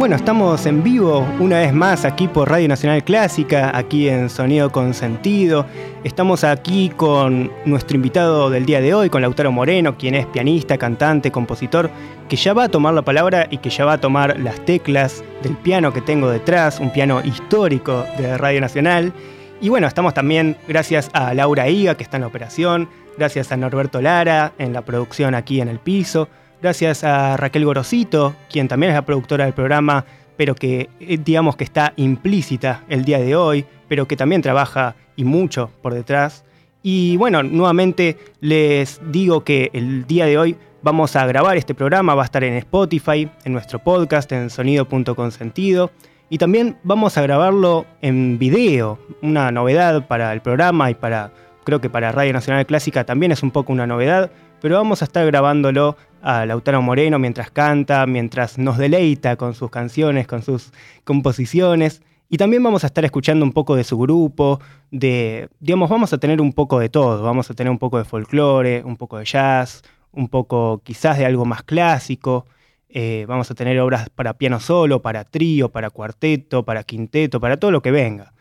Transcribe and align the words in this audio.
Bueno, 0.00 0.16
estamos 0.16 0.64
en 0.64 0.82
vivo 0.82 1.28
una 1.40 1.58
vez 1.58 1.74
más 1.74 2.06
aquí 2.06 2.26
por 2.26 2.48
Radio 2.48 2.66
Nacional 2.68 3.04
Clásica, 3.04 3.76
aquí 3.76 4.08
en 4.08 4.30
Sonido 4.30 4.72
con 4.72 4.94
Sentido. 4.94 5.66
Estamos 6.04 6.42
aquí 6.42 6.88
con 6.88 7.52
nuestro 7.66 7.96
invitado 7.96 8.48
del 8.48 8.64
día 8.64 8.80
de 8.80 8.94
hoy, 8.94 9.10
con 9.10 9.20
Lautaro 9.20 9.52
Moreno, 9.52 9.98
quien 9.98 10.14
es 10.14 10.24
pianista, 10.24 10.78
cantante, 10.78 11.30
compositor, 11.30 11.90
que 12.30 12.36
ya 12.36 12.54
va 12.54 12.64
a 12.64 12.68
tomar 12.70 12.94
la 12.94 13.02
palabra 13.02 13.46
y 13.50 13.58
que 13.58 13.68
ya 13.68 13.84
va 13.84 13.92
a 13.92 14.00
tomar 14.00 14.40
las 14.40 14.64
teclas 14.64 15.22
del 15.42 15.54
piano 15.58 15.92
que 15.92 16.00
tengo 16.00 16.30
detrás, 16.30 16.80
un 16.80 16.90
piano 16.90 17.20
histórico 17.22 18.06
de 18.16 18.38
Radio 18.38 18.62
Nacional. 18.62 19.12
Y 19.60 19.68
bueno, 19.68 19.86
estamos 19.86 20.14
también 20.14 20.56
gracias 20.66 21.10
a 21.12 21.34
Laura 21.34 21.68
Higa, 21.68 21.96
que 21.96 22.04
está 22.04 22.16
en 22.16 22.24
operación, 22.24 22.88
gracias 23.18 23.52
a 23.52 23.58
Norberto 23.58 24.00
Lara 24.00 24.54
en 24.56 24.72
la 24.72 24.80
producción 24.80 25.34
aquí 25.34 25.60
en 25.60 25.68
el 25.68 25.78
piso 25.78 26.26
gracias 26.60 27.04
a 27.04 27.36
Raquel 27.36 27.64
Gorosito, 27.64 28.34
quien 28.50 28.68
también 28.68 28.90
es 28.90 28.96
la 28.96 29.04
productora 29.04 29.44
del 29.44 29.54
programa, 29.54 30.04
pero 30.36 30.54
que 30.54 30.88
eh, 31.00 31.18
digamos 31.22 31.56
que 31.56 31.64
está 31.64 31.92
implícita 31.96 32.84
el 32.88 33.04
día 33.04 33.18
de 33.18 33.36
hoy, 33.36 33.64
pero 33.88 34.06
que 34.06 34.16
también 34.16 34.42
trabaja 34.42 34.94
y 35.16 35.24
mucho 35.24 35.70
por 35.82 35.94
detrás. 35.94 36.44
Y 36.82 37.16
bueno, 37.16 37.42
nuevamente 37.42 38.16
les 38.40 39.00
digo 39.10 39.44
que 39.44 39.70
el 39.74 40.06
día 40.06 40.26
de 40.26 40.38
hoy 40.38 40.56
vamos 40.82 41.14
a 41.16 41.26
grabar 41.26 41.56
este 41.56 41.74
programa, 41.74 42.14
va 42.14 42.22
a 42.22 42.24
estar 42.24 42.42
en 42.44 42.54
Spotify, 42.54 43.28
en 43.44 43.52
nuestro 43.52 43.78
podcast, 43.80 44.32
en 44.32 44.48
sonido.consentido. 44.50 45.90
Y 46.30 46.38
también 46.38 46.76
vamos 46.84 47.18
a 47.18 47.22
grabarlo 47.22 47.86
en 48.00 48.38
video, 48.38 48.98
una 49.20 49.50
novedad 49.50 50.06
para 50.06 50.32
el 50.32 50.40
programa 50.40 50.90
y 50.90 50.94
para, 50.94 51.32
creo 51.64 51.80
que 51.80 51.90
para 51.90 52.12
Radio 52.12 52.32
Nacional 52.32 52.64
Clásica 52.66 53.04
también 53.04 53.32
es 53.32 53.42
un 53.42 53.50
poco 53.50 53.72
una 53.72 53.86
novedad, 53.86 54.30
pero 54.60 54.76
vamos 54.76 55.02
a 55.02 55.04
estar 55.04 55.26
grabándolo 55.26 55.96
a 56.22 56.46
Lautaro 56.46 56.82
Moreno 56.82 57.18
mientras 57.18 57.50
canta, 57.50 58.06
mientras 58.06 58.58
nos 58.58 58.78
deleita 58.78 59.36
con 59.36 59.54
sus 59.54 59.70
canciones, 59.70 60.26
con 60.26 60.42
sus 60.42 60.72
composiciones. 61.04 62.02
Y 62.28 62.36
también 62.36 62.62
vamos 62.62 62.84
a 62.84 62.86
estar 62.86 63.04
escuchando 63.04 63.44
un 63.44 63.52
poco 63.52 63.74
de 63.74 63.82
su 63.82 63.98
grupo, 63.98 64.60
de, 64.90 65.48
digamos, 65.58 65.90
vamos 65.90 66.12
a 66.12 66.18
tener 66.18 66.40
un 66.40 66.52
poco 66.52 66.78
de 66.78 66.88
todo, 66.88 67.22
vamos 67.22 67.50
a 67.50 67.54
tener 67.54 67.70
un 67.70 67.78
poco 67.78 67.98
de 67.98 68.04
folclore, 68.04 68.84
un 68.84 68.96
poco 68.96 69.18
de 69.18 69.24
jazz, 69.24 69.82
un 70.12 70.28
poco 70.28 70.80
quizás 70.84 71.18
de 71.18 71.26
algo 71.26 71.44
más 71.44 71.64
clásico, 71.64 72.46
eh, 72.88 73.24
vamos 73.28 73.50
a 73.50 73.54
tener 73.54 73.78
obras 73.80 74.10
para 74.10 74.34
piano 74.34 74.60
solo, 74.60 75.00
para 75.02 75.24
trío, 75.24 75.70
para 75.70 75.90
cuarteto, 75.90 76.64
para 76.64 76.82
quinteto, 76.82 77.40
para 77.40 77.56
todo 77.56 77.70
lo 77.70 77.82
que 77.82 77.90
venga. 77.90 78.32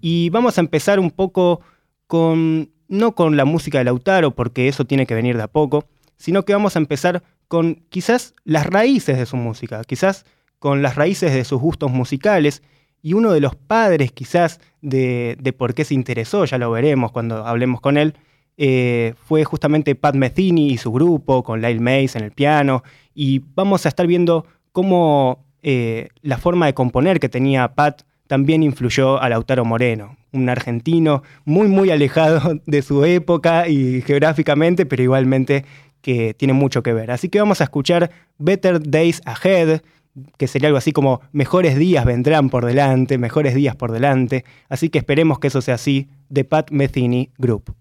Y 0.00 0.30
vamos 0.30 0.58
a 0.58 0.60
empezar 0.60 0.98
un 0.98 1.10
poco 1.10 1.60
con, 2.06 2.70
no 2.88 3.14
con 3.14 3.36
la 3.36 3.44
música 3.44 3.78
de 3.78 3.84
Lautaro, 3.84 4.34
porque 4.34 4.68
eso 4.68 4.84
tiene 4.84 5.06
que 5.06 5.14
venir 5.14 5.36
de 5.36 5.42
a 5.44 5.48
poco, 5.48 5.84
sino 6.16 6.44
que 6.44 6.52
vamos 6.52 6.76
a 6.76 6.78
empezar 6.80 7.22
con 7.46 7.82
quizás 7.88 8.34
las 8.44 8.66
raíces 8.66 9.18
de 9.18 9.26
su 9.26 9.36
música, 9.36 9.82
quizás 9.84 10.24
con 10.58 10.82
las 10.82 10.96
raíces 10.96 11.32
de 11.32 11.44
sus 11.44 11.60
gustos 11.60 11.90
musicales, 11.90 12.62
y 13.00 13.12
uno 13.12 13.32
de 13.32 13.40
los 13.40 13.54
padres 13.54 14.10
quizás 14.12 14.60
de, 14.80 15.54
por 15.56 15.74
qué 15.74 15.84
se 15.84 15.94
interesó, 15.94 16.44
ya 16.44 16.58
lo 16.58 16.70
veremos 16.70 17.12
cuando 17.12 17.46
hablemos 17.46 17.80
con 17.80 17.96
él, 17.96 18.14
eh, 18.56 19.14
fue 19.24 19.44
justamente 19.44 19.94
Pat 19.94 20.16
Metheny 20.16 20.72
y 20.72 20.78
su 20.78 20.90
grupo, 20.90 21.44
con 21.44 21.60
Lyle 21.62 21.80
Mays 21.80 22.16
en 22.16 22.24
el 22.24 22.32
piano, 22.32 22.82
y 23.14 23.42
vamos 23.54 23.86
a 23.86 23.88
estar 23.88 24.06
viendo 24.06 24.46
cómo 24.72 25.44
eh, 25.62 26.08
la 26.22 26.38
forma 26.38 26.66
de 26.66 26.74
componer 26.74 27.20
que 27.20 27.28
tenía 27.28 27.74
Pat 27.74 28.02
también 28.28 28.62
influyó 28.62 29.20
a 29.20 29.28
Lautaro 29.28 29.64
Moreno, 29.64 30.16
un 30.32 30.48
argentino 30.48 31.24
muy, 31.44 31.66
muy 31.66 31.90
alejado 31.90 32.60
de 32.66 32.82
su 32.82 33.04
época 33.04 33.66
y 33.68 34.02
geográficamente, 34.02 34.86
pero 34.86 35.02
igualmente 35.02 35.64
que 36.00 36.34
tiene 36.34 36.52
mucho 36.52 36.82
que 36.84 36.92
ver. 36.92 37.10
Así 37.10 37.28
que 37.28 37.40
vamos 37.40 37.60
a 37.60 37.64
escuchar 37.64 38.10
Better 38.38 38.80
Days 38.80 39.20
Ahead, 39.24 39.80
que 40.36 40.46
sería 40.46 40.68
algo 40.68 40.78
así 40.78 40.92
como 40.92 41.20
mejores 41.32 41.76
días 41.76 42.04
vendrán 42.04 42.50
por 42.50 42.64
delante, 42.64 43.18
mejores 43.18 43.54
días 43.54 43.74
por 43.74 43.90
delante. 43.90 44.44
Así 44.68 44.90
que 44.90 44.98
esperemos 44.98 45.38
que 45.38 45.48
eso 45.48 45.60
sea 45.60 45.74
así, 45.74 46.08
de 46.28 46.44
Pat 46.44 46.70
Metheny 46.70 47.30
Group. 47.38 47.74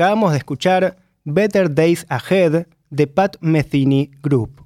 Acabamos 0.00 0.32
de 0.32 0.38
escuchar 0.38 0.96
Better 1.24 1.74
Days 1.74 2.06
Ahead 2.08 2.66
de 2.88 3.06
Pat 3.06 3.36
Metheny 3.42 4.10
Group. 4.22 4.64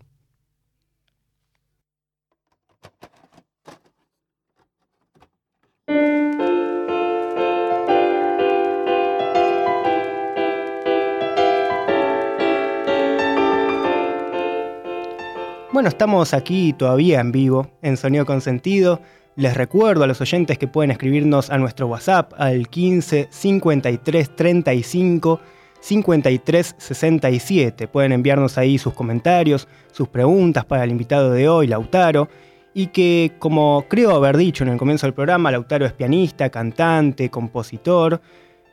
Bueno, 15.72 15.88
estamos 15.88 16.32
aquí 16.32 16.72
todavía 16.74 17.18
en 17.18 17.32
vivo, 17.32 17.72
en 17.82 17.96
Sonido 17.96 18.24
con 18.24 18.40
Sentido. 18.40 19.00
Les 19.36 19.56
recuerdo 19.56 20.04
a 20.04 20.06
los 20.06 20.20
oyentes 20.20 20.58
que 20.58 20.68
pueden 20.68 20.92
escribirnos 20.92 21.50
a 21.50 21.58
nuestro 21.58 21.88
WhatsApp 21.88 22.32
al 22.36 22.68
15 22.68 23.28
53 23.30 24.36
35 24.36 25.40
53 25.80 26.74
67. 26.78 27.88
Pueden 27.88 28.12
enviarnos 28.12 28.58
ahí 28.58 28.78
sus 28.78 28.94
comentarios, 28.94 29.66
sus 29.90 30.06
preguntas 30.06 30.64
para 30.64 30.84
el 30.84 30.90
invitado 30.90 31.32
de 31.32 31.48
hoy, 31.48 31.66
Lautaro. 31.66 32.28
Y 32.74 32.88
que, 32.88 33.32
como 33.40 33.86
creo 33.88 34.12
haber 34.14 34.36
dicho 34.36 34.62
en 34.62 34.70
el 34.70 34.78
comienzo 34.78 35.06
del 35.06 35.14
programa, 35.14 35.50
Lautaro 35.50 35.84
es 35.84 35.92
pianista, 35.92 36.50
cantante, 36.50 37.28
compositor, 37.28 38.20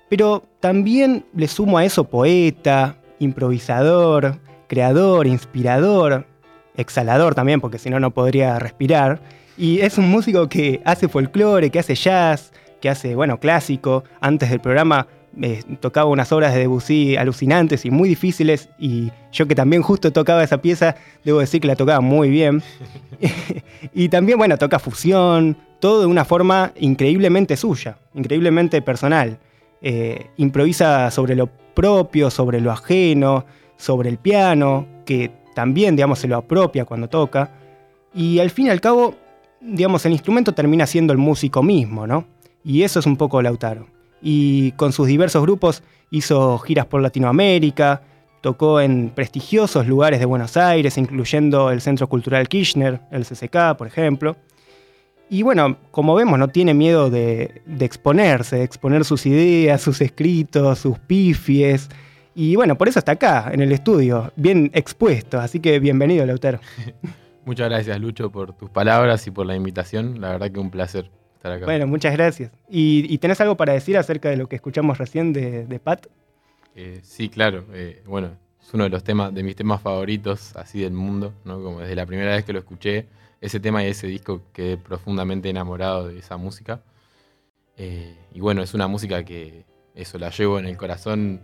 pero 0.10 0.44
también 0.60 1.26
le 1.36 1.48
sumo 1.48 1.80
a 1.80 1.86
eso 1.86 2.04
poeta, 2.04 2.98
improvisador, 3.20 4.40
creador, 4.68 5.26
inspirador, 5.26 6.28
exhalador 6.76 7.34
también, 7.34 7.62
porque 7.62 7.80
si 7.80 7.90
no, 7.90 8.00
no 8.00 8.12
podría 8.12 8.60
respirar. 8.60 9.41
Y 9.62 9.82
es 9.82 10.00
un 10.00 10.10
músico 10.10 10.50
que 10.50 10.82
hace 10.86 11.08
folclore, 11.08 11.70
que 11.70 11.78
hace 11.78 11.94
jazz, 11.94 12.52
que 12.82 12.90
hace, 12.90 13.14
bueno, 13.14 13.40
clásico. 13.40 14.04
Antes 14.20 14.50
del 14.50 14.60
programa 14.60 15.06
eh, 15.40 15.62
tocaba 15.80 16.10
unas 16.10 16.32
obras 16.32 16.56
de 16.56 16.62
Debussy 16.62 17.16
alucinantes 17.16 17.86
y 17.86 17.92
muy 17.92 18.10
difíciles. 18.10 18.70
Y 18.80 19.12
yo 19.32 19.48
que 19.48 19.54
también 19.54 19.84
justo 19.84 20.12
tocaba 20.12 20.44
esa 20.44 20.64
pieza, 20.64 20.96
debo 21.24 21.42
decir 21.42 21.62
que 21.62 21.68
la 21.68 21.76
tocaba 21.76 22.02
muy 22.02 22.32
bien. 22.32 22.64
y 23.94 24.10
también, 24.10 24.40
bueno, 24.40 24.58
toca 24.58 24.80
fusión, 24.80 25.56
todo 25.80 26.00
de 26.00 26.08
una 26.08 26.26
forma 26.26 26.72
increíblemente 26.80 27.56
suya, 27.56 28.00
increíblemente 28.16 28.82
personal. 28.82 29.38
Eh, 29.84 30.26
improvisa 30.38 31.12
sobre 31.12 31.36
lo 31.36 31.46
propio, 31.76 32.32
sobre 32.32 32.62
lo 32.62 32.72
ajeno, 32.72 33.46
sobre 33.78 34.10
el 34.10 34.18
piano, 34.18 34.88
que 35.06 35.30
también, 35.54 35.96
digamos, 35.96 36.18
se 36.18 36.28
lo 36.28 36.38
apropia 36.38 36.84
cuando 36.84 37.08
toca. 37.10 37.52
Y 38.12 38.40
al 38.40 38.50
fin 38.50 38.66
y 38.66 38.70
al 38.72 38.82
cabo, 38.82 39.14
digamos, 39.62 40.06
el 40.06 40.12
instrumento 40.12 40.54
termina 40.54 40.86
siendo 40.86 41.14
el 41.14 41.20
músico 41.20 41.64
mismo, 41.64 42.08
¿no? 42.08 42.26
Y 42.64 42.84
eso 42.84 43.00
es 43.00 43.06
un 43.06 43.18
poco 43.18 43.42
Lautaro. 43.42 43.88
Y 44.22 44.72
con 44.74 44.92
sus 44.92 45.08
diversos 45.08 45.42
grupos 45.42 45.84
hizo 46.10 46.58
giras 46.60 46.86
por 46.86 47.02
Latinoamérica, 47.02 48.02
tocó 48.42 48.82
en 48.82 49.10
prestigiosos 49.10 49.88
lugares 49.88 50.20
de 50.20 50.26
Buenos 50.26 50.58
Aires, 50.58 50.98
incluyendo 50.98 51.72
el 51.72 51.82
Centro 51.82 52.08
Cultural 52.08 52.48
Kirchner, 52.48 53.02
el 53.12 53.26
CCK, 53.26 53.78
por 53.78 53.88
ejemplo. 53.88 54.36
Y 55.30 55.44
bueno, 55.44 55.78
como 55.92 56.14
vemos, 56.14 56.38
no 56.38 56.50
tiene 56.50 56.74
miedo 56.74 57.10
de, 57.10 57.62
de 57.66 57.86
exponerse, 57.86 58.58
de 58.58 58.64
exponer 58.64 59.06
sus 59.06 59.26
ideas, 59.26 59.82
sus 59.82 60.02
escritos, 60.02 60.80
sus 60.80 61.00
pifies, 61.00 61.90
y 62.34 62.56
bueno, 62.56 62.78
por 62.78 62.88
eso 62.88 63.00
está 63.00 63.14
acá, 63.14 63.50
en 63.52 63.62
el 63.62 63.72
estudio, 63.72 64.32
bien 64.36 64.72
expuesto. 64.74 65.40
Así 65.40 65.60
que 65.60 65.80
bienvenido, 65.80 66.26
Lautaro. 66.26 66.60
Muchas 67.46 67.70
gracias, 67.70 68.00
Lucho, 68.00 68.32
por 68.32 68.54
tus 68.54 68.70
palabras 68.70 69.26
y 69.28 69.32
por 69.32 69.46
la 69.46 69.56
invitación. 69.56 70.22
La 70.22 70.30
verdad 70.30 70.52
que 70.52 70.60
un 70.60 70.70
placer 70.70 71.10
estar 71.36 71.52
acá. 71.52 71.66
Bueno, 71.66 71.88
muchas 71.88 72.14
gracias. 72.14 72.52
¿Y, 72.70 73.18
tenés 73.18 73.42
algo 73.42 73.58
para 73.58 73.74
decir 73.74 73.98
acerca 73.98 74.30
de 74.30 74.38
lo 74.38 74.48
que 74.48 74.56
escuchamos 74.56 74.98
recién 74.98 75.34
de, 75.34 75.80
Pat? 75.84 76.08
Eh, 76.76 77.00
sí, 77.04 77.30
claro. 77.30 77.66
Eh, 77.74 78.04
bueno, 78.06 78.38
es 78.62 78.74
uno 78.74 78.84
de 78.84 78.90
los 78.90 79.04
temas, 79.04 79.34
de 79.34 79.44
mis 79.44 79.56
temas 79.56 79.82
favoritos 79.82 80.56
así 80.56 80.82
del 80.82 80.94
mundo, 80.94 81.34
¿no? 81.44 81.62
Como 81.62 81.80
desde 81.80 81.96
la 81.96 82.06
primera 82.06 82.36
vez 82.36 82.46
que 82.46 82.54
lo 82.54 82.60
escuché, 82.60 83.08
ese 83.42 83.60
tema 83.60 83.84
y 83.84 83.88
ese 83.88 84.08
disco 84.08 84.44
quedé 84.54 84.78
profundamente 84.78 85.50
enamorado 85.50 86.08
de 86.08 86.20
esa 86.20 86.38
música. 86.38 86.84
Eh, 87.76 88.16
y 88.34 88.40
bueno, 88.40 88.62
es 88.62 88.76
una 88.76 88.88
música 88.88 89.24
que 89.26 89.66
eso 89.96 90.20
la 90.20 90.30
llevo 90.30 90.60
en 90.60 90.68
el 90.68 90.78
corazón 90.78 91.42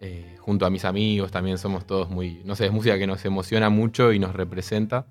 eh, 0.00 0.36
junto 0.40 0.66
a 0.66 0.70
mis 0.70 0.84
amigos 0.84 1.30
también 1.30 1.56
somos 1.58 1.86
todos 1.86 2.10
muy, 2.10 2.42
no 2.44 2.54
sé, 2.54 2.66
es 2.66 2.72
música 2.72 2.98
que 2.98 3.06
nos 3.06 3.24
emociona 3.24 3.70
mucho 3.70 4.12
y 4.12 4.18
nos 4.18 4.34
representa. 4.34 5.06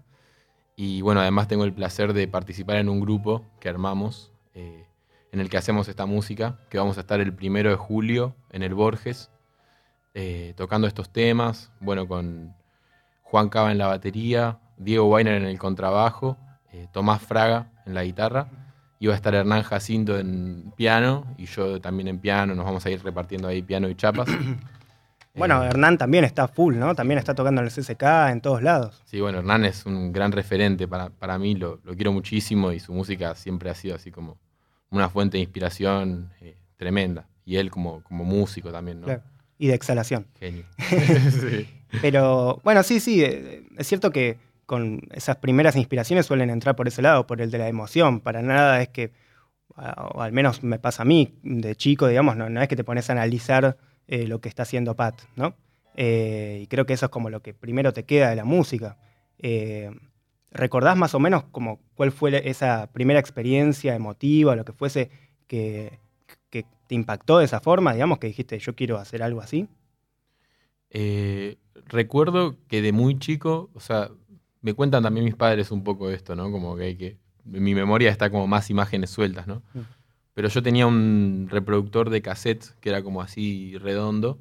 Y 0.76 1.02
bueno, 1.02 1.22
además 1.22 1.48
tengo 1.48 1.64
el 1.64 1.74
placer 1.74 2.14
de 2.14 2.28
participar 2.28 2.78
en 2.78 2.90
un 2.90 3.00
grupo 3.00 3.46
que 3.60 3.70
armamos, 3.70 4.32
eh, 4.54 4.88
en 5.32 5.40
el 5.40 5.50
que 5.50 5.58
hacemos 5.58 5.88
esta 5.88 6.06
música, 6.06 6.60
que 6.70 6.78
vamos 6.78 6.98
a 6.98 7.02
estar 7.02 7.20
el 7.20 7.34
primero 7.34 7.70
de 7.70 7.76
julio 7.76 8.36
en 8.52 8.62
el 8.62 8.74
Borges, 8.74 9.32
eh, 10.14 10.54
tocando 10.56 10.88
estos 10.88 11.10
temas, 11.10 11.72
bueno, 11.80 12.08
con 12.08 12.56
Juan 13.24 13.50
Cava 13.50 13.72
en 13.72 13.78
la 13.78 13.88
batería, 13.88 14.60
Diego 14.78 15.08
Weiner 15.10 15.36
en 15.36 15.46
el 15.46 15.58
contrabajo, 15.60 16.38
Tomás 16.92 17.22
Fraga 17.22 17.72
en 17.86 17.94
la 17.94 18.04
guitarra 18.04 18.65
iba 19.00 19.14
a 19.14 19.16
estar 19.16 19.34
Hernán 19.36 19.64
Jacinto 19.64 20.18
en 20.18 20.72
piano 20.76 21.26
y 21.38 21.46
yo 21.46 21.80
también 21.82 22.08
en 22.08 22.20
piano, 22.20 22.56
nos 22.56 22.66
vamos 22.66 22.86
a 22.86 22.90
ir 22.90 23.04
repartiendo 23.04 23.48
ahí 23.48 23.62
piano 23.62 23.90
y 23.90 23.96
chapas. 23.96 24.28
Bueno, 25.38 25.62
eh, 25.64 25.68
Hernán 25.68 25.98
también 25.98 26.24
está 26.24 26.48
full, 26.48 26.78
¿no? 26.78 26.96
También 26.96 27.18
está 27.18 27.36
tocando 27.36 27.60
en 27.62 27.68
el 27.68 27.74
CCK 27.74 28.32
en 28.32 28.40
todos 28.40 28.64
lados. 28.64 29.04
Sí, 29.04 29.20
bueno, 29.20 29.40
Hernán 29.40 29.66
es 29.66 29.86
un 29.86 30.14
gran 30.14 30.32
referente 30.32 30.88
para, 30.88 31.10
para 31.10 31.38
mí, 31.38 31.56
lo, 31.56 31.82
quiero 31.82 32.14
muchísimo 32.14 32.72
y 32.72 32.80
su 32.80 32.94
música 32.94 33.36
siempre 33.36 33.70
ha 33.70 33.76
sido 33.76 33.96
así 33.96 34.12
como 34.12 34.38
una 34.92 35.10
fuente 35.10 35.38
de 35.38 35.44
inspiración 35.44 36.32
eh, 36.40 36.56
tremenda. 36.78 37.28
Y 37.44 37.58
él 37.58 37.70
como, 37.70 38.02
como 38.04 38.24
músico 38.24 38.72
también, 38.72 39.02
¿no? 39.02 39.08
Claro. 39.08 39.24
Y 39.58 39.68
de 39.68 39.74
exhalación. 39.74 40.26
Genio. 40.40 40.64
sí. 40.78 41.68
Pero 42.02 42.62
bueno, 42.64 42.84
sí, 42.84 43.00
sí, 43.00 43.24
eh, 43.24 43.68
es 43.78 43.88
cierto 43.88 44.12
que 44.12 44.38
con 44.66 45.02
esas 45.12 45.38
primeras 45.38 45.76
inspiraciones 45.76 46.26
suelen 46.26 46.50
entrar 46.50 46.76
por 46.76 46.88
ese 46.88 47.02
lado, 47.02 47.28
por 47.28 47.42
el 47.42 47.52
de 47.52 47.58
la 47.58 47.68
emoción. 47.68 48.20
Para 48.20 48.42
nada 48.42 48.82
es 48.82 48.90
que, 48.90 49.12
o 50.14 50.22
al 50.22 50.32
menos 50.32 50.64
me 50.64 50.80
pasa 50.80 51.04
a 51.04 51.06
mí, 51.06 51.40
de 51.44 51.76
chico, 51.76 52.08
digamos, 52.08 52.36
no, 52.36 52.62
es 52.62 52.68
que 52.68 52.76
te 52.76 52.84
pones 52.84 53.10
a 53.10 53.14
analizar 53.14 53.78
eh, 54.08 54.28
lo 54.28 54.42
que 54.42 54.50
está 54.50 54.64
haciendo 54.64 54.96
Pat, 54.96 55.22
¿no? 55.36 55.56
Eh, 55.96 56.60
y 56.64 56.68
creo 56.68 56.86
que 56.86 56.94
eso 56.94 57.06
es 57.06 57.12
como 57.12 57.30
lo 57.30 57.42
que 57.42 57.54
primero 57.54 57.94
te 57.94 58.04
queda 58.04 58.30
de 58.30 58.36
la 58.36 58.46
música. 58.46 58.98
Eh, 59.40 59.92
¿Recordás 60.52 60.98
más 60.98 61.14
o 61.14 61.20
menos 61.20 61.44
como 61.52 61.80
cuál 61.96 62.12
fue 62.12 62.50
esa 62.50 62.90
primera 62.92 63.20
experiencia 63.20 63.96
emotiva, 63.96 64.56
lo 64.56 64.66
que 64.66 64.74
fuese 64.74 65.10
que, 65.48 66.00
te 66.88 66.94
impactó 66.94 67.40
de 67.40 67.46
esa 67.46 67.62
forma, 67.62 67.94
digamos, 67.94 68.20
que 68.20 68.28
dijiste, 68.28 68.60
yo 68.60 68.76
quiero 68.76 69.00
hacer 69.00 69.24
algo 69.24 69.42
así? 69.42 69.68
recuerdo 71.88 72.56
que 72.70 72.82
de 72.82 72.94
muy 72.94 73.20
chico, 73.20 73.70
o 73.74 73.82
sea, 73.82 74.12
me 74.66 74.74
cuentan 74.74 75.04
también 75.04 75.26
mis 75.26 75.36
padres 75.36 75.70
un 75.70 75.84
poco 75.84 76.10
esto, 76.10 76.36
¿no? 76.36 76.52
Como 76.52 76.76
que 76.76 76.84
hay 76.86 76.96
que, 76.96 77.20
en 77.54 77.64
mi 77.64 77.76
memoria 77.76 78.10
está 78.10 78.32
como 78.32 78.48
más 78.48 78.72
imágenes 78.72 79.12
sueltas, 79.12 79.46
¿no? 79.46 79.62
Mm. 79.76 79.82
Pero 80.34 80.50
yo 80.50 80.64
tenía 80.64 80.88
un 80.88 81.48
reproductor 81.52 82.10
de 82.10 82.24
cassette 82.24 82.74
que 82.80 82.90
era 82.90 83.04
como 83.04 83.22
así 83.22 83.78
redondo 83.78 84.40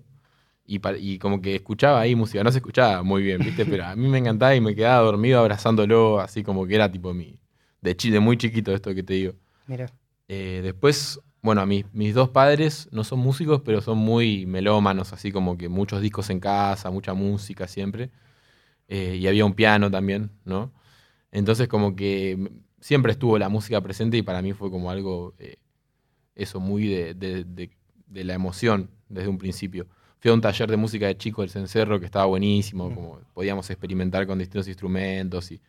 y, 0.65 1.19
como 1.19 1.43
que 1.43 1.57
escuchaba 1.57 2.01
ahí 2.01 2.15
música. 2.15 2.43
No 2.43 2.51
se 2.51 2.59
escuchaba 2.59 3.03
muy 3.03 3.23
bien, 3.23 3.39
¿viste? 3.41 3.67
Pero 3.67 3.85
a 3.85 3.95
mí 3.95 4.09
me 4.09 4.17
encantaba 4.17 4.55
y 4.57 4.63
me 4.63 4.75
quedaba 4.75 5.05
dormido 5.05 5.41
abrazándolo, 5.41 6.21
así 6.21 6.43
como 6.43 6.67
que 6.67 6.75
era 6.75 6.91
tipo 6.91 7.13
mi. 7.13 7.39
de, 7.83 7.95
de 7.95 8.21
muy 8.21 8.39
chiquito 8.39 8.73
esto 8.73 8.95
que 8.95 9.03
te 9.03 9.13
digo. 9.13 9.35
Mira. 9.67 9.93
Eh, 10.29 10.61
después, 10.63 11.21
bueno, 11.43 11.67
mis, 11.67 11.85
mis 11.93 12.15
dos 12.15 12.31
padres 12.31 12.89
no 12.93 13.05
son 13.05 13.19
músicos, 13.19 13.61
pero 13.63 13.83
son 13.83 13.99
muy 13.99 14.47
melómanos, 14.47 15.13
así 15.13 15.31
como 15.31 15.59
que 15.59 15.69
muchos 15.69 16.01
discos 16.01 16.31
en 16.31 16.41
casa, 16.41 16.91
mucha 16.91 17.13
música 17.13 17.69
siempre. 17.69 18.11
Eh, 18.89 19.17
y 19.21 19.27
había 19.27 19.45
un 19.45 19.55
piano 19.55 19.91
también, 19.91 20.31
¿no? 20.45 20.73
Entonces, 21.33 21.69
como 21.69 21.97
que 21.97 22.51
siempre 22.81 23.13
estuvo 23.13 23.39
la 23.39 23.49
música 23.49 23.81
presente 23.81 24.17
y 24.17 24.23
para 24.23 24.43
mí 24.43 24.53
fue 24.53 24.71
como 24.71 24.91
algo. 24.91 25.35
Eh, 25.39 25.57
eso 26.35 26.61
muy 26.61 26.89
de, 26.89 27.71
la 28.11 28.35
emoción 28.35 28.91
desde 29.09 29.29
un 29.29 29.39
principio. 29.39 29.87
Fui 30.19 30.31
a 30.31 30.35
un 30.35 30.41
taller 30.41 30.71
de 30.71 30.77
música 30.77 31.07
de 31.07 31.17
chico 31.17 31.43
del 31.43 31.51
Cencerro 31.51 32.01
que 32.01 32.07
estaba 32.07 32.25
buenísimo, 32.25 32.93
como 32.95 33.21
podíamos 33.35 33.69
experimentar 33.71 34.27
con 34.27 34.39
distintos 34.39 34.69
instrumentos 34.69 35.53
y 35.53 35.61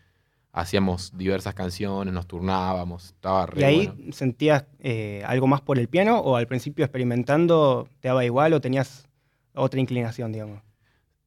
hacíamos 0.54 1.16
diversas 1.18 1.54
canciones, 1.54 2.14
nos 2.14 2.28
turnábamos, 2.28 3.08
estaba 3.08 3.46
re 3.46 3.62
¿Y 3.62 3.64
ahí 3.66 4.10
sentías 4.14 4.66
eh, 4.80 5.22
algo 5.26 5.48
más 5.48 5.60
por 5.60 5.78
el 5.78 5.90
piano 5.90 6.20
o 6.20 6.38
al 6.38 6.48
principio 6.48 6.86
experimentando 6.86 7.90
te 8.00 8.08
daba 8.08 8.24
igual 8.24 8.54
o 8.54 8.62
tenías 8.62 9.08
otra 9.54 9.82
inclinación, 9.82 10.32
digamos? 10.32 10.62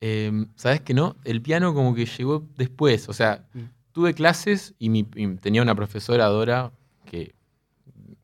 Em, 0.00 0.46
Sabes 0.56 0.80
que 0.80 0.94
no, 0.94 1.16
el 1.24 1.42
piano 1.42 1.74
como 1.74 1.94
que 1.94 2.06
llegó 2.06 2.44
después, 2.56 3.08
o 3.08 3.12
sea, 3.12 3.44
mm. 3.54 3.60
tuve 3.92 4.14
clases 4.14 4.74
y, 4.78 4.96
y, 5.00 5.36
tenía 5.36 5.62
una 5.62 5.74
profesora 5.74 6.26
Dora 6.26 6.70
que 7.04 7.34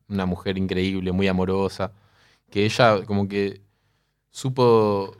una 0.07 0.25
mujer 0.25 0.57
increíble, 0.57 1.11
muy 1.11 1.27
amorosa, 1.27 1.91
que 2.49 2.65
ella 2.65 3.03
como 3.05 3.27
que 3.27 3.61
supo 4.31 5.15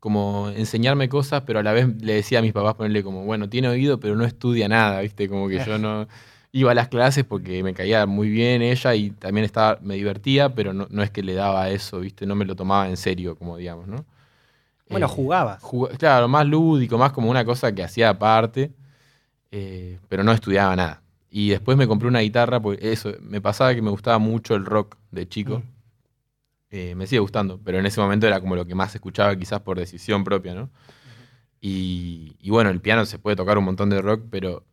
como 0.00 0.50
enseñarme 0.50 1.08
cosas, 1.08 1.44
pero 1.46 1.60
a 1.60 1.62
la 1.62 1.72
vez 1.72 1.88
le 2.02 2.14
decía 2.14 2.40
a 2.40 2.42
mis 2.42 2.52
papás 2.52 2.74
ponerle 2.74 3.02
como, 3.02 3.24
bueno, 3.24 3.48
tiene 3.48 3.68
oído, 3.68 3.98
pero 3.98 4.14
no 4.16 4.24
estudia 4.24 4.68
nada, 4.68 5.00
¿viste? 5.00 5.30
Como 5.30 5.48
que 5.48 5.64
yo 5.64 5.78
no... 5.78 6.06
iba 6.52 6.72
a 6.72 6.74
las 6.74 6.88
clases 6.88 7.24
porque 7.24 7.62
me 7.62 7.72
caía 7.72 8.04
muy 8.04 8.28
bien 8.28 8.60
ella 8.60 8.94
y 8.94 9.10
también 9.12 9.46
estaba, 9.46 9.78
me 9.80 9.94
divertía, 9.94 10.54
pero 10.54 10.74
no, 10.74 10.86
no 10.90 11.02
es 11.02 11.10
que 11.10 11.22
le 11.22 11.32
daba 11.32 11.70
eso, 11.70 12.00
¿viste? 12.00 12.26
No 12.26 12.34
me 12.34 12.44
lo 12.44 12.54
tomaba 12.54 12.88
en 12.88 12.98
serio, 12.98 13.34
como 13.36 13.56
digamos, 13.56 13.86
¿no? 13.88 14.04
Bueno, 14.94 15.06
Eh, 15.06 15.10
jugabas. 15.14 15.62
Jug- 15.62 15.96
claro, 15.98 16.28
más 16.28 16.46
lúdico, 16.46 16.96
más 16.98 17.12
como 17.12 17.30
una 17.30 17.44
cosa 17.44 17.72
que 17.74 17.82
hacía 17.82 18.08
aparte, 18.10 18.72
eh, 19.50 19.98
pero 20.08 20.22
no 20.24 20.32
estudiaba 20.32 20.74
nada. 20.76 21.02
Y 21.30 21.50
después 21.50 21.76
me 21.76 21.86
compré 21.88 22.08
una 22.08 22.20
guitarra, 22.20 22.60
porque 22.60 22.92
eso, 22.92 23.12
me 23.20 23.40
pasaba 23.40 23.74
que 23.74 23.82
me 23.82 23.90
gustaba 23.90 24.18
mucho 24.18 24.54
el 24.54 24.64
rock 24.64 24.96
de 25.10 25.28
chico. 25.28 25.58
Mm. 25.58 25.62
Eh, 26.70 26.94
me 26.96 27.06
sigue 27.06 27.20
gustando, 27.20 27.60
pero 27.62 27.78
en 27.78 27.86
ese 27.86 28.00
momento 28.00 28.26
era 28.26 28.40
como 28.40 28.56
lo 28.56 28.66
que 28.66 28.74
más 28.74 28.94
escuchaba, 28.94 29.36
quizás 29.36 29.60
por 29.60 29.78
decisión 29.78 30.24
propia, 30.24 30.54
¿no? 30.54 30.70
Y, 31.60 32.36
y 32.40 32.50
bueno, 32.50 32.70
el 32.70 32.80
piano 32.80 33.06
se 33.06 33.18
puede 33.18 33.36
tocar 33.36 33.58
un 33.58 33.64
montón 33.64 33.90
de 33.90 34.00
rock, 34.02 34.22
pero 34.30 34.64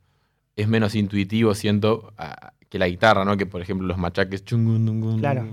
es 0.55 0.67
menos 0.67 0.95
intuitivo, 0.95 1.53
siento, 1.55 2.13
a- 2.17 2.53
que 2.69 2.79
la 2.79 2.87
guitarra, 2.87 3.25
¿no? 3.25 3.35
Que 3.37 3.45
por 3.45 3.61
ejemplo 3.61 3.85
los 3.85 3.97
machaques. 3.97 4.43
Claro. 5.19 5.43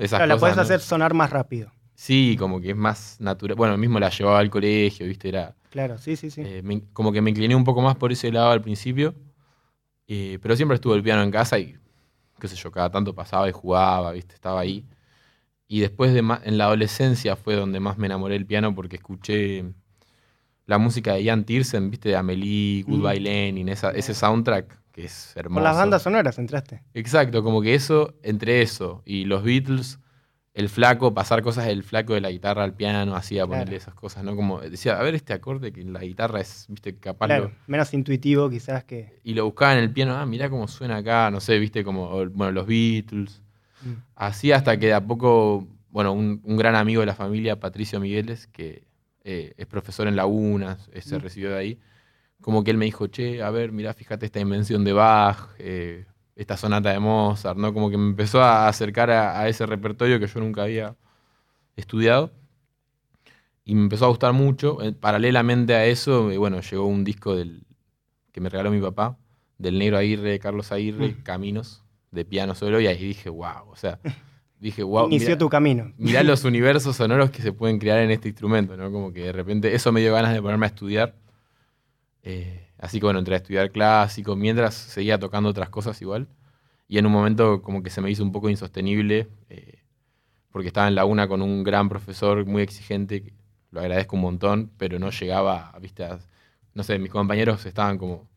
Esas 0.00 0.18
Claro, 0.18 0.26
la 0.26 0.38
puedes 0.38 0.56
¿no? 0.56 0.62
hacer 0.62 0.80
sonar 0.80 1.14
más 1.14 1.30
rápido. 1.30 1.70
Sí, 1.94 2.36
como 2.38 2.60
que 2.60 2.70
es 2.70 2.76
más 2.76 3.20
natural. 3.20 3.56
Bueno, 3.56 3.76
mismo 3.78 3.98
la 4.00 4.10
llevaba 4.10 4.38
al 4.40 4.50
colegio, 4.50 5.06
¿viste? 5.06 5.28
Era. 5.28 5.54
Claro, 5.70 5.98
sí, 5.98 6.16
sí, 6.16 6.30
sí. 6.30 6.42
eh, 6.44 6.60
me- 6.62 6.82
como 6.92 7.12
que 7.12 7.20
me 7.20 7.30
incliné 7.30 7.54
un 7.54 7.64
poco 7.64 7.80
más 7.82 7.96
por 7.96 8.12
ese 8.12 8.30
lado 8.32 8.50
al 8.50 8.62
principio. 8.62 9.14
eh, 10.08 10.38
pero 10.42 10.54
siempre 10.56 10.74
estuvo 10.74 10.94
el 10.94 11.02
piano 11.02 11.22
en 11.22 11.30
casa 11.30 11.58
y, 11.58 11.76
qué 12.38 12.46
sé 12.48 12.56
yo, 12.56 12.70
cada 12.70 12.90
tanto 12.90 13.14
pasaba 13.14 13.48
y 13.48 13.52
jugaba, 13.52 14.12
¿viste? 14.12 14.34
Estaba 14.34 14.60
ahí. 14.60 14.84
Y 15.68 15.80
después 15.80 16.12
de 16.12 16.18
en 16.20 16.58
la 16.58 16.66
adolescencia 16.66 17.36
fue 17.36 17.54
donde 17.56 17.80
más 17.80 17.96
me 17.98 18.06
enamoré 18.06 18.34
del 18.34 18.46
piano 18.46 18.74
porque 18.74 18.96
escuché 18.96 19.64
la 20.66 20.78
música 20.78 21.14
de 21.14 21.22
Ian 21.24 21.44
Tiersen, 21.44 21.90
¿viste? 21.90 22.10
De 22.10 22.16
Amelie, 22.16 22.82
Goodbye 22.84 23.20
Mm. 23.20 23.22
Lenin, 23.22 23.68
esa, 23.68 23.90
ese 23.90 24.14
soundtrack 24.14 24.78
que 24.92 25.04
es 25.06 25.32
hermoso. 25.36 25.54
Con 25.56 25.64
las 25.64 25.76
bandas 25.76 26.02
sonoras 26.02 26.38
entraste. 26.38 26.82
Exacto, 26.94 27.42
como 27.42 27.60
que 27.62 27.74
eso, 27.74 28.14
entre 28.22 28.62
eso 28.62 29.02
y 29.04 29.24
los 29.24 29.42
Beatles, 29.42 29.98
el 30.54 30.68
flaco, 30.68 31.12
pasar 31.12 31.42
cosas 31.42 31.66
del 31.66 31.82
flaco 31.82 32.14
de 32.14 32.20
la 32.20 32.30
guitarra 32.30 32.62
al 32.64 32.74
piano, 32.74 33.16
hacía 33.16 33.38
Claro. 33.44 33.48
ponerle 33.50 33.76
esas 33.76 33.94
cosas, 33.94 34.22
¿no? 34.24 34.36
Como 34.36 34.60
decía, 34.60 34.98
a 34.98 35.02
ver 35.02 35.14
este 35.16 35.32
acorde 35.32 35.72
que 35.72 35.80
en 35.80 35.92
la 35.92 36.00
guitarra 36.00 36.40
es, 36.40 36.66
viste, 36.68 36.96
capaz 36.96 37.26
Claro, 37.26 37.44
lo- 37.44 37.52
menos 37.66 37.92
intuitivo 37.92 38.48
quizás 38.48 38.84
que... 38.84 39.18
Y 39.24 39.34
lo 39.34 39.44
buscaba 39.46 39.72
en 39.72 39.80
el 39.80 39.90
piano, 39.90 40.14
ah, 40.16 40.24
mirá 40.26 40.48
cómo 40.48 40.68
suena 40.68 40.98
acá, 40.98 41.30
no 41.30 41.40
sé, 41.40 41.58
viste, 41.58 41.82
como, 41.82 42.08
bueno, 42.30 42.52
los 42.52 42.66
Beatles. 42.66 43.42
Mm. 43.82 43.92
Así 44.14 44.52
hasta 44.52 44.78
que 44.78 44.86
de 44.86 44.94
a 44.94 45.04
poco, 45.04 45.66
bueno, 45.90 46.12
un, 46.12 46.40
un 46.44 46.56
gran 46.56 46.76
amigo 46.76 47.00
de 47.00 47.06
la 47.06 47.14
familia, 47.16 47.58
Patricio 47.58 47.98
Migueles, 47.98 48.46
que 48.46 48.86
eh, 49.24 49.54
es 49.56 49.66
profesor 49.66 50.06
en 50.06 50.14
la 50.16 50.26
UNA, 50.26 50.78
se 51.00 51.16
Mm. 51.18 51.20
recibió 51.20 51.50
de 51.50 51.58
ahí, 51.58 51.80
como 52.40 52.62
que 52.62 52.70
él 52.70 52.76
me 52.76 52.84
dijo, 52.84 53.08
che, 53.08 53.42
a 53.42 53.50
ver, 53.50 53.72
mirá, 53.72 53.92
fíjate 53.92 54.24
esta 54.26 54.38
invención 54.38 54.84
de 54.84 54.92
Bach, 54.92 55.48
eh, 55.58 56.04
esta 56.36 56.56
sonata 56.56 56.90
de 56.92 56.98
Mozart, 56.98 57.58
¿no? 57.58 57.72
Como 57.72 57.90
que 57.90 57.96
me 57.96 58.08
empezó 58.10 58.42
a 58.42 58.68
acercar 58.68 59.10
a, 59.10 59.40
a 59.40 59.48
ese 59.48 59.66
repertorio 59.66 60.18
que 60.20 60.26
yo 60.26 60.40
nunca 60.40 60.62
había 60.64 60.96
estudiado. 61.76 62.32
Y 63.64 63.74
me 63.74 63.82
empezó 63.82 64.06
a 64.06 64.08
gustar 64.08 64.32
mucho. 64.32 64.82
Eh, 64.82 64.92
Paralelamente 64.92 65.74
a 65.74 65.86
eso, 65.86 66.30
eh, 66.30 66.38
bueno, 66.38 66.60
llegó 66.60 66.86
un 66.86 67.04
disco 67.04 67.34
del, 67.34 67.62
que 68.32 68.40
me 68.40 68.48
regaló 68.50 68.70
mi 68.70 68.80
papá, 68.80 69.16
del 69.58 69.78
Negro 69.78 69.96
Aguirre, 69.98 70.30
de 70.32 70.38
Carlos 70.38 70.72
Aguirre, 70.72 71.08
Mm. 71.10 71.22
Caminos, 71.22 71.82
de 72.10 72.24
piano 72.24 72.54
solo, 72.54 72.80
y 72.80 72.86
ahí 72.88 72.98
dije, 73.02 73.30
wow, 73.30 73.70
o 73.70 73.76
sea, 73.76 74.00
dije, 74.60 74.82
wow, 74.82 75.06
Inició 75.08 75.28
mirá, 75.30 75.38
tu 75.38 75.48
camino. 75.48 75.92
mirá 75.96 76.22
los 76.24 76.44
universos 76.44 76.96
sonoros 76.96 77.30
que 77.30 77.42
se 77.42 77.52
pueden 77.52 77.78
crear 77.78 78.00
en 78.00 78.10
este 78.10 78.28
instrumento, 78.28 78.76
¿no? 78.76 78.90
Como 78.92 79.12
que 79.12 79.22
de 79.24 79.32
repente 79.32 79.74
eso 79.74 79.92
me 79.92 80.00
dio 80.00 80.12
ganas 80.12 80.34
de 80.34 80.42
ponerme 80.42 80.66
a 80.66 80.68
estudiar. 80.68 81.14
Eh, 82.22 82.63
así 82.84 83.00
que 83.00 83.06
bueno, 83.06 83.18
entré 83.18 83.34
a 83.34 83.38
estudiar 83.38 83.70
clásico, 83.70 84.36
mientras 84.36 84.74
seguía 84.74 85.18
tocando 85.18 85.48
otras 85.50 85.68
cosas 85.70 86.00
igual. 86.02 86.28
Y 86.86 86.98
en 86.98 87.06
un 87.06 87.12
momento 87.12 87.62
como 87.62 87.82
que 87.82 87.90
se 87.90 88.00
me 88.00 88.10
hizo 88.10 88.22
un 88.22 88.30
poco 88.32 88.50
insostenible, 88.50 89.28
eh, 89.48 89.78
porque 90.50 90.68
estaba 90.68 90.86
en 90.88 90.94
la 90.94 91.04
una 91.04 91.26
con 91.26 91.42
un 91.42 91.64
gran 91.64 91.88
profesor 91.88 92.44
muy 92.46 92.62
exigente, 92.62 93.22
que 93.22 93.34
lo 93.70 93.80
agradezco 93.80 94.16
un 94.16 94.22
montón, 94.22 94.70
pero 94.76 94.98
no 94.98 95.10
llegaba, 95.10 95.72
viste, 95.80 96.04
a- 96.04 96.18
no 96.74 96.82
sé, 96.82 96.98
mis 96.98 97.10
compañeros 97.10 97.64
estaban 97.66 97.98
como 97.98 98.28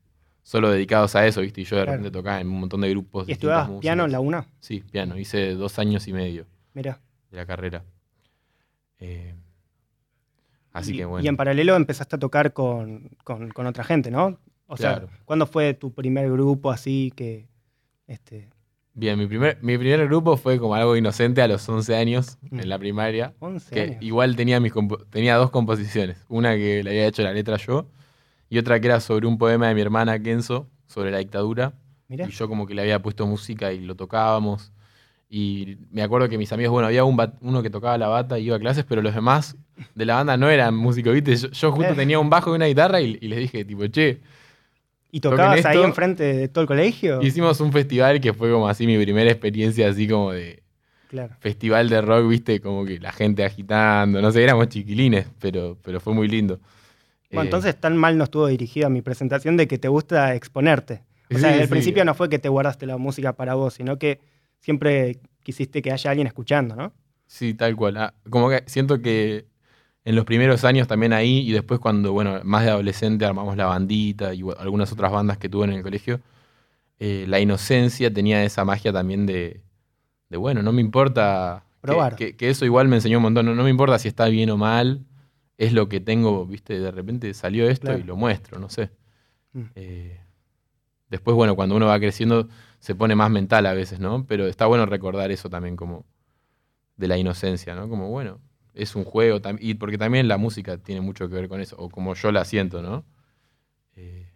solo 0.44 0.70
dedicados 0.72 1.16
a 1.16 1.28
eso, 1.28 1.42
viste, 1.42 1.62
y 1.62 1.66
yo 1.66 1.76
de 1.76 1.84
Claro. 1.84 1.98
repente 1.98 2.18
tocaba 2.18 2.40
en 2.40 2.48
un 2.48 2.60
montón 2.62 2.82
de 2.82 2.90
grupos. 2.90 3.28
¿Y 3.28 3.34
estudiabas 3.34 3.70
piano 3.82 4.06
en 4.06 4.12
la. 4.14 4.20
UNA? 4.22 4.48
Sí, 4.62 4.80
piano, 4.92 5.18
hice 5.18 5.54
dos 5.56 5.78
años 5.78 6.08
y 6.08 6.14
medio 6.14 6.46
Mira. 6.74 7.00
de 7.32 7.38
la 7.38 7.46
carrera. 7.46 7.84
Eh, 9.00 9.36
así 10.78 10.94
y, 10.94 10.98
que 10.98 11.06
bueno. 11.06 11.24
y 11.24 11.28
en 11.28 11.36
paralelo 11.38 11.76
empezaste 11.76 12.16
a 12.16 12.20
tocar 12.20 12.54
con, 12.54 13.10
con- 13.24 13.50
con 13.50 13.66
otra 13.68 13.84
gente, 13.84 14.12
¿no? 14.12 14.40
O 14.68 14.76
sea. 14.78 15.06
¿cuándo 15.26 15.46
fue 15.48 15.74
tu 15.74 15.94
primer 15.94 16.30
grupo 16.32 16.72
así 16.72 17.12
que... 17.16 17.48
Este, 18.08 18.50
Bien, 18.94 19.18
mi 19.20 19.28
primer, 19.28 19.60
mi 19.62 19.78
primer 19.78 20.08
grupo 20.08 20.38
fue 20.38 20.58
como 20.60 20.74
algo 20.74 20.96
inocente 20.98 21.42
a 21.42 21.48
los 21.48 21.68
11 21.70 21.96
años 21.96 22.38
Mm. 22.50 22.60
en 22.62 22.70
la 22.70 22.80
primaria. 22.80 23.34
11 23.40 23.74
Que 23.76 23.82
años? 23.82 23.98
igual 24.02 24.36
tenía, 24.36 24.60
mis 24.60 24.74
tenía 25.10 25.36
dos 25.36 25.52
composiciones. 25.52 26.18
Una 26.30 26.56
que 26.56 26.84
le 26.84 26.90
había 26.90 27.06
hecho 27.08 27.22
la 27.22 27.32
letra 27.34 27.58
yo 27.58 27.88
y 28.50 28.58
otra 28.58 28.80
que 28.80 28.88
era 28.88 29.00
sobre 29.00 29.28
un 29.28 29.38
poema 29.38 29.68
de 29.68 29.76
mi 29.76 29.82
hermana 29.82 30.18
Kenzo 30.20 30.68
sobre 30.88 31.12
la 31.12 31.20
dictadura. 31.20 31.74
Mirá. 32.08 32.26
Y 32.28 32.32
yo 32.32 32.48
como 32.48 32.66
que 32.66 32.74
le 32.74 32.82
había 32.82 33.02
puesto 33.02 33.28
música 33.28 33.72
y 33.74 33.82
lo 33.82 33.96
tocábamos. 33.96 34.72
Y 35.30 35.78
me 35.92 36.04
acuerdo 36.04 36.30
que 36.30 36.38
mis 36.38 36.52
amigos, 36.54 36.72
bueno, 36.72 36.88
había 36.88 37.04
un 37.04 37.18
bat- 37.18 37.36
uno 37.42 37.62
que 37.62 37.70
tocaba 37.70 37.98
la 37.98 38.08
bata 38.08 38.40
y 38.40 38.46
iba 38.46 38.56
a 38.56 38.60
clases, 38.60 38.86
pero 38.88 39.02
los 39.02 39.14
demás 39.14 39.58
de 39.96 40.06
la 40.06 40.16
banda 40.16 40.38
no 40.38 40.50
eran 40.50 40.76
músicos, 40.76 41.14
¿viste? 41.14 41.36
Yo, 41.36 41.50
yo 41.50 41.72
justo 41.72 41.80
Claro. 41.88 41.96
tenía 41.96 42.20
un 42.20 42.30
bajo 42.30 42.52
y 42.52 42.56
una 42.56 42.66
guitarra 42.68 43.02
y, 43.02 43.18
y 43.22 43.28
les 43.28 43.40
dije, 43.40 43.66
tipo, 43.66 43.86
che, 43.88 44.22
¿Y 45.12 45.20
tocabas 45.20 45.66
ahí 45.66 45.84
enfrente 45.84 46.24
de 46.24 46.48
todo 46.48 46.62
el 46.62 46.68
colegio? 46.68 47.22
hicimos 47.24 47.60
un 47.62 47.72
festival 47.72 48.20
que 48.22 48.34
fue 48.34 48.52
como 48.52 48.68
así 48.68 48.86
mi 48.88 48.98
primera 49.04 49.30
experiencia 49.32 49.90
así 49.90 50.08
como 50.08 50.32
de 50.32 50.64
Claro. 51.08 51.36
festival 51.40 51.90
de 51.90 52.02
rock, 52.02 52.28
¿viste? 52.28 52.60
Como 52.62 52.86
que 52.86 53.00
la 53.00 53.12
gente 53.12 53.44
agitando, 53.46 54.22
no 54.22 54.32
sé, 54.32 54.44
éramos 54.44 54.70
chiquilines, 54.70 55.28
pero, 55.40 55.78
pero 55.84 56.00
fue 56.00 56.14
muy 56.14 56.28
lindo. 56.28 56.60
Bueno, 57.32 57.42
Eh, 57.42 57.46
entonces 57.46 57.80
tan 57.80 57.98
mal 57.98 58.18
no 58.18 58.24
estuvo 58.26 58.48
dirigida 58.48 58.90
mi 58.90 59.02
presentación 59.02 59.58
de 59.58 59.68
que 59.68 59.78
te 59.78 59.88
gusta 59.88 60.36
exponerte. 60.36 61.04
O 61.30 61.36
Sí, 61.36 61.42
sea, 61.42 61.52
al 61.52 61.64
sí. 61.64 61.68
principio 61.70 62.06
no 62.06 62.14
fue 62.16 62.30
que 62.30 62.40
te 62.40 62.50
guardaste 62.50 62.86
la 62.86 62.98
música 62.98 63.34
para 63.34 63.54
vos, 63.56 63.74
sino 63.76 63.98
que 64.00 64.20
siempre 64.68 65.22
quisiste 65.44 65.82
que 65.82 65.94
haya 65.94 66.10
alguien 66.12 66.28
escuchando, 66.28 66.76
¿no? 66.76 66.92
Sí, 67.26 67.54
tal 67.54 67.74
cual. 67.78 67.96
Ah, 67.96 68.14
como 68.30 68.50
que 68.50 68.64
siento 68.66 69.02
que 69.02 69.46
en 70.04 70.16
los 70.18 70.26
primeros 70.26 70.66
años 70.66 70.90
también 70.90 71.14
ahí 71.14 71.40
y 71.40 71.54
después 71.54 71.80
cuando, 71.80 72.12
bueno, 72.12 72.42
más 72.44 72.66
de 72.66 72.72
adolescente 72.72 73.24
armamos 73.24 73.56
la 73.56 73.66
bandita 73.68 74.34
y 74.34 74.42
algunas 74.60 74.92
otras 74.92 75.10
bandas 75.10 75.38
que 75.38 75.48
tuve 75.48 75.64
en 75.64 75.72
el 75.72 75.84
colegio, 75.84 76.20
eh, 77.00 77.24
la 77.30 77.40
inocencia 77.40 78.12
tenía 78.14 78.44
esa 78.44 78.66
magia 78.66 78.92
también 78.92 79.26
de, 79.26 79.62
de 80.30 80.38
bueno, 80.38 80.62
no 80.62 80.74
me 80.74 80.82
importa... 80.82 81.64
que- 81.82 81.88
Probar. 81.88 82.16
Que, 82.18 82.36
que 82.36 82.50
eso 82.50 82.66
igual 82.66 82.90
me 82.90 82.98
enseñó 82.98 83.20
un 83.20 83.24
montón, 83.24 83.46
no, 83.46 83.56
no 83.56 83.64
me 83.64 83.70
importa 83.70 83.98
si 84.00 84.10
está 84.10 84.28
bien 84.28 84.50
o 84.50 84.58
mal, 84.58 85.06
es 85.58 85.72
lo 85.72 85.88
que 85.88 86.02
tengo, 86.02 86.46
viste, 86.46 86.78
de 86.78 86.92
repente 86.92 87.34
salió 87.34 87.70
esto 87.70 87.86
Claro. 87.88 88.00
y 88.00 88.04
lo 88.04 88.18
muestro, 88.18 88.60
no 88.60 88.68
sé. 88.70 88.90
Mm. 89.54 89.62
Eh, 89.76 90.20
después, 91.10 91.36
bueno, 91.36 91.56
cuando 91.56 91.78
uno 91.78 91.86
va 91.86 91.98
creciendo 92.00 92.50
se 92.80 92.96
pone 92.96 93.16
más 93.16 93.30
mental 93.32 93.66
a 93.66 93.74
veces, 93.74 94.00
¿no? 94.00 94.26
Pero 94.28 94.48
está 94.48 94.66
bueno 94.68 94.86
recordar 94.86 95.32
eso 95.32 95.50
también 95.50 95.76
como 95.76 96.06
de 96.98 97.08
la 97.08 97.18
inocencia, 97.18 97.76
¿no? 97.76 97.90
Como, 97.90 98.10
bueno, 98.10 98.42
es 98.74 98.96
un 98.96 99.06
juego, 99.06 99.40
y 99.60 99.76
porque 99.76 99.98
también 99.98 100.28
la 100.28 100.38
música 100.38 100.78
tiene 100.78 101.02
mucho 101.02 101.30
que 101.30 101.36
ver 101.36 101.50
con 101.50 101.62
eso, 101.62 101.78
o 101.80 101.90
como 101.90 102.16
yo 102.16 102.32
la 102.32 102.46
siento, 102.46 102.82
¿no? 102.82 103.06
Eh, 103.96 104.32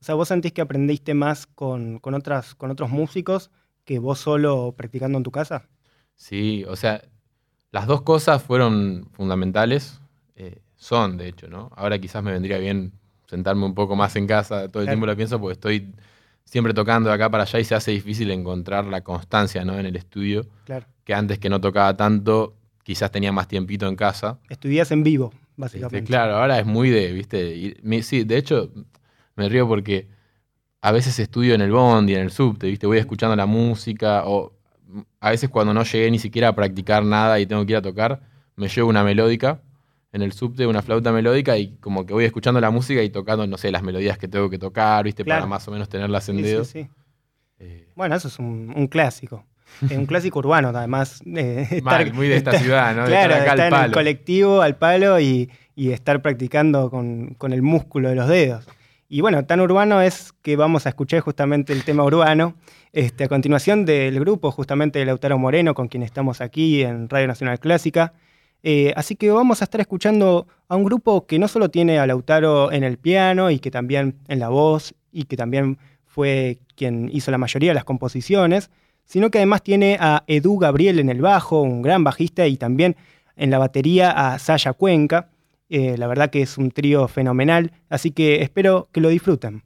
O 0.00 0.04
sea, 0.04 0.14
vos 0.16 0.28
sentís 0.28 0.52
que 0.52 0.60
aprendiste 0.62 1.14
más 1.14 1.46
con, 1.46 1.98
con 2.00 2.14
otras, 2.14 2.54
con 2.54 2.70
otros 2.70 2.90
músicos 2.90 3.50
que 3.84 3.98
vos 3.98 4.18
solo 4.18 4.74
practicando 4.76 5.18
en 5.18 5.24
tu 5.24 5.30
casa. 5.30 5.68
sí, 6.16 6.64
o 6.68 6.76
sea, 6.76 7.02
las 7.72 7.86
dos 7.86 8.02
cosas 8.02 8.42
fueron 8.42 9.08
fundamentales, 9.12 10.00
eh, 10.36 10.62
son 10.76 11.16
de 11.18 11.28
hecho, 11.28 11.48
¿no? 11.48 11.70
Ahora 11.76 12.00
quizás 12.00 12.22
me 12.24 12.32
vendría 12.32 12.58
bien 12.58 12.92
sentarme 13.28 13.66
un 13.66 13.74
poco 13.74 13.96
más 13.96 14.16
en 14.16 14.26
casa, 14.26 14.68
todo 14.70 14.82
el 14.82 14.88
Claro. 14.88 14.90
tiempo 14.90 15.06
lo 15.06 15.16
pienso 15.16 15.40
porque 15.40 15.54
estoy 15.54 15.94
siempre 16.50 16.74
tocando 16.74 17.08
de 17.10 17.14
acá 17.14 17.30
para 17.30 17.44
allá 17.44 17.60
y 17.60 17.64
se 17.64 17.76
hace 17.76 17.92
difícil 17.92 18.28
encontrar 18.32 18.84
la 18.86 19.02
constancia, 19.02 19.64
¿no? 19.64 19.78
En 19.78 19.86
el 19.86 19.94
estudio, 19.94 20.46
Claro. 20.64 20.84
que 21.04 21.14
antes 21.14 21.38
que 21.38 21.48
no 21.48 21.60
tocaba 21.60 21.96
tanto, 21.96 22.56
quizás 22.82 23.12
tenía 23.12 23.30
más 23.30 23.46
tiempito 23.46 23.86
en 23.86 23.94
casa. 23.94 24.40
Estudias 24.48 24.90
en 24.90 25.04
vivo, 25.04 25.30
Este, 25.32 25.46
básicamente. 25.56 26.02
claro, 26.08 26.36
ahora 26.38 26.58
es 26.58 26.66
muy 26.66 26.90
de, 26.90 27.12
viste, 27.12 27.76
mi- 27.84 28.02
sí, 28.02 28.24
de 28.24 28.36
hecho 28.36 28.72
me 29.36 29.48
río 29.48 29.68
porque 29.68 30.08
a 30.82 30.90
veces 30.90 31.20
estudio 31.20 31.54
en 31.54 31.60
el 31.60 31.70
bondi, 31.70 32.14
en 32.16 32.22
el 32.22 32.32
subte, 32.32 32.66
viste, 32.66 32.88
voy 32.88 32.98
escuchando 32.98 33.36
la 33.36 33.46
música 33.46 34.24
o 34.26 34.52
a 35.20 35.30
veces 35.30 35.50
cuando 35.50 35.72
no 35.72 35.84
llegué 35.84 36.10
ni 36.10 36.18
siquiera 36.18 36.48
a 36.48 36.54
practicar 36.56 37.04
nada 37.04 37.38
y 37.38 37.46
tengo 37.46 37.64
que 37.64 37.74
ir 37.74 37.76
a 37.76 37.82
tocar, 37.82 38.22
me 38.56 38.66
llevo 38.66 38.88
una 38.88 39.04
melódica 39.04 39.62
en 40.12 40.22
el 40.22 40.32
subte, 40.32 40.66
una 40.66 40.82
flauta 40.82 41.12
melódica 41.12 41.56
y 41.56 41.76
como 41.78 42.04
que 42.06 42.12
voy 42.12 42.24
escuchando 42.24 42.60
la 42.60 42.70
música 42.70 43.02
y 43.02 43.10
tocando, 43.10 43.46
no 43.46 43.56
sé, 43.56 43.70
las 43.70 43.82
melodías 43.82 44.18
que 44.18 44.26
tengo 44.28 44.50
que 44.50 44.58
tocar, 44.58 45.04
viste, 45.04 45.24
Claro. 45.24 45.42
para 45.42 45.48
más 45.50 45.66
o 45.68 45.70
menos 45.70 45.88
tenerlas 45.88 46.28
en 46.28 46.36
Sí, 46.36 46.42
dedo. 46.42 46.64
sí, 46.64 46.82
sí. 46.82 46.88
Eh, 47.60 47.88
Bueno, 47.94 48.16
eso 48.16 48.28
es 48.28 48.38
un, 48.38 48.72
un 48.74 48.86
clásico. 48.88 49.44
Es 49.82 49.92
un 49.96 50.06
clásico 50.06 50.40
urbano, 50.40 50.68
además. 50.70 51.22
eh, 51.36 51.80
mal, 51.84 52.12
muy 52.12 52.26
de 52.28 52.36
esta 52.36 52.50
estar- 52.50 52.62
ciudad, 52.62 52.94
¿no? 52.96 53.02
De 53.02 53.08
Claro, 53.10 53.34
estar 53.34 53.42
acá 53.42 53.50
estar 53.52 53.60
al 53.60 53.60
en 53.60 53.74
el 53.74 53.80
palo. 53.82 53.92
colectivo, 53.94 54.62
al 54.62 54.76
palo 54.76 55.20
y, 55.20 55.48
y 55.76 55.90
estar 55.92 56.20
practicando 56.22 56.90
con, 56.90 57.34
con 57.34 57.52
el 57.52 57.62
músculo 57.62 58.08
de 58.08 58.16
los 58.16 58.26
dedos. 58.28 58.66
Y 59.08 59.20
bueno, 59.20 59.44
tan 59.44 59.60
urbano 59.60 60.00
es 60.02 60.32
que 60.42 60.56
vamos 60.56 60.86
a 60.86 60.88
escuchar 60.88 61.20
justamente 61.20 61.72
el 61.72 61.84
tema 61.84 62.02
urbano. 62.04 62.54
Este, 62.92 63.24
a 63.24 63.28
continuación 63.28 63.84
del 63.84 64.18
grupo, 64.18 64.50
justamente 64.50 64.98
de 64.98 65.04
Lautaro 65.04 65.38
Moreno, 65.38 65.74
con 65.74 65.86
quien 65.88 66.02
estamos 66.02 66.40
aquí 66.40 66.82
en 66.82 67.08
Radio 67.08 67.28
Nacional 67.28 67.60
Clásica. 67.60 68.12
Eh, 68.62 68.92
así 68.96 69.16
que 69.16 69.30
vamos 69.30 69.62
a 69.62 69.64
estar 69.64 69.80
escuchando 69.80 70.46
a 70.68 70.76
un 70.76 70.84
grupo 70.84 71.26
que 71.26 71.38
no 71.38 71.48
solo 71.48 71.70
tiene 71.70 71.98
a 71.98 72.06
Lautaro 72.06 72.72
en 72.72 72.84
el 72.84 72.98
piano 72.98 73.50
y 73.50 73.58
que 73.58 73.70
también 73.70 74.16
en 74.28 74.38
la 74.38 74.48
voz 74.48 74.94
y 75.12 75.24
que 75.24 75.36
también 75.36 75.78
fue 76.06 76.58
quien 76.76 77.08
hizo 77.12 77.30
la 77.30 77.38
mayoría 77.38 77.70
de 77.70 77.74
las 77.74 77.84
composiciones, 77.84 78.70
sino 79.04 79.30
que 79.30 79.38
además 79.38 79.62
tiene 79.62 79.96
a 80.00 80.24
Edu 80.26 80.58
Gabriel 80.58 80.98
en 80.98 81.08
el 81.08 81.20
bajo, 81.20 81.62
un 81.62 81.82
gran 81.82 82.04
bajista, 82.04 82.46
y 82.46 82.56
también 82.56 82.96
en 83.36 83.50
la 83.50 83.58
batería 83.58 84.10
a 84.10 84.38
Saya 84.38 84.72
Cuenca. 84.72 85.30
Eh, 85.68 85.96
la 85.96 86.06
verdad 86.06 86.30
que 86.30 86.42
es 86.42 86.58
un 86.58 86.70
trío 86.70 87.06
fenomenal, 87.08 87.72
así 87.88 88.10
que 88.10 88.42
espero 88.42 88.88
que 88.92 89.00
lo 89.00 89.08
disfruten. 89.08 89.62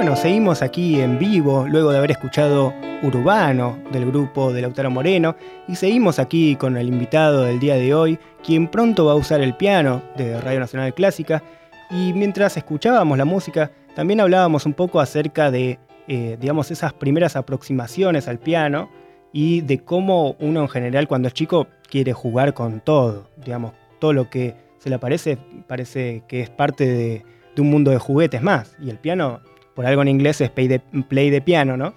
Bueno, 0.00 0.16
seguimos 0.16 0.62
aquí 0.62 0.98
en 0.98 1.18
vivo 1.18 1.66
luego 1.68 1.92
de 1.92 1.98
haber 1.98 2.12
escuchado 2.12 2.72
Urbano 3.02 3.78
del 3.92 4.06
grupo 4.06 4.50
de 4.50 4.62
Lautaro 4.62 4.90
Moreno 4.90 5.36
y 5.68 5.74
seguimos 5.74 6.18
aquí 6.18 6.56
con 6.56 6.78
el 6.78 6.88
invitado 6.88 7.42
del 7.42 7.60
día 7.60 7.74
de 7.74 7.92
hoy, 7.92 8.18
quien 8.42 8.68
pronto 8.68 9.04
va 9.04 9.12
a 9.12 9.16
usar 9.16 9.42
el 9.42 9.54
piano 9.54 10.00
de 10.16 10.40
Radio 10.40 10.58
Nacional 10.58 10.94
Clásica. 10.94 11.42
Y 11.90 12.14
mientras 12.14 12.56
escuchábamos 12.56 13.18
la 13.18 13.26
música 13.26 13.72
también 13.94 14.22
hablábamos 14.22 14.64
un 14.64 14.72
poco 14.72 15.00
acerca 15.00 15.50
de, 15.50 15.78
eh, 16.08 16.38
digamos, 16.40 16.70
esas 16.70 16.94
primeras 16.94 17.36
aproximaciones 17.36 18.26
al 18.26 18.38
piano 18.38 18.88
y 19.34 19.60
de 19.60 19.80
cómo 19.80 20.34
uno 20.40 20.62
en 20.62 20.68
general 20.70 21.08
cuando 21.08 21.28
es 21.28 21.34
chico 21.34 21.66
quiere 21.90 22.14
jugar 22.14 22.54
con 22.54 22.80
todo, 22.80 23.28
digamos, 23.36 23.74
todo 23.98 24.14
lo 24.14 24.30
que 24.30 24.56
se 24.78 24.88
le 24.88 24.94
aparece 24.94 25.36
parece 25.68 26.22
que 26.26 26.40
es 26.40 26.48
parte 26.48 26.86
de, 26.86 27.22
un 27.58 27.68
mundo 27.68 27.90
de 27.90 27.98
juguetes 27.98 28.40
más, 28.40 28.74
y 28.80 28.88
el 28.88 28.98
piano, 28.98 29.42
por 29.80 29.86
algo 29.86 30.02
en 30.02 30.08
inglés 30.08 30.42
es 30.42 30.50
play 30.50 30.68
de, 30.68 30.78
play 30.78 31.30
de 31.30 31.40
piano, 31.40 31.74
¿no? 31.74 31.94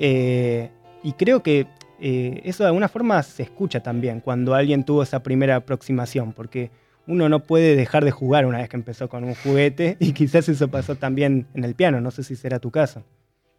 Eh, 0.00 0.68
y 1.04 1.12
creo 1.12 1.44
que 1.44 1.68
eh, 2.00 2.40
eso 2.42 2.64
de 2.64 2.66
alguna 2.66 2.88
forma 2.88 3.22
se 3.22 3.44
escucha 3.44 3.84
también 3.84 4.18
cuando 4.18 4.52
alguien 4.52 4.82
tuvo 4.82 5.04
esa 5.04 5.22
primera 5.22 5.54
aproximación, 5.54 6.32
porque 6.32 6.72
uno 7.06 7.28
no 7.28 7.44
puede 7.44 7.76
dejar 7.76 8.04
de 8.04 8.10
jugar 8.10 8.46
una 8.46 8.58
vez 8.58 8.68
que 8.68 8.76
empezó 8.76 9.08
con 9.08 9.22
un 9.22 9.36
juguete, 9.36 9.96
y 10.00 10.12
quizás 10.12 10.48
eso 10.48 10.66
pasó 10.66 10.96
también 10.96 11.46
en 11.54 11.62
el 11.62 11.76
piano, 11.76 12.00
no 12.00 12.10
sé 12.10 12.24
si 12.24 12.34
será 12.34 12.58
tu 12.58 12.72
caso. 12.72 13.04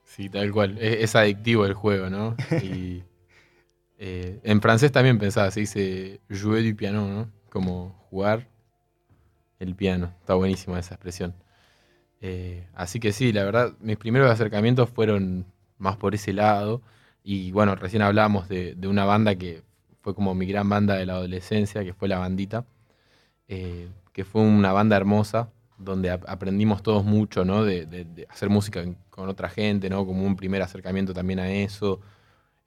Sí, 0.04 0.28
tal 0.28 0.52
cual, 0.52 0.78
es, 0.78 1.16
adictivo 1.16 1.66
el 1.66 1.74
juego, 1.74 2.10
¿no? 2.10 2.36
Y 2.62 3.06
eh, 4.00 4.42
en 4.44 4.60
francés 4.60 4.92
también 4.92 5.18
pensaba, 5.18 5.50
se 5.50 5.62
dice 5.62 6.20
jouer 6.30 6.66
du 6.66 6.76
piano, 6.76 7.08
¿no? 7.08 7.32
Como 7.50 7.96
jugar 8.10 8.50
el 9.60 9.76
piano. 9.76 10.14
Está 10.20 10.34
buenísima 10.34 10.78
esa 10.78 10.96
expresión. 10.96 11.34
Eh, 12.22 12.68
así 12.76 13.00
que 13.00 13.12
sí, 13.12 13.34
la 13.34 13.44
verdad, 13.44 13.74
mis 13.82 13.98
primeros 13.98 14.30
acercamientos 14.32 14.90
fueron 14.90 15.46
más 15.78 15.98
por 15.98 16.16
ese 16.16 16.34
lado. 16.34 16.82
Y 17.24 17.52
bueno, 17.52 17.76
recién 17.76 18.02
hablábamos 18.04 18.48
de, 18.48 18.76
una 18.88 19.06
banda 19.06 19.36
que 19.36 19.64
fue 20.02 20.16
como 20.16 20.34
mi 20.36 20.46
gran 20.46 20.70
banda 20.70 20.96
de 20.96 21.06
la 21.06 21.14
adolescencia, 21.14 21.84
que 21.84 21.94
fue 21.94 22.08
La 22.08 22.20
Bandita, 22.20 22.66
eh, 23.48 23.90
que 24.14 24.26
fue 24.26 24.42
una 24.42 24.74
banda 24.74 24.98
hermosa, 24.98 25.50
donde 25.78 26.12
aprendimos 26.12 26.84
todos 26.84 27.04
mucho, 27.06 27.46
¿no? 27.46 27.64
De, 27.66 28.28
hacer 28.30 28.50
música 28.50 28.84
con 29.10 29.30
otra 29.30 29.50
gente, 29.50 29.90
¿no? 29.90 30.06
Como 30.06 30.26
un 30.26 30.36
primer 30.36 30.62
acercamiento 30.62 31.14
también 31.14 31.40
a 31.40 31.52
eso, 31.52 32.02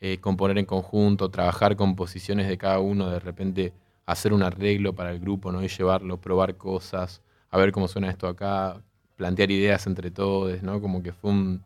eh, 0.01 0.19
componer 0.21 0.59
en 0.59 0.67
conjunto, 0.67 1.31
trabajar 1.31 1.77
composiciones 1.77 2.49
de 2.49 2.59
cada 2.59 2.81
uno, 2.81 3.11
de 3.11 3.21
repente 3.21 3.73
hacer 4.07 4.33
un 4.33 4.43
arreglo 4.43 4.95
para 4.95 5.13
el 5.13 5.21
grupo, 5.21 5.53
¿no? 5.53 5.63
Y 5.63 5.69
llevarlo, 5.69 6.21
probar 6.21 6.57
cosas, 6.57 7.23
a 7.51 7.59
ver 7.59 7.73
cómo 7.73 7.89
suena 7.89 8.11
esto 8.11 8.29
acá, 8.29 8.83
plantear 9.17 9.51
ideas 9.51 9.87
entre 9.87 10.11
todos, 10.11 10.63
¿no? 10.63 10.81
Como 10.81 11.03
que 11.03 11.13
fue 11.13 11.31
un, 11.31 11.65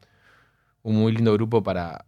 muy 0.82 1.12
lindo 1.12 1.32
grupo 1.34 1.62
para 1.62 2.06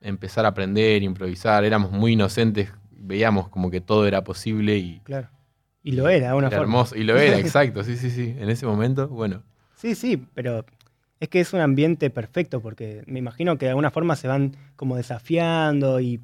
empezar 0.00 0.44
a 0.44 0.48
aprender, 0.48 1.02
improvisar. 1.02 1.64
Éramos 1.64 1.90
muy 1.92 2.12
inocentes, 2.12 2.72
veíamos 2.90 3.48
como 3.48 3.70
que 3.70 3.80
todo 3.80 4.06
era 4.06 4.24
posible 4.24 4.76
y. 4.76 5.00
Claro. 5.00 5.28
Y 5.84 5.92
lo 5.92 6.08
era, 6.08 6.36
una 6.36 6.48
forma. 6.48 6.62
Hermoso. 6.62 6.96
Y 6.96 7.02
lo 7.02 7.18
era, 7.18 7.38
exacto, 7.40 7.82
sí, 7.82 7.96
sí, 7.96 8.10
sí. 8.10 8.34
En 8.38 8.48
ese 8.48 8.66
momento, 8.66 9.08
bueno. 9.08 9.42
Sí, 9.74 9.94
sí, 9.94 10.24
pero 10.34 10.64
es 11.22 11.28
que 11.28 11.38
es 11.38 11.52
un 11.52 11.60
ambiente 11.60 12.10
perfecto 12.10 12.60
porque 12.60 13.04
me 13.06 13.20
imagino 13.20 13.56
que 13.56 13.66
de 13.66 13.70
alguna 13.70 13.92
forma 13.92 14.16
se 14.16 14.26
van 14.26 14.56
como 14.74 14.96
desafiando 14.96 16.00
y, 16.00 16.18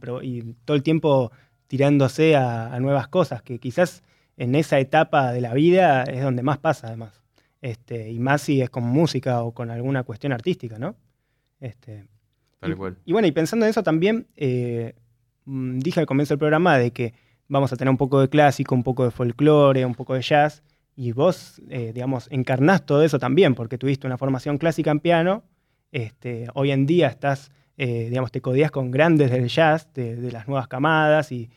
todo 0.64 0.76
el 0.76 0.82
tiempo 0.82 1.30
tirándose 1.68 2.34
a, 2.34 2.76
nuevas 2.80 3.06
cosas, 3.06 3.40
que 3.42 3.60
quizás 3.60 4.02
en 4.36 4.56
esa 4.56 4.80
etapa 4.80 5.32
de 5.32 5.40
la 5.40 5.54
vida 5.54 6.02
es 6.02 6.20
donde 6.20 6.42
más 6.42 6.58
pasa 6.58 6.88
además. 6.88 7.22
Este, 7.60 8.10
y 8.10 8.18
más 8.18 8.42
si 8.42 8.60
es 8.60 8.70
con 8.70 8.84
música 8.84 9.42
o 9.42 9.52
con 9.52 9.70
alguna 9.70 10.04
cuestión 10.04 10.32
artística, 10.32 10.78
¿no? 10.78 10.96
Este, 11.60 12.06
Tal 12.60 12.76
cual. 12.76 12.98
Y, 13.04 13.12
bueno, 13.12 13.28
y 13.28 13.32
pensando 13.32 13.66
en 13.66 13.70
eso 13.70 13.82
también, 13.82 14.26
eh, 14.36 14.94
mm, 15.44 15.78
dije 15.78 16.00
al 16.00 16.06
comienzo 16.06 16.34
del 16.34 16.38
programa 16.38 16.78
de 16.78 16.92
que 16.92 17.14
vamos 17.48 17.72
a 17.72 17.76
tener 17.76 17.90
un 17.90 17.96
poco 17.96 18.20
de 18.20 18.28
clásico, 18.28 18.74
un 18.74 18.82
poco 18.82 19.04
de 19.04 19.10
folclore, 19.10 19.84
un 19.84 19.94
poco 19.94 20.14
de 20.14 20.22
jazz, 20.22 20.62
y 20.94 21.12
vos, 21.12 21.62
eh, 21.68 21.92
digamos, 21.94 22.26
encarnás 22.30 22.84
todo 22.84 23.02
eso 23.02 23.18
también, 23.18 23.54
porque 23.54 23.78
tuviste 23.78 24.06
una 24.06 24.18
formación 24.18 24.58
clásica 24.58 24.90
en 24.90 25.00
piano, 25.00 25.44
este, 25.92 26.48
hoy 26.54 26.72
en 26.72 26.86
día 26.86 27.06
estás, 27.06 27.50
eh, 27.76 28.08
digamos, 28.08 28.32
te 28.32 28.40
codías 28.40 28.70
con 28.70 28.90
grandes 28.90 29.30
del 29.30 29.48
jazz, 29.48 29.88
de, 29.94 30.30
las 30.32 30.48
nuevas 30.48 30.68
camadas, 30.68 31.30
y, 31.32 31.48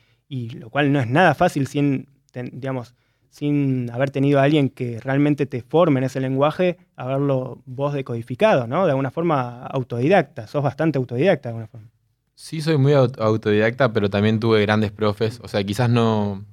lo 0.51 0.69
cual 0.69 0.93
no 0.93 0.99
es 0.99 1.07
nada 1.07 1.33
fácil 1.33 1.67
sin, 1.67 2.07
digamos, 2.33 2.95
sin 3.31 3.89
haber 3.91 4.11
tenido 4.11 4.39
a 4.39 4.43
alguien 4.43 4.69
que 4.69 4.99
realmente 4.99 5.45
te 5.45 5.61
forme 5.61 6.01
en 6.01 6.03
ese 6.03 6.19
lenguaje, 6.19 6.77
haberlo 6.97 7.61
vos 7.65 7.93
decodificado, 7.93 8.67
¿no? 8.67 8.85
De 8.85 8.91
alguna 8.91 9.09
forma 9.09 9.65
autodidacta, 9.67 10.47
sos 10.47 10.61
bastante 10.61 10.97
autodidacta 10.97 11.47
de 11.47 11.53
alguna 11.53 11.67
forma. 11.67 11.87
Sí, 12.35 12.59
soy 12.59 12.77
muy 12.77 12.93
autodidacta, 12.93 13.93
pero 13.93 14.09
también 14.09 14.39
tuve 14.39 14.61
grandes 14.61 14.91
profes, 14.91 15.39
o 15.43 15.47
sea, 15.47 15.63
quizás 15.63 15.89
no, 15.89 16.43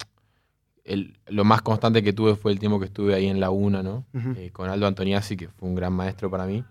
lo 1.27 1.45
más 1.45 1.63
constante 1.63 2.03
que 2.03 2.13
tuve 2.13 2.37
fue 2.37 2.53
el 2.53 2.61
tiempo 2.61 2.79
que 2.79 2.87
estuve 2.87 3.13
ahí 3.13 3.27
en 3.27 3.41
la 3.41 3.51
UNA, 3.51 3.83
¿no? 3.83 4.07
Eh, 4.37 4.51
con 4.53 4.71
Aldo 4.71 4.87
Antoniazzi, 4.87 5.37
que 5.37 5.49
fue 5.49 5.69
un 5.69 5.75
gran 5.75 5.93
maestro 5.93 6.31
para 6.31 6.47
mí. 6.47 6.65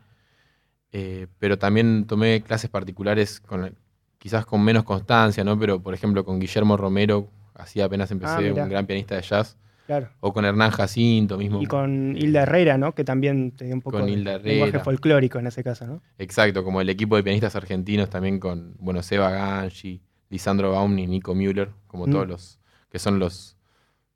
Eh, 0.94 1.28
pero 1.38 1.60
también 1.60 2.06
tomé 2.06 2.42
clases 2.42 2.70
particulares 2.70 3.42
con, 3.42 3.76
quizás 4.18 4.46
con 4.46 4.64
menos 4.64 4.86
constancia, 4.86 5.44
¿no? 5.44 5.60
Pero, 5.60 5.82
por 5.82 5.94
ejemplo, 5.94 6.24
con 6.24 6.40
Guillermo 6.40 6.78
Romero, 6.78 7.30
así 7.54 7.82
apenas 7.82 8.10
empecé, 8.12 8.50
ah, 8.50 8.64
un 8.64 8.70
gran 8.70 8.86
pianista 8.86 9.16
de 9.16 9.22
jazz. 9.22 9.58
Claro. 9.88 10.10
O 10.20 10.34
con 10.34 10.44
Hernán 10.44 10.72
Jacinto 10.72 11.38
mismo. 11.38 11.62
Y 11.62 11.66
con 11.66 12.16
Hilda 12.18 12.44
Herrera, 12.44 12.78
¿no? 12.78 12.94
Que 12.94 13.06
también 13.06 13.52
te 13.52 13.64
dio 13.64 13.74
un 13.74 13.82
poco 13.82 14.00
con 14.00 14.06
de 14.06 14.40
lenguaje 14.40 14.80
folclórico 14.80 15.40
en 15.40 15.48
ese 15.48 15.64
caso, 15.64 15.88
¿no? 15.88 16.02
Exacto, 16.18 16.64
como 16.66 16.82
el 16.82 16.90
equipo 16.90 17.16
de 17.16 17.24
pianistas 17.24 17.56
argentinos 17.56 18.10
también 18.10 18.38
con, 18.40 18.76
bueno, 18.80 19.02
Seba 19.02 19.32
Ganji, 19.32 20.02
Lisandro 20.30 20.74
Baumni, 20.74 21.08
Nico 21.08 21.34
Müller, 21.34 21.70
como 21.88 22.06
mm. 22.06 22.12
todos 22.12 22.28
los 22.28 22.60
que 22.90 23.00
son 23.00 23.18
los 23.18 23.58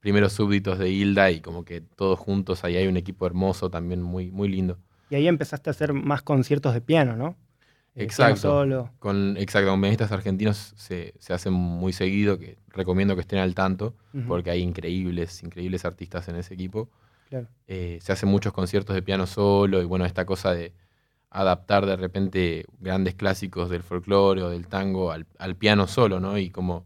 primeros 0.01 0.33
súbditos 0.33 0.77
de 0.77 0.89
Hilda 0.89 1.31
y 1.31 1.39
como 1.39 1.63
que 1.63 1.79
todos 1.79 2.19
juntos, 2.19 2.65
ahí 2.65 2.75
hay 2.75 2.87
un 2.87 2.97
equipo 2.97 3.25
hermoso 3.25 3.69
también, 3.69 4.01
muy, 4.01 4.29
muy 4.29 4.49
lindo. 4.49 4.77
Y 5.09 5.15
ahí 5.15 5.27
empezaste 5.27 5.69
a 5.69 5.71
hacer 5.71 5.93
más 5.93 6.21
conciertos 6.21 6.73
de 6.73 6.81
piano, 6.81 7.15
¿no? 7.15 7.37
Exacto. 7.95 8.89
Con, 8.99 9.37
exacto, 9.37 9.69
con 9.69 9.81
pianistas 9.81 10.11
argentinos 10.11 10.73
se, 10.75 11.13
se, 11.19 11.33
hacen 11.33 11.53
muy 11.53 11.93
seguido, 11.93 12.39
que 12.39 12.57
recomiendo 12.69 13.15
que 13.15 13.21
estén 13.21 13.39
al 13.39 13.55
tanto, 13.55 13.95
porque 14.27 14.51
hay 14.51 14.61
increíbles, 14.61 15.43
increíbles 15.43 15.85
artistas 15.85 16.27
en 16.27 16.35
ese 16.35 16.53
equipo. 16.53 16.89
Claro. 17.29 17.47
Eh, 17.67 17.99
se 18.01 18.11
hacen 18.11 18.29
muchos 18.29 18.51
conciertos 18.53 18.93
de 18.93 19.01
piano 19.01 19.25
solo 19.25 19.81
y 19.81 19.85
bueno, 19.85 20.05
esta 20.05 20.25
cosa 20.25 20.53
de 20.53 20.73
adaptar 21.29 21.85
de 21.85 21.95
repente 21.95 22.65
grandes 22.79 23.15
clásicos 23.15 23.69
del 23.69 23.83
folclore 23.83 24.43
o 24.43 24.49
del 24.49 24.67
tango 24.67 25.11
al, 25.13 25.25
al 25.39 25.55
piano 25.55 25.87
solo, 25.87 26.19
¿no? 26.19 26.37
Y 26.37 26.49
como 26.49 26.85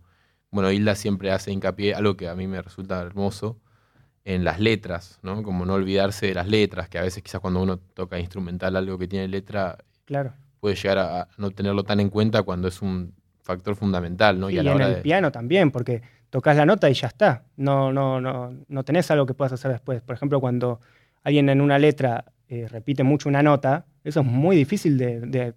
bueno, 0.55 0.71
Hilda 0.71 0.95
siempre 0.95 1.31
hace 1.31 1.51
hincapié, 1.51 1.95
algo 1.95 2.15
que 2.15 2.29
a 2.29 2.35
mí 2.35 2.47
me 2.47 2.61
resulta 2.61 3.01
hermoso, 3.01 3.59
en 4.23 4.45
las 4.45 4.57
letras, 4.59 5.19
¿no? 5.21 5.43
Como 5.43 5.65
no 5.65 5.73
olvidarse 5.73 6.27
de 6.27 6.33
las 6.33 6.47
letras, 6.47 6.87
que 6.87 6.97
a 6.97 7.01
veces 7.01 7.21
quizás 7.21 7.41
cuando 7.41 7.61
uno 7.61 7.77
toca 7.77 8.17
instrumental 8.19 8.77
algo 8.77 8.97
que 8.97 9.07
tiene 9.07 9.27
letra, 9.27 9.77
claro. 10.05 10.33
Puede 10.65 10.77
llegar 10.77 10.97
a 10.97 11.27
no 11.37 11.51
tenerlo 11.51 11.83
tan 11.83 11.99
en 11.99 12.09
cuenta 12.09 12.41
cuando 12.41 12.67
es 12.67 12.81
un 12.81 13.13
factor 13.43 13.75
fundamental, 13.75 14.39
¿no? 14.39 14.49
y, 14.49 14.57
a 14.57 14.63
la 14.63 14.71
en 14.71 14.81
el 14.81 15.01
piano 15.03 15.31
también, 15.31 15.69
porque 15.69 16.01
tocas 16.31 16.57
la 16.57 16.65
nota 16.65 16.89
y 16.89 16.95
ya 16.95 17.05
está. 17.05 17.43
No, 17.55 17.93
no, 17.93 18.19
no, 18.19 18.51
no 18.67 18.83
tenés 18.83 19.11
algo 19.11 19.27
que 19.27 19.35
puedas 19.35 19.53
hacer 19.53 19.69
después. 19.71 20.01
Por 20.01 20.15
ejemplo, 20.15 20.41
cuando 20.41 20.79
alguien 21.21 21.49
en 21.49 21.61
una 21.61 21.77
letra 21.77 22.25
eh, 22.49 22.67
repite 22.67 23.03
mucho 23.03 23.29
una 23.29 23.43
nota, 23.43 23.85
eso 24.03 24.21
es 24.21 24.25
muy 24.25 24.55
difícil 24.55 24.97
de, 24.97 25.53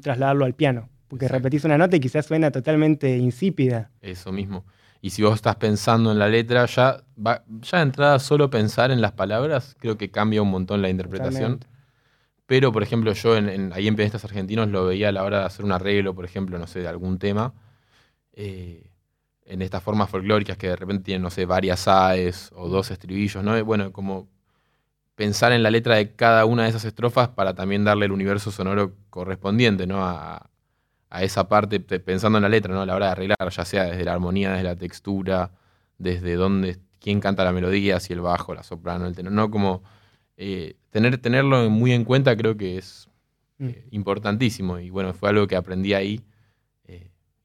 trasladarlo 0.00 0.46
al 0.46 0.54
piano. 0.54 0.88
Porque 1.06 1.28
repetís 1.28 1.66
una 1.66 1.76
nota 1.76 1.96
y 1.96 2.00
quizás 2.00 2.24
suena 2.24 2.50
totalmente 2.50 3.14
insípida. 3.14 3.90
Eso 4.00 4.32
mismo. 4.32 4.64
Y 5.02 5.10
si 5.10 5.22
vos 5.22 5.34
estás 5.34 5.56
pensando 5.56 6.12
en 6.12 6.18
la 6.18 6.28
letra, 6.28 6.64
ya, 6.64 7.02
ya 7.60 7.76
de 7.76 7.82
entrada 7.82 8.18
solo 8.20 8.48
pensar 8.48 8.90
en 8.90 9.02
las 9.02 9.12
palabras, 9.12 9.76
creo 9.78 9.98
que 9.98 10.10
cambia 10.10 10.40
un 10.40 10.50
montón 10.50 10.80
la 10.80 10.88
interpretación. 10.88 11.60
Pero, 12.46 12.72
por 12.72 12.82
ejemplo, 12.82 13.12
yo 13.12 13.36
en, 13.36 13.72
ahí 13.72 13.88
en 13.88 13.96
pianistas 13.96 14.24
argentinos 14.24 14.68
lo 14.68 14.86
veía 14.86 15.08
a 15.08 15.12
la 15.12 15.24
hora 15.24 15.40
de 15.40 15.44
hacer 15.46 15.64
un 15.64 15.72
arreglo, 15.72 16.14
por 16.14 16.24
ejemplo, 16.24 16.58
no 16.58 16.66
sé, 16.66 16.80
de 16.80 16.88
algún 16.88 17.18
tema. 17.18 17.54
Eh, 18.32 18.90
en 19.46 19.62
estas 19.62 19.82
formas 19.82 20.10
folclóricas 20.10 20.56
que 20.56 20.68
de 20.68 20.76
repente 20.76 21.04
tienen, 21.04 21.22
no 21.22 21.30
sé, 21.30 21.46
varias 21.46 21.88
AES 21.88 22.50
o 22.54 22.68
dos 22.68 22.90
estribillos, 22.90 23.42
¿no? 23.44 23.64
Bueno, 23.64 23.92
como 23.92 24.28
pensar 25.16 25.52
en 25.52 25.62
la 25.62 25.70
letra 25.70 25.96
de 25.96 26.14
cada 26.14 26.44
una 26.44 26.64
de 26.64 26.70
esas 26.70 26.84
estrofas 26.84 27.28
para 27.30 27.54
también 27.54 27.84
darle 27.84 28.06
el 28.06 28.12
universo 28.12 28.50
sonoro 28.52 28.94
correspondiente, 29.10 29.86
¿no? 29.86 30.04
A, 30.04 30.50
esa 31.20 31.48
parte, 31.48 31.80
pensando 31.80 32.38
en 32.38 32.42
la 32.42 32.48
letra, 32.50 32.74
¿no? 32.74 32.82
A 32.82 32.86
la 32.86 32.94
hora 32.94 33.06
de 33.06 33.12
arreglar, 33.12 33.50
ya 33.50 33.64
sea 33.64 33.84
desde 33.84 34.04
la 34.04 34.12
armonía, 34.12 34.50
desde 34.50 34.64
la 34.64 34.76
textura, 34.76 35.52
desde 35.98 36.34
dónde, 36.34 36.78
quién 37.00 37.20
canta 37.20 37.44
la 37.44 37.52
melodía, 37.52 38.00
si 38.00 38.12
el 38.12 38.20
bajo, 38.20 38.54
la 38.54 38.62
soprano, 38.62 39.06
el 39.06 39.14
tenor, 39.16 39.32
¿no? 39.32 39.50
Como 39.50 39.82
eh, 40.36 40.76
tener, 40.90 41.18
tenerlo 41.18 41.70
muy 41.70 41.92
en 41.92 42.04
cuenta 42.04 42.36
creo 42.36 42.56
que 42.56 42.78
es 42.78 43.08
mm. 43.58 43.68
eh, 43.68 43.84
importantísimo. 43.90 44.78
Y 44.78 44.90
bueno, 44.90 45.14
fue 45.14 45.28
algo 45.28 45.46
que 45.46 45.56
aprendí 45.56 45.94
ahí 45.94 46.24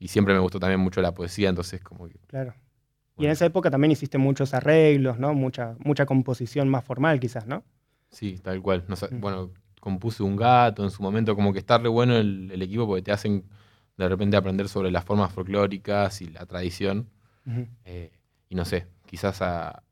y 0.02 0.08
siempre 0.08 0.34
me 0.34 0.40
gustó 0.40 0.60
también 0.60 0.80
mucho 0.80 1.00
la 1.00 1.14
poesía, 1.14 1.48
entonces 1.50 1.80
como 1.80 2.08
que... 2.08 2.18
Claro. 2.26 2.56
Y 3.20 3.26
en 3.26 3.32
esa 3.32 3.46
época 3.46 3.70
también 3.70 3.92
hiciste 3.92 4.18
muchos 4.18 4.56
arreglos, 4.56 5.20
¿no? 5.20 5.36
Mucha, 5.36 5.76
mucha 5.86 6.08
composición 6.08 6.70
más 6.70 6.84
formal 6.84 7.20
quizás, 7.20 7.46
¿no? 7.46 7.64
Sí, 8.10 8.40
tal 8.42 8.64
cual. 8.64 8.84
Mm. 8.88 9.20
Bueno, 9.20 9.52
compuse 9.80 10.24
un 10.24 10.36
gato 10.36 10.84
en 10.84 10.90
su 10.90 11.04
momento, 11.04 11.36
como 11.36 11.54
que 11.54 11.60
está 11.60 11.78
re 11.78 11.88
bueno 11.88 12.16
el, 12.18 12.60
equipo 12.64 12.88
porque 12.88 13.04
te 13.04 13.12
hacen 13.12 13.46
de 13.96 14.10
repente 14.10 14.38
aprender 14.38 14.68
sobre 14.70 14.90
las 14.90 15.06
formas 15.06 15.32
folclóricas 15.32 16.20
y 16.24 16.30
la 16.30 16.48
tradición. 16.48 17.08
Eh, 17.86 18.12
y 18.50 18.56
no 18.56 18.66
sé, 18.66 18.88
quizás 19.06 19.40
a, 19.44 19.84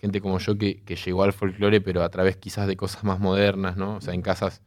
gente 0.00 0.20
como 0.20 0.38
yo 0.38 0.58
que, 0.58 0.82
que, 0.82 0.96
llegó 0.96 1.22
al 1.22 1.32
folclore, 1.32 1.80
pero 1.80 2.02
a 2.02 2.08
través 2.10 2.36
quizás 2.36 2.66
de 2.66 2.76
cosas 2.76 3.04
más 3.04 3.20
modernas, 3.20 3.76
¿no? 3.76 3.96
O 3.96 4.00
sea, 4.00 4.12
en 4.12 4.22
casas, 4.22 4.62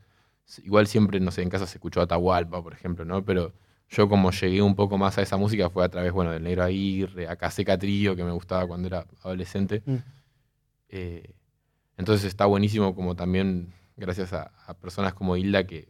igual 0.63 0.88
siempre, 0.88 1.19
no 1.19 1.32
sé, 1.32 1.43
en 1.43 1.49
casas 1.49 1.69
se 1.69 1.78
escuchó 1.78 2.02
Atahualpa, 2.02 2.62
por 2.63 2.73
ejemplo, 2.73 3.06
¿no? 3.06 3.23
Pero 3.23 3.54
yo 3.89 4.08
como 4.08 4.32
llegué 4.32 4.62
un 4.62 4.75
poco 4.75 4.97
más 4.97 5.17
a 5.17 5.21
esa 5.21 5.38
música 5.38 5.69
fue 5.69 5.84
a 5.84 5.89
través, 5.89 6.12
bueno, 6.12 6.32
del 6.32 6.43
Negro 6.43 6.63
Aguirre, 6.63 7.28
a 7.28 7.36
Caseca 7.36 7.78
Trío, 7.78 8.15
que 8.15 8.23
me 8.23 8.32
gustaba 8.32 8.67
cuando 8.67 8.88
era 8.88 9.06
adolescente. 9.23 9.82
Mm. 9.86 9.95
Eh, 10.89 11.34
entonces 11.97 12.25
está 12.25 12.45
buenísimo 12.45 12.95
como 12.95 13.15
también 13.15 13.73
gracias 13.97 14.34
a, 14.34 14.52
personas 14.82 15.13
como 15.13 15.36
Hilda 15.36 15.65
que 15.65 15.89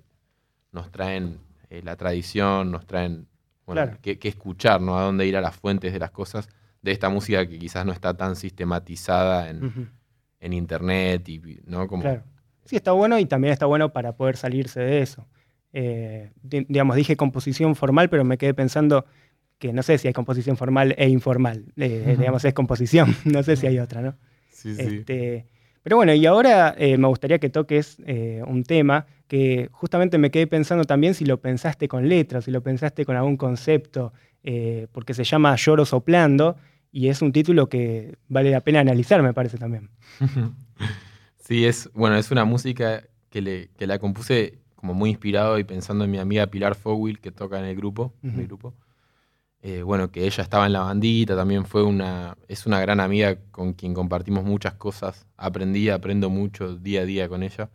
nos 0.72 0.92
traen 0.92 1.40
eh, 1.70 1.82
la 1.84 1.96
tradición, 1.96 2.72
nos 2.72 2.86
traen, 2.86 3.28
bueno, 3.66 3.98
que, 4.02 4.18
escuchar, 4.24 4.82
¿no? 4.82 4.98
A 4.98 5.04
dónde 5.04 5.28
ir 5.28 5.38
a 5.38 5.42
las 5.42 5.56
fuentes 5.56 5.94
de 5.94 6.00
las 6.00 6.12
cosas, 6.12 6.50
de 6.82 6.92
esta 6.92 7.10
música 7.10 7.46
que 7.48 7.60
quizás 7.60 7.86
no 7.86 7.92
está 7.92 8.16
tan 8.16 8.36
sistematizada 8.36 9.50
en, 9.50 10.54
internet 10.54 11.28
y, 11.28 11.42
¿no? 11.66 11.88
Como, 11.88 12.04
claro. 12.04 12.24
Sí, 12.70 12.76
está 12.76 12.92
bueno 12.92 13.18
y 13.18 13.26
también 13.26 13.52
está 13.52 13.66
bueno 13.66 13.92
para 13.92 14.14
poder 14.14 14.38
salirse 14.38 14.80
de 14.80 15.02
eso. 15.02 15.28
Eh, 15.74 16.32
digamos, 16.44 16.96
dije 16.96 17.16
composición 17.18 17.76
formal, 17.76 18.10
pero 18.10 18.24
me 18.24 18.38
quedé 18.38 18.54
pensando 18.54 19.06
que 19.58 19.74
no 19.74 19.84
sé 19.84 19.98
si 19.98 20.08
hay 20.08 20.14
composición 20.14 20.56
formal 20.56 20.94
e 20.98 21.10
informal. 21.10 21.66
Eh, 21.78 22.16
digamos, 22.18 22.46
es 22.46 22.54
composición, 22.54 23.16
no 23.26 23.42
sé 23.44 23.56
si 23.56 23.66
hay 23.68 23.80
otra, 23.80 24.02
¿no? 24.02 24.16
Sí, 24.52 24.76
sí. 24.76 24.82
Este, 24.82 25.48
pero 25.84 25.96
bueno, 25.96 26.14
y 26.14 26.26
ahora 26.28 26.76
eh, 26.78 26.98
me 26.98 27.08
gustaría 27.08 27.40
que 27.40 27.50
toques 27.50 27.98
un 28.46 28.64
tema 28.64 29.08
que 29.28 29.70
justamente 29.72 30.18
me 30.18 30.30
quedé 30.30 30.46
pensando 30.46 30.86
también 30.86 31.14
si 31.16 31.26
lo 31.26 31.40
pensaste 31.40 31.88
con 31.88 32.08
letras, 32.08 32.46
si 32.46 32.52
lo 32.52 32.62
pensaste 32.62 33.04
con 33.06 33.16
algún 33.16 33.38
concepto, 33.38 34.14
porque 34.92 35.14
se 35.14 35.24
llama 35.24 35.56
Lloro 35.56 35.86
Soplando 35.86 36.58
y 36.92 37.10
es 37.10 37.22
un 37.22 37.32
título 37.32 37.70
que 37.70 38.18
vale 38.28 38.52
la 38.52 38.62
pena 38.62 38.80
analizar, 38.80 39.22
me 39.22 39.34
parece 39.34 39.58
también. 39.58 39.90
Sí, 41.50 41.66
es, 41.66 41.90
bueno, 41.96 42.16
es 42.16 42.30
una 42.30 42.46
música 42.46 43.04
que, 43.32 43.42
le, 43.42 43.70
que 43.70 43.88
la 43.88 43.98
compuse 43.98 44.60
como 44.76 44.94
muy 44.94 45.10
inspirado 45.10 45.58
y 45.58 45.64
pensando 45.64 46.06
en 46.06 46.12
mi 46.12 46.20
amiga 46.20 46.46
Pilar 46.46 46.76
Fowil, 46.76 47.20
que 47.20 47.32
toca 47.32 47.58
en 47.58 47.66
el 47.66 47.76
grupo, 47.76 48.14
grupo. 48.22 48.76
Eh, 49.64 49.82
bueno, 49.82 50.12
que 50.12 50.28
ella 50.28 50.44
estaba 50.44 50.68
en 50.68 50.74
la 50.74 50.82
bandita, 50.82 51.36
también 51.36 51.66
fue 51.66 51.84
una, 51.84 52.38
es 52.48 52.68
una 52.68 52.80
gran 52.80 53.00
amiga 53.00 53.40
con 53.50 53.74
quien 53.74 53.96
compartimos 53.96 54.46
muchas 54.46 54.76
cosas. 54.76 55.26
Aprendí, 55.38 55.90
aprendo 55.90 56.30
mucho 56.30 56.76
día 56.76 57.02
a 57.02 57.06
día 57.06 57.28
con 57.28 57.42
ella. 57.42 57.72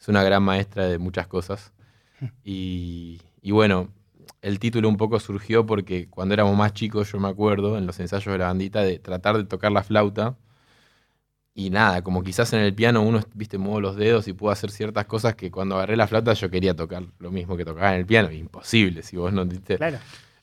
Es 0.00 0.06
una 0.06 0.22
gran 0.22 0.44
maestra 0.44 0.86
de 0.86 0.98
muchas 0.98 1.26
cosas. 1.26 1.72
Y, 2.44 3.20
y 3.42 3.50
bueno, 3.50 3.88
el 4.42 4.58
título 4.58 4.88
un 4.88 4.96
poco 4.96 5.20
surgió 5.20 5.66
porque 5.66 6.08
cuando 6.08 6.34
éramos 6.34 6.56
más 6.56 6.72
chicos, 6.72 7.12
yo 7.12 7.18
me 7.18 7.28
acuerdo, 7.28 7.76
en 7.78 7.86
los 7.86 7.98
ensayos 8.00 8.32
de 8.32 8.38
la 8.38 8.46
bandita, 8.46 8.82
de 8.82 8.98
tratar 8.98 9.36
de 9.36 9.44
tocar 9.44 9.72
la 9.72 9.82
flauta 9.82 10.36
y 11.54 11.70
nada, 11.70 12.02
como 12.02 12.22
quizás 12.22 12.52
en 12.52 12.60
el 12.60 12.74
piano 12.74 13.02
uno, 13.02 13.20
viste, 13.34 13.58
muevo 13.58 13.80
los 13.80 13.96
dedos 13.96 14.28
y 14.28 14.32
puedo 14.32 14.52
hacer 14.52 14.70
ciertas 14.70 15.06
cosas 15.06 15.34
que 15.34 15.50
cuando 15.50 15.76
agarré 15.76 15.96
la 15.96 16.06
flauta 16.06 16.32
yo 16.32 16.48
quería 16.50 16.74
tocar 16.74 17.04
lo 17.18 17.30
mismo 17.30 17.56
que 17.56 17.64
tocaba 17.64 17.92
en 17.92 18.00
el 18.00 18.06
piano. 18.06 18.30
Imposible, 18.30 19.02
si 19.02 19.16
vos 19.16 19.32
no 19.32 19.44
viste. 19.44 19.76
Claro. 19.76 19.98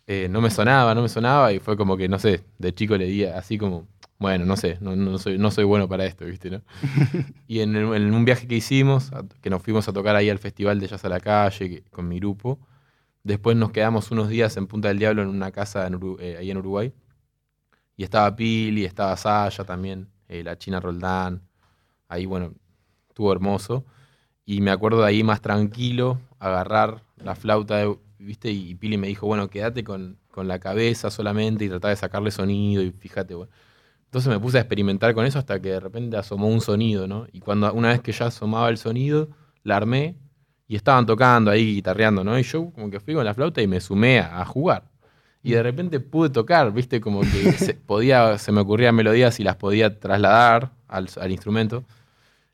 Eh, 0.05 0.27
no 0.29 0.41
me 0.41 0.49
sonaba, 0.49 0.93
no 0.95 1.01
me 1.01 1.09
sonaba 1.09 1.51
y 1.53 1.59
fue 1.59 1.75
como 1.75 1.97
que, 1.97 2.07
no 2.07 2.19
sé, 2.19 2.43
de 2.57 2.73
chico 2.73 2.97
le 2.97 3.05
di 3.05 3.25
así 3.25 3.57
como, 3.57 3.87
bueno, 4.19 4.45
no 4.45 4.55
sé, 4.57 4.77
no, 4.79 5.17
soy, 5.17 5.37
no 5.37 5.51
soy 5.51 5.63
bueno 5.63 5.87
para 5.87 6.05
esto, 6.05 6.25
¿viste? 6.25 6.49
¿no? 6.49 6.61
y 7.47 7.59
en, 7.61 7.75
un 7.75 8.25
viaje 8.25 8.47
que 8.47 8.55
hicimos, 8.55 9.11
que 9.41 9.49
nos 9.49 9.61
fuimos 9.61 9.87
a 9.87 9.93
tocar 9.93 10.15
ahí 10.15 10.29
al 10.29 10.39
Festival 10.39 10.79
de 10.79 10.87
Jazz 10.87 11.03
a 11.05 11.09
la 11.09 11.19
Calle 11.19 11.83
con 11.91 12.07
mi 12.07 12.19
grupo, 12.19 12.59
después 13.27 13.57
nos 13.57 13.71
quedamos 13.71 14.09
unos 14.11 14.29
días 14.29 14.55
en 14.57 14.67
Punta 14.67 14.87
del 14.87 14.99
Diablo 14.99 15.21
en 15.21 15.27
una 15.27 15.51
casa 15.51 15.87
eh, 16.19 16.37
ahí 16.39 16.49
en 16.49 16.57
Uruguay. 16.57 16.93
Y 17.97 18.03
estaba 18.03 18.35
Pili, 18.35 18.85
estaba 18.85 19.15
Saya 19.17 19.63
también. 19.65 20.09
Eh, 20.29 20.43
la 20.43 20.57
China 20.57 20.79
Roldán. 20.79 21.41
Ahí, 22.07 22.25
bueno, 22.25 22.53
estuvo 23.09 23.31
hermoso. 23.33 23.85
Y 24.45 24.61
me 24.61 24.71
acuerdo 24.71 25.01
de 25.01 25.07
ahí 25.07 25.23
más 25.23 25.41
tranquilo, 25.41 26.19
agarrar 26.39 27.03
la 27.17 27.35
flauta, 27.35 27.83
¿viste? 28.17 28.49
Y, 28.49 28.75
Pili 28.75 28.97
me 28.97 29.07
dijo, 29.07 29.27
bueno, 29.27 29.49
quédate 29.49 29.83
con, 29.83 30.17
la 30.37 30.59
cabeza 30.59 31.09
solamente 31.09 31.65
y 31.65 31.69
tratar 31.69 31.89
de 31.89 31.95
sacarle 31.95 32.29
sonido 32.29 32.83
y 32.83 32.91
fíjate, 32.91 33.33
bueno. 33.33 33.51
Entonces 34.05 34.31
me 34.31 34.39
puse 34.39 34.59
a 34.59 34.61
experimentar 34.61 35.15
con 35.15 35.25
eso 35.25 35.39
hasta 35.39 35.59
que 35.59 35.69
de 35.69 35.79
repente 35.79 36.15
asomó 36.15 36.47
un 36.47 36.61
sonido, 36.61 37.07
¿no? 37.07 37.25
Y 37.33 37.39
cuando 37.39 37.73
una 37.73 37.89
vez 37.89 38.01
que 38.01 38.11
ya 38.11 38.27
asomaba 38.27 38.69
el 38.69 38.77
sonido, 38.77 39.29
la 39.63 39.77
armé 39.77 40.15
y 40.67 40.75
estaban 40.75 41.05
tocando 41.05 41.51
ahí, 41.51 41.75
guitarreando, 41.75 42.23
¿no? 42.23 42.37
Y 42.37 42.43
yo 42.43 42.71
como 42.71 42.89
que 42.89 42.99
fui 42.99 43.13
con 43.13 43.25
la 43.25 43.33
flauta 43.33 43.61
y 43.61 43.67
me 43.67 43.79
sumé 43.79 44.19
a 44.19 44.43
jugar 44.45 44.83
y 45.47 45.51
de 45.51 45.63
repente 45.63 46.01
pude 46.01 46.29
tocar, 46.29 46.73
viste, 46.73 46.99
como 46.99 47.21
que 47.21 47.27
se, 47.57 47.73
podía, 47.73 48.37
se 48.37 48.51
me 48.51 48.59
ocurrían 48.59 48.93
melodías 48.93 49.39
y 49.39 49.45
las 49.45 49.55
podía 49.55 49.97
trasladar 49.97 50.71
al, 50.89 51.31
instrumento. 51.31 51.85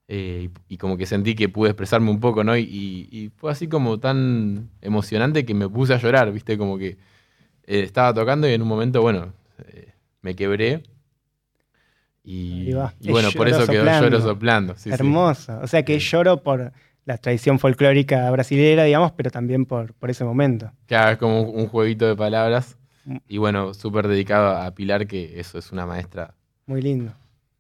Eh, 0.08 0.50
y, 0.68 0.78
como 0.78 0.96
que 0.96 1.08
sentí 1.08 1.34
que 1.34 1.50
pude 1.50 1.72
expresarme 1.72 2.12
un 2.12 2.20
poco, 2.20 2.44
¿no? 2.44 2.56
Y, 2.56 3.32
fue 3.38 3.52
así 3.52 3.68
como 3.68 4.00
tan 4.00 4.70
emocionante 4.82 5.44
que 5.44 5.56
me 5.56 5.68
puse 5.68 5.96
a 5.96 5.98
llorar, 5.98 6.32
viste, 6.32 6.56
como 6.56 6.78
que 6.78 6.98
eh, 7.66 7.80
estaba 7.80 8.14
tocando 8.14 8.48
y 8.48 8.54
en 8.54 8.62
un 8.62 8.68
momento, 8.68 9.02
bueno, 9.02 9.34
eh, 9.70 9.94
me 10.22 10.36
quebré. 10.36 10.84
Y, 12.24 12.74
bueno, 12.74 13.30
por 13.36 13.50
eso 13.50 13.66
quedó 13.66 13.86
lloro 13.86 14.22
soplando. 14.22 14.76
Hermoso. 14.86 15.60
O 15.64 15.68
sea 15.68 15.84
que 15.84 15.98
lloro 15.98 16.44
por 16.44 16.74
la 17.06 17.18
tradición 17.18 17.60
folclórica 17.60 18.30
brasilera, 18.32 18.84
digamos, 18.84 19.12
pero 19.12 19.30
también 19.30 19.66
por, 19.66 19.94
por 19.94 20.10
ese 20.10 20.24
momento. 20.24 20.72
Claro, 20.86 21.12
es 21.12 21.18
como 21.18 21.42
un 21.42 21.68
jueguito 21.68 22.08
de 22.08 22.16
palabras. 22.16 22.78
Y 23.28 23.38
bueno, 23.38 23.74
súper 23.74 24.08
dedicado 24.08 24.56
a 24.56 24.72
Pilar, 24.72 25.08
que 25.08 25.40
eso 25.40 25.58
es 25.58 25.72
una 25.72 25.86
maestra. 25.86 26.34
Muy 26.66 26.82
lindo. 26.82 27.14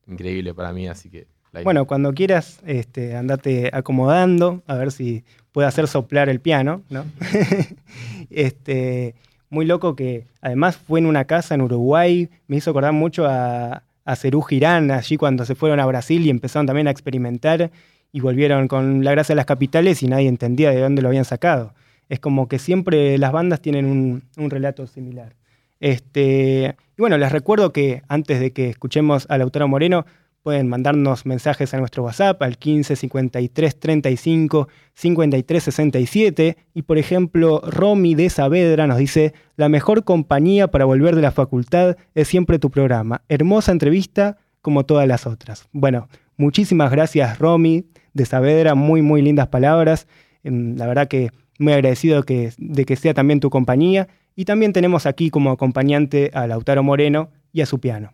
Increíble 0.07 0.53
para 0.53 0.71
mí, 0.71 0.87
así 0.87 1.09
que. 1.09 1.27
Bueno, 1.63 1.85
cuando 1.85 2.13
quieras, 2.13 2.61
este, 2.65 3.15
andate 3.15 3.69
acomodando, 3.73 4.63
a 4.65 4.75
ver 4.75 4.91
si 4.91 5.23
puede 5.51 5.67
hacer 5.67 5.87
soplar 5.87 6.27
el 6.27 6.39
piano, 6.39 6.81
¿no? 6.89 7.05
este, 8.31 9.13
muy 9.51 9.65
loco 9.65 9.95
que 9.95 10.25
además 10.41 10.77
fue 10.77 10.99
en 10.99 11.05
una 11.05 11.25
casa 11.25 11.53
en 11.53 11.61
Uruguay, 11.61 12.29
me 12.47 12.57
hizo 12.57 12.71
acordar 12.71 12.93
mucho 12.93 13.27
a, 13.27 13.83
a 14.03 14.15
Cerú 14.15 14.41
Girán, 14.41 14.89
allí 14.89 15.15
cuando 15.15 15.45
se 15.45 15.53
fueron 15.53 15.79
a 15.79 15.85
Brasil 15.85 16.25
y 16.25 16.31
empezaron 16.31 16.65
también 16.65 16.87
a 16.87 16.91
experimentar 16.91 17.69
y 18.13 18.21
volvieron 18.21 18.69
con 18.69 19.03
la 19.03 19.11
gracia 19.11 19.33
de 19.33 19.37
las 19.37 19.45
capitales 19.45 20.01
y 20.03 20.07
nadie 20.07 20.29
entendía 20.29 20.71
de 20.71 20.79
dónde 20.79 21.01
lo 21.01 21.09
habían 21.09 21.25
sacado 21.25 21.73
es 22.09 22.19
como 22.19 22.47
que 22.47 22.59
siempre 22.59 23.17
las 23.17 23.31
bandas 23.31 23.61
tienen 23.61 23.85
un, 23.85 24.49
relato 24.49 24.87
similar. 24.87 25.35
Este, 25.79 26.75
y 26.97 27.01
bueno, 27.01 27.17
les 27.17 27.31
recuerdo 27.31 27.73
que 27.73 28.03
antes 28.07 28.39
de 28.39 28.53
que 28.53 28.69
escuchemos 28.69 29.25
al 29.29 29.41
autor 29.41 29.67
Moreno, 29.67 30.05
pueden 30.43 30.67
mandarnos 30.67 31.25
mensajes 31.25 31.73
a 31.73 31.79
nuestro 31.79 32.03
WhatsApp 32.03 32.41
al 32.43 32.57
15 32.57 32.95
53 32.97 33.79
35 33.79 34.67
53 34.93 35.63
67. 35.63 36.57
Y 36.73 36.81
por 36.83 36.97
ejemplo, 36.97 37.61
Romy 37.65 38.13
de 38.13 38.29
Saavedra 38.29 38.85
nos 38.85 38.97
dice: 38.97 39.33
La 39.55 39.69
mejor 39.69 40.03
compañía 40.03 40.67
para 40.67 40.85
volver 40.85 41.15
de 41.15 41.21
la 41.21 41.31
facultad 41.31 41.97
es 42.13 42.27
siempre 42.27 42.59
tu 42.59 42.69
programa. 42.69 43.23
Hermosa 43.27 43.71
entrevista 43.71 44.37
como 44.61 44.85
todas 44.85 45.07
las 45.07 45.25
otras. 45.25 45.67
Bueno, 45.71 46.09
muchísimas 46.37 46.91
gracias, 46.91 47.39
Romy 47.39 47.85
de 48.13 48.25
Saavedra. 48.25 48.75
Muy, 48.75 49.01
muy 49.01 49.21
lindas 49.21 49.47
palabras. 49.47 50.07
Em, 50.43 50.75
la 50.77 50.87
verdad 50.87 51.07
que 51.07 51.31
muy 51.59 51.73
agradecido 51.73 52.23
de 52.23 52.85
que 52.85 52.95
sea 52.95 53.13
también 53.13 53.39
tu 53.39 53.49
compañía. 53.49 54.07
Y 54.35 54.45
también 54.45 54.73
tenemos 54.73 55.05
aquí 55.05 55.29
como 55.29 55.51
acompañante 55.51 56.31
a 56.33 56.47
Lautaro 56.47 56.83
Moreno 56.83 57.29
y 57.51 57.61
a 57.61 57.65
su 57.65 57.79
piano. 57.79 58.13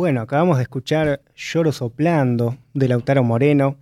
Bueno, 0.00 0.22
acabamos 0.22 0.56
de 0.56 0.62
escuchar 0.62 1.20
Lloro 1.36 1.72
Soplando 1.72 2.56
de 2.72 2.88
Lautaro 2.88 3.22
Moreno, 3.22 3.76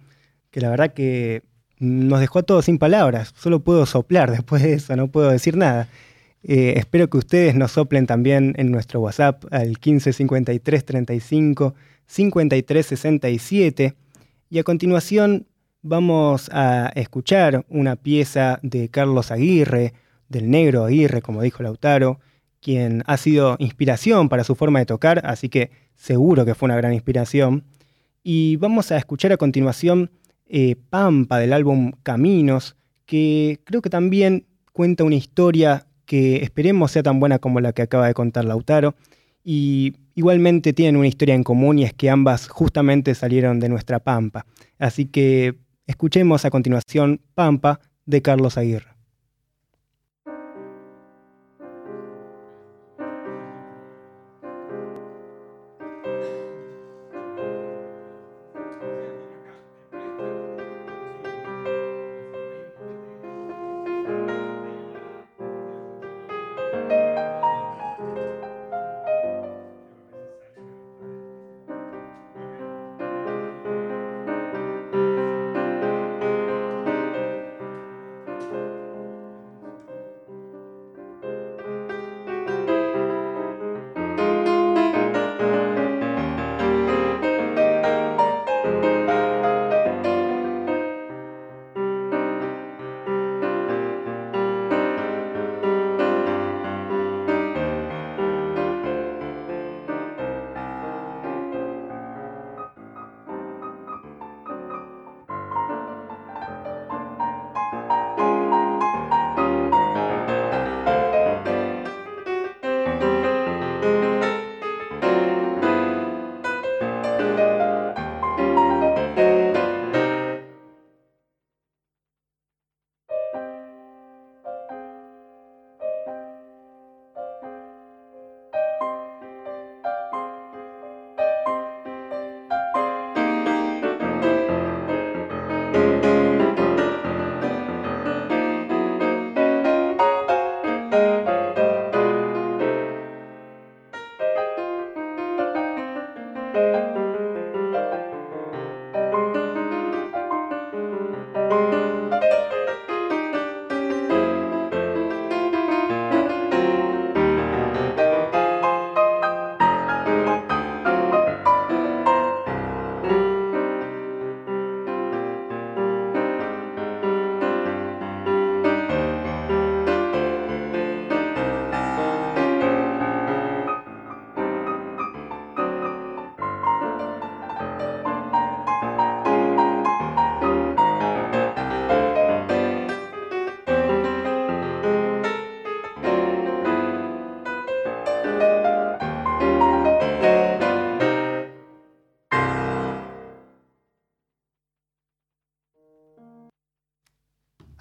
que 0.50 0.60
la 0.60 0.68
verdad 0.68 0.92
que 0.92 1.44
nos 1.78 2.18
dejó 2.18 2.40
a 2.40 2.42
todos 2.42 2.64
sin 2.64 2.78
palabras. 2.78 3.32
Solo 3.36 3.60
puedo 3.60 3.86
soplar 3.86 4.28
después 4.32 4.64
de 4.64 4.72
eso, 4.72 4.96
no 4.96 5.12
puedo 5.12 5.30
decir 5.30 5.56
nada. 5.56 5.86
Eh, 6.42 6.74
espero 6.76 7.08
que 7.08 7.18
ustedes 7.18 7.54
nos 7.54 7.70
soplen 7.70 8.08
también 8.08 8.54
en 8.58 8.72
nuestro 8.72 9.00
WhatsApp 9.00 9.44
al 9.52 9.68
1553 9.68 10.84
35 10.84 11.76
5367. 12.08 13.94
Y 14.50 14.58
a 14.58 14.64
continuación 14.64 15.46
vamos 15.82 16.50
a 16.52 16.90
escuchar 16.96 17.64
una 17.68 17.94
pieza 17.94 18.58
de 18.64 18.88
Carlos 18.88 19.30
Aguirre, 19.30 19.94
del 20.28 20.50
negro 20.50 20.84
Aguirre, 20.84 21.22
como 21.22 21.42
dijo 21.42 21.62
Lautaro, 21.62 22.18
quien 22.60 23.02
ha 23.06 23.16
sido 23.16 23.56
inspiración 23.58 24.28
para 24.28 24.44
su 24.44 24.54
forma 24.54 24.78
de 24.78 24.86
tocar, 24.86 25.22
así 25.24 25.48
que 25.48 25.70
seguro 25.94 26.44
que 26.44 26.54
fue 26.54 26.66
una 26.66 26.76
gran 26.76 26.92
inspiración. 26.92 27.64
Y 28.22 28.56
vamos 28.56 28.92
a 28.92 28.96
escuchar 28.96 29.32
a 29.32 29.36
continuación 29.36 30.10
eh, 30.46 30.76
Pampa 30.90 31.38
del 31.38 31.52
álbum 31.52 31.92
Caminos, 32.02 32.76
que 33.06 33.60
creo 33.64 33.82
que 33.82 33.90
también 33.90 34.46
cuenta 34.72 35.04
una 35.04 35.14
historia 35.14 35.86
que 36.04 36.36
esperemos 36.36 36.92
sea 36.92 37.02
tan 37.02 37.20
buena 37.20 37.38
como 37.38 37.60
la 37.60 37.72
que 37.72 37.82
acaba 37.82 38.06
de 38.06 38.14
contar 38.14 38.44
Lautaro. 38.44 38.94
Y 39.44 39.94
igualmente 40.14 40.72
tienen 40.72 40.96
una 40.96 41.06
historia 41.06 41.34
en 41.34 41.44
común 41.44 41.78
y 41.78 41.84
es 41.84 41.94
que 41.94 42.10
ambas 42.10 42.48
justamente 42.48 43.14
salieron 43.14 43.60
de 43.60 43.68
nuestra 43.68 43.98
Pampa. 43.98 44.46
Así 44.78 45.06
que 45.06 45.54
escuchemos 45.86 46.44
a 46.44 46.50
continuación 46.50 47.20
Pampa 47.34 47.80
de 48.04 48.20
Carlos 48.20 48.58
Aguirre. 48.58 48.97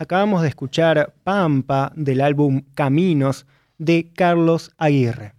Acabamos 0.08 0.42
de 0.42 0.48
escuchar 0.48 1.14
Pampa 1.26 1.92
del 1.94 2.22
álbum 2.22 2.62
Caminos 2.76 3.46
de 3.78 4.10
Carlos 4.16 4.72
Aguirre. 4.78 5.34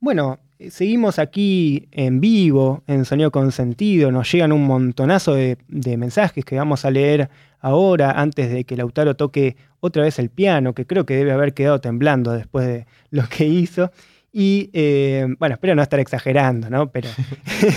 Bueno, 0.00 0.38
eh, 0.58 0.70
seguimos 0.70 1.18
aquí 1.18 1.88
en 1.92 2.22
vivo, 2.22 2.84
en 2.86 3.04
Sonido 3.04 3.30
con 3.30 3.52
Sentido. 3.52 4.10
Nos 4.10 4.32
llegan 4.32 4.50
un 4.50 4.64
montonazo 4.64 5.34
de, 5.34 5.58
mensajes 5.68 6.42
que 6.42 6.56
vamos 6.56 6.86
a 6.86 6.90
leer 6.90 7.28
ahora, 7.60 8.12
antes 8.12 8.50
de 8.50 8.64
que 8.64 8.78
Lautaro 8.78 9.14
toque 9.14 9.58
otra 9.80 10.04
vez 10.04 10.18
el 10.18 10.30
piano, 10.30 10.72
que 10.72 10.86
creo 10.86 11.04
que 11.04 11.16
debe 11.16 11.32
haber 11.32 11.52
quedado 11.52 11.82
temblando 11.82 12.32
después 12.32 12.66
de 12.66 12.86
lo 13.10 13.28
que 13.28 13.44
hizo. 13.44 13.90
Y 14.38 14.68
eh, 14.74 15.34
bueno, 15.38 15.54
espero 15.54 15.74
no 15.74 15.80
estar 15.80 15.98
exagerando, 15.98 16.68
¿no? 16.68 16.92
Pero, 16.92 17.08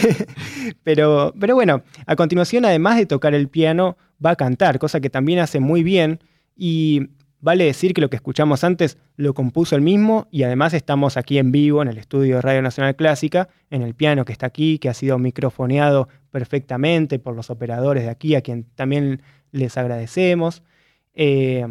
pero, 0.84 1.34
pero 1.40 1.56
bueno, 1.56 1.84
a 2.06 2.18
continuación, 2.18 2.66
además 2.66 2.98
de 2.98 3.06
tocar 3.06 3.34
el 3.34 3.48
piano, 3.48 3.96
va 4.24 4.32
a 4.32 4.36
cantar, 4.36 4.78
cosa 4.78 5.00
que 5.00 5.10
también 5.10 5.40
hace 5.40 5.62
muy 5.62 5.84
bien. 5.84 6.20
Y 6.58 7.12
vale 7.40 7.64
decir 7.64 7.94
que 7.94 8.02
lo 8.02 8.10
que 8.10 8.18
escuchamos 8.18 8.66
antes 8.66 8.98
lo 9.16 9.34
compuso 9.34 9.78
él 9.78 9.82
mismo 9.82 10.28
y 10.32 10.44
además 10.44 10.74
estamos 10.74 11.16
aquí 11.16 11.38
en 11.38 11.54
vivo 11.54 11.82
en 11.82 11.88
el 11.88 11.98
estudio 11.98 12.36
de 12.36 12.42
Radio 12.42 12.62
Nacional 12.62 12.98
Clásica, 12.98 13.48
en 13.70 13.82
el 13.82 13.96
piano 13.96 14.26
que 14.26 14.34
está 14.34 14.48
aquí, 14.48 14.80
que 14.80 14.90
ha 14.90 14.94
sido 14.94 15.18
microfoneado 15.18 16.10
perfectamente 16.30 17.20
por 17.20 17.38
los 17.38 17.50
operadores 17.50 18.04
de 18.04 18.10
aquí, 18.10 18.36
a 18.36 18.42
quien 18.42 18.66
también 18.76 19.22
les 19.54 19.78
agradecemos. 19.78 20.62
Eh, 21.14 21.66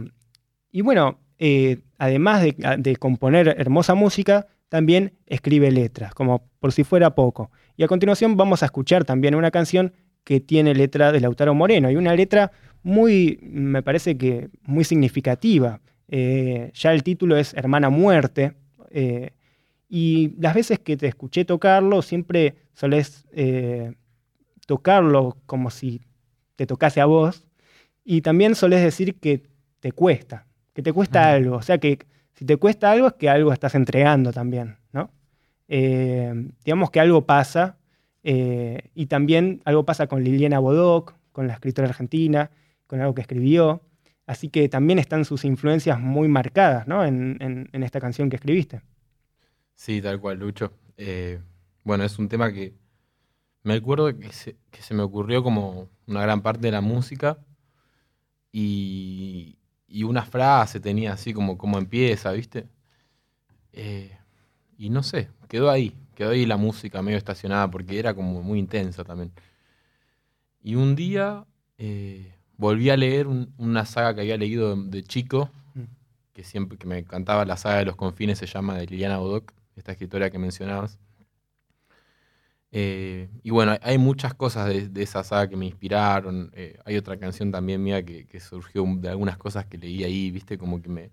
y 0.73 0.81
bueno, 0.81 1.19
eh, 1.37 1.81
además 1.99 2.43
de 2.43 2.97
componer 2.97 3.49
hermosa 3.49 3.95
música, 3.95 4.47
también 4.69 5.15
escribe 5.27 5.71
letras, 5.71 6.15
como 6.15 6.49
por 6.61 6.73
si 6.73 6.85
fuera 6.85 7.15
poco. 7.15 7.51
Y 7.77 7.83
a 7.85 7.89
continuación 7.89 8.37
vamos 8.37 8.63
a 8.63 8.67
escuchar 8.67 9.05
también 9.05 9.35
una 9.35 9.51
canción 9.51 9.93
que 10.25 10.41
tiene 10.41 10.75
letra 10.75 11.11
de 11.11 11.21
Lautaro 11.21 11.55
Moreno 11.55 11.91
y 11.91 11.97
una 11.97 12.15
letra 12.15 12.53
muy, 12.83 13.39
me 13.43 13.83
parece 13.83 14.17
que 14.19 14.51
muy 14.63 14.85
significativa. 14.85 15.81
Eh, 16.09 16.71
ya 16.75 16.93
el 16.93 17.03
título 17.03 17.37
es 17.37 17.55
Hermana 17.55 17.89
Muerte. 17.89 18.55
Eh, 18.91 19.31
y 19.89 20.35
las 20.39 20.55
veces 20.55 20.79
que 20.79 20.97
te 20.97 21.07
escuché 21.07 21.45
tocarlo, 21.45 22.03
siempre 22.03 22.57
solés 22.75 23.27
eh, 23.33 23.95
tocarlo 24.67 25.39
como 25.47 25.71
si 25.71 26.03
te 26.57 26.67
tocase 26.67 27.01
a 27.01 27.07
vos. 27.07 27.47
Y 28.05 28.21
también 28.21 28.55
solés 28.55 28.83
decir 28.83 29.15
que 29.15 29.43
te 29.81 29.93
cuesta, 29.93 30.47
que 30.75 30.83
te 30.83 30.93
cuesta 30.93 31.31
algo. 31.31 31.57
O 31.57 31.63
sea 31.63 31.79
que 31.79 31.99
si 32.39 32.45
te 32.45 32.57
cuesta 32.57 32.93
algo 32.93 33.09
es 33.09 33.15
que 33.15 33.29
algo 33.29 33.53
estás 33.53 33.75
entregando 33.75 34.33
también, 34.33 34.77
¿no? 34.93 35.11
Eh, 35.67 36.33
digamos 36.65 36.93
que 36.93 37.01
algo 37.01 37.27
pasa, 37.27 37.79
eh, 38.23 38.91
y 38.95 39.07
también 39.07 39.61
algo 39.65 39.85
pasa 39.85 40.07
con 40.07 40.23
Liliana 40.23 40.61
Bodoc, 40.61 41.15
con 41.33 41.49
la 41.49 41.55
escritora 41.55 41.89
argentina, 41.89 42.53
con 42.87 43.01
algo 43.01 43.13
que 43.13 43.23
escribió, 43.23 43.83
así 44.25 44.51
que 44.51 44.69
también 44.69 45.01
están 45.01 45.25
sus 45.25 45.45
influencias 45.45 45.99
muy 45.99 46.29
marcadas, 46.29 46.87
¿no? 46.87 47.05
En, 47.05 47.69
esta 47.73 48.01
canción 48.01 48.31
que 48.31 48.37
escribiste. 48.37 48.83
Sí, 49.75 50.01
tal 50.01 50.21
cual, 50.21 50.39
Lucho. 50.39 50.73
Eh, 50.97 51.41
bueno, 51.83 52.05
es 52.05 52.21
un 52.21 52.29
tema 52.29 52.53
que 52.53 52.73
me 53.65 53.75
acuerdo 53.75 54.17
que 54.17 54.33
se, 54.33 54.57
que 54.71 54.81
se 54.81 54.95
me 54.95 55.03
ocurrió 55.03 55.43
como 55.43 55.89
una 56.07 56.23
gran 56.23 56.41
parte 56.43 56.61
de 56.61 56.71
la 56.71 56.83
música 56.83 57.39
y, 58.53 59.58
y 59.89 60.05
una 60.05 60.25
frase 60.25 60.81
tenía 60.81 61.15
así 61.15 61.33
como, 61.33 61.57
como 61.57 61.79
empieza, 61.79 62.31
¿viste? 62.33 62.69
Eh, 63.73 64.17
y 64.77 64.91
no 64.91 65.03
sé, 65.03 65.29
quedó 65.49 65.71
ahí, 65.71 65.95
quedó 66.15 66.31
ahí 66.31 66.47
la 66.47 66.57
música 66.59 67.03
medio 67.03 67.19
estacionada 67.19 67.71
porque 67.71 67.99
era 67.99 68.15
como 68.15 68.43
muy 68.43 68.59
intensa 68.59 69.03
también. 69.03 69.33
Y 70.63 70.75
un 70.75 70.95
día 70.95 71.47
eh, 71.79 72.35
volví 72.57 72.91
a 72.91 72.97
leer 72.97 73.27
una 73.27 73.87
saga 73.87 74.15
que 74.15 74.21
había 74.21 74.37
leído 74.37 74.77
de, 74.77 75.03
chico, 75.03 75.51
mm. 75.75 75.85
que 76.35 76.45
siempre 76.45 76.77
que 76.77 76.87
me 76.87 76.99
encantaba 76.99 77.45
la 77.47 77.57
saga 77.57 77.79
de 77.79 77.87
los 77.87 77.97
confines, 77.97 78.39
se 78.39 78.47
llama 78.47 78.77
de 78.77 78.87
Liliana 78.87 79.19
Bodoc, 79.19 79.53
esta 79.77 79.93
escritora 79.93 80.31
que 80.31 80.39
mencionabas. 80.39 80.99
Eh, 82.71 83.31
y 83.43 83.51
bueno, 83.51 83.77
hay 83.83 83.97
muchas 83.99 84.35
cosas 84.35 84.69
de, 84.69 85.03
esa 85.03 85.25
saga 85.25 85.49
que 85.49 85.57
me 85.57 85.67
inspiraron. 85.67 86.51
Eh, 86.55 86.79
hay 86.85 86.97
otra 86.97 87.19
canción 87.19 87.51
también 87.51 87.83
mía 87.83 88.05
que, 88.05 88.41
surgió 88.41 88.85
de 88.99 89.09
algunas 89.09 89.39
cosas 89.39 89.67
que 89.67 89.79
leí 89.79 90.05
ahí, 90.05 90.31
viste, 90.31 90.59
como 90.59 90.83
que 90.83 90.89
me, 90.89 91.11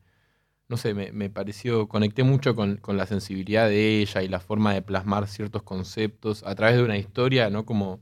no 0.70 0.78
sé, 0.78 0.94
me, 0.94 1.30
pareció, 1.30 1.88
conecté 1.88 2.24
mucho 2.24 2.56
con, 2.56 2.80
la 2.88 3.06
sensibilidad 3.08 3.68
de 3.70 4.02
ella 4.02 4.24
y 4.24 4.28
la 4.28 4.40
forma 4.40 4.74
de 4.74 4.82
plasmar 4.82 5.28
ciertos 5.28 5.64
conceptos 5.64 6.44
a 6.44 6.56
través 6.56 6.78
de 6.78 6.84
una 6.84 6.98
historia, 6.98 7.50
¿no? 7.50 7.66
Como 7.66 8.00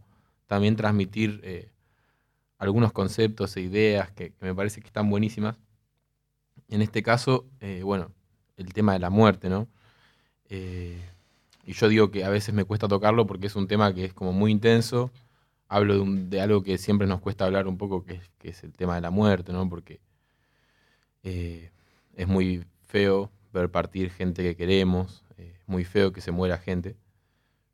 también 0.48 0.76
transmitir 0.76 1.42
eh, 1.44 1.72
algunos 2.60 2.94
conceptos 2.94 3.58
e 3.58 3.62
ideas 3.62 4.12
que, 4.12 4.34
me 4.42 4.56
parece 4.56 4.82
que 4.82 4.88
están 4.88 5.10
buenísimas. 5.10 5.58
En 6.70 6.82
este 6.82 7.04
caso, 7.04 7.46
bueno, 7.84 8.12
el 8.58 8.74
tema 8.74 8.94
de 8.94 9.00
la 9.00 9.10
muerte, 9.10 9.50
¿no? 9.50 9.68
Y 11.64 11.74
yo 11.74 11.88
digo 11.88 12.12
que 12.12 12.26
a 12.26 12.30
veces 12.30 12.54
me 12.54 12.66
cuesta 12.66 12.88
tocarlo 12.88 13.26
porque 13.26 13.48
es 13.48 13.56
un 13.56 13.68
tema 13.68 13.94
que 13.94 14.06
es 14.06 14.14
como 14.14 14.34
muy 14.34 14.52
intenso. 14.52 15.12
Hablo 15.68 16.04
de, 16.06 16.42
algo 16.42 16.62
que 16.64 16.78
siempre 16.78 17.08
nos 17.08 17.22
cuesta 17.22 17.46
hablar 17.46 17.68
un 17.68 17.78
poco, 17.78 18.04
que 18.06 18.22
es, 18.44 18.64
el 18.64 18.74
tema 18.74 18.96
de 18.96 19.02
la 19.02 19.12
muerte, 19.12 19.54
¿no? 19.54 19.70
Porque 19.70 20.02
eh, 21.24 21.72
es 22.16 22.28
muy 22.28 22.66
feo 22.82 23.32
ver 23.54 23.70
partir 23.72 24.12
gente 24.12 24.44
que 24.44 24.56
queremos, 24.56 25.24
es 25.38 25.68
muy 25.68 25.86
feo 25.86 26.12
que 26.12 26.22
se 26.22 26.32
muera 26.32 26.58
gente, 26.58 26.98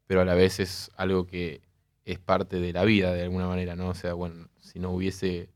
pero 0.08 0.22
a 0.22 0.26
la 0.26 0.36
vez 0.36 0.60
es 0.60 0.92
algo 0.96 1.26
que 1.26 1.62
es 2.06 2.20
parte 2.20 2.60
de 2.60 2.74
la 2.74 2.84
vida 2.86 3.14
de 3.14 3.24
alguna 3.24 3.48
manera, 3.48 3.76
¿no? 3.76 3.90
O 3.90 3.96
sea, 3.96 4.14
bueno, 4.14 4.50
si 4.60 4.80
no 4.80 4.92
hubiese 4.92 5.50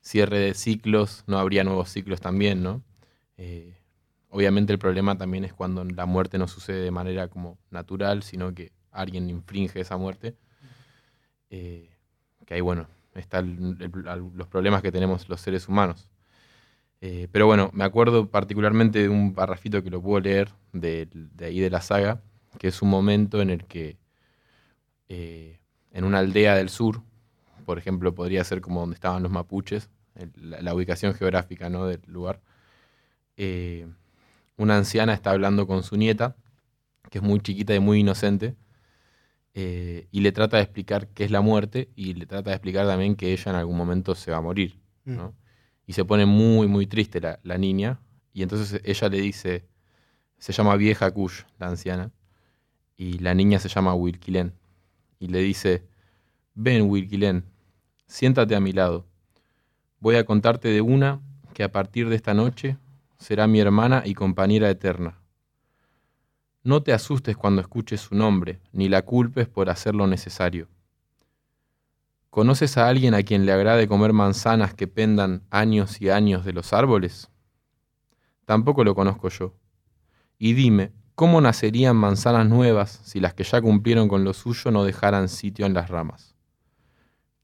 cierre 0.00 0.38
de 0.38 0.54
ciclos, 0.54 1.24
no 1.26 1.38
habría 1.38 1.64
nuevos 1.64 1.90
ciclos 1.90 2.20
también, 2.20 2.62
¿no? 2.62 2.82
Eh, 3.36 3.76
Obviamente 4.30 4.72
el 4.72 4.78
problema 4.78 5.16
también 5.16 5.44
es 5.44 5.52
cuando 5.52 5.84
la 5.84 6.06
muerte 6.06 6.38
no 6.38 6.48
sucede 6.48 6.82
de 6.82 6.90
manera 6.90 7.28
como 7.28 7.58
natural, 7.70 8.22
sino 8.22 8.54
que 8.54 8.72
alguien 8.90 9.30
infringe 9.30 9.80
esa 9.80 9.96
muerte. 9.96 10.36
Eh, 11.50 11.90
que 12.44 12.54
ahí, 12.54 12.60
bueno, 12.60 12.88
están 13.14 13.78
los 14.34 14.48
problemas 14.48 14.82
que 14.82 14.92
tenemos 14.92 15.28
los 15.28 15.40
seres 15.40 15.68
humanos. 15.68 16.08
Eh, 17.00 17.28
pero 17.30 17.46
bueno, 17.46 17.70
me 17.72 17.84
acuerdo 17.84 18.30
particularmente 18.30 19.00
de 19.00 19.08
un 19.08 19.34
parrafito 19.34 19.82
que 19.82 19.90
lo 19.90 20.00
puedo 20.00 20.20
leer 20.20 20.52
de, 20.72 21.08
ahí 21.40 21.60
de 21.60 21.70
la 21.70 21.80
saga, 21.80 22.22
que 22.58 22.68
es 22.68 22.82
un 22.82 22.88
momento 22.88 23.42
en 23.42 23.50
el 23.50 23.64
que 23.64 23.98
eh, 25.08 25.60
en 25.92 26.04
una 26.04 26.18
aldea 26.18 26.54
del 26.54 26.68
sur, 26.68 27.02
por 27.64 27.78
ejemplo, 27.78 28.14
podría 28.14 28.44
ser 28.44 28.60
como 28.60 28.80
donde 28.80 28.94
estaban 28.94 29.22
los 29.22 29.32
mapuches, 29.32 29.90
la, 30.34 30.74
ubicación 30.74 31.14
geográfica 31.14 31.68
¿no? 31.68 31.86
del 31.86 32.00
lugar, 32.06 32.40
una 34.56 34.76
anciana 34.76 35.12
está 35.14 35.30
hablando 35.30 35.66
con 35.66 35.82
su 35.82 35.96
nieta, 35.96 36.36
que 37.10 37.18
es 37.18 37.24
muy 37.24 37.40
chiquita 37.40 37.74
y 37.74 37.80
muy 37.80 38.00
inocente, 38.00 38.56
eh, 39.54 40.08
y 40.10 40.20
le 40.20 40.32
trata 40.32 40.58
de 40.58 40.64
explicar 40.64 41.08
qué 41.08 41.24
es 41.24 41.30
la 41.30 41.40
muerte 41.40 41.90
y 41.96 42.14
le 42.14 42.26
trata 42.26 42.50
de 42.50 42.56
explicar 42.56 42.86
también 42.86 43.16
que 43.16 43.32
ella 43.32 43.52
en 43.52 43.56
algún 43.56 43.76
momento 43.76 44.14
se 44.14 44.30
va 44.30 44.38
a 44.38 44.42
morir. 44.42 44.78
Mm. 45.04 45.28
Y 45.86 45.92
se 45.92 46.04
pone 46.04 46.26
muy, 46.26 46.66
muy 46.66 46.86
triste 46.86 47.20
la, 47.20 47.58
niña, 47.58 48.00
y 48.32 48.42
entonces 48.42 48.80
ella 48.84 49.08
le 49.08 49.20
dice, 49.20 49.68
se 50.38 50.52
llama 50.52 50.76
Vieja 50.76 51.10
Kush, 51.10 51.42
la 51.58 51.68
anciana, 51.68 52.12
y 52.96 53.18
la 53.18 53.34
niña 53.34 53.58
se 53.58 53.68
llama 53.68 53.94
Wilkilen, 53.94 54.52
y 55.18 55.28
le 55.28 55.38
dice, 55.40 55.86
ven 56.54 56.90
Wilkilen, 56.90 57.44
siéntate 58.06 58.56
a 58.56 58.60
mi 58.60 58.72
lado, 58.72 59.06
voy 60.00 60.16
a 60.16 60.24
contarte 60.24 60.68
de 60.68 60.80
una 60.80 61.20
que 61.54 61.62
a 61.62 61.72
partir 61.72 62.08
de 62.08 62.16
esta 62.16 62.34
noche 62.34 62.76
será 63.18 63.46
mi 63.46 63.60
hermana 63.60 64.02
y 64.04 64.14
compañera 64.14 64.70
eterna. 64.70 65.20
No 66.62 66.82
te 66.82 66.92
asustes 66.92 67.36
cuando 67.36 67.60
escuches 67.60 68.00
su 68.00 68.14
nombre, 68.14 68.60
ni 68.72 68.88
la 68.88 69.02
culpes 69.02 69.48
por 69.48 69.70
hacer 69.70 69.94
lo 69.94 70.06
necesario. 70.06 70.68
¿Conoces 72.30 72.76
a 72.76 72.88
alguien 72.88 73.14
a 73.14 73.22
quien 73.22 73.46
le 73.46 73.52
agrade 73.52 73.88
comer 73.88 74.12
manzanas 74.12 74.74
que 74.74 74.88
pendan 74.88 75.42
años 75.50 76.00
y 76.02 76.10
años 76.10 76.44
de 76.44 76.52
los 76.52 76.72
árboles? 76.72 77.30
Tampoco 78.44 78.84
lo 78.84 78.94
conozco 78.94 79.28
yo. 79.28 79.54
Y 80.38 80.52
dime, 80.52 80.92
¿cómo 81.14 81.40
nacerían 81.40 81.96
manzanas 81.96 82.46
nuevas 82.46 83.00
si 83.04 83.20
las 83.20 83.32
que 83.32 83.44
ya 83.44 83.62
cumplieron 83.62 84.08
con 84.08 84.24
lo 84.24 84.34
suyo 84.34 84.70
no 84.70 84.84
dejaran 84.84 85.28
sitio 85.28 85.66
en 85.66 85.72
las 85.72 85.88
ramas? 85.88 86.34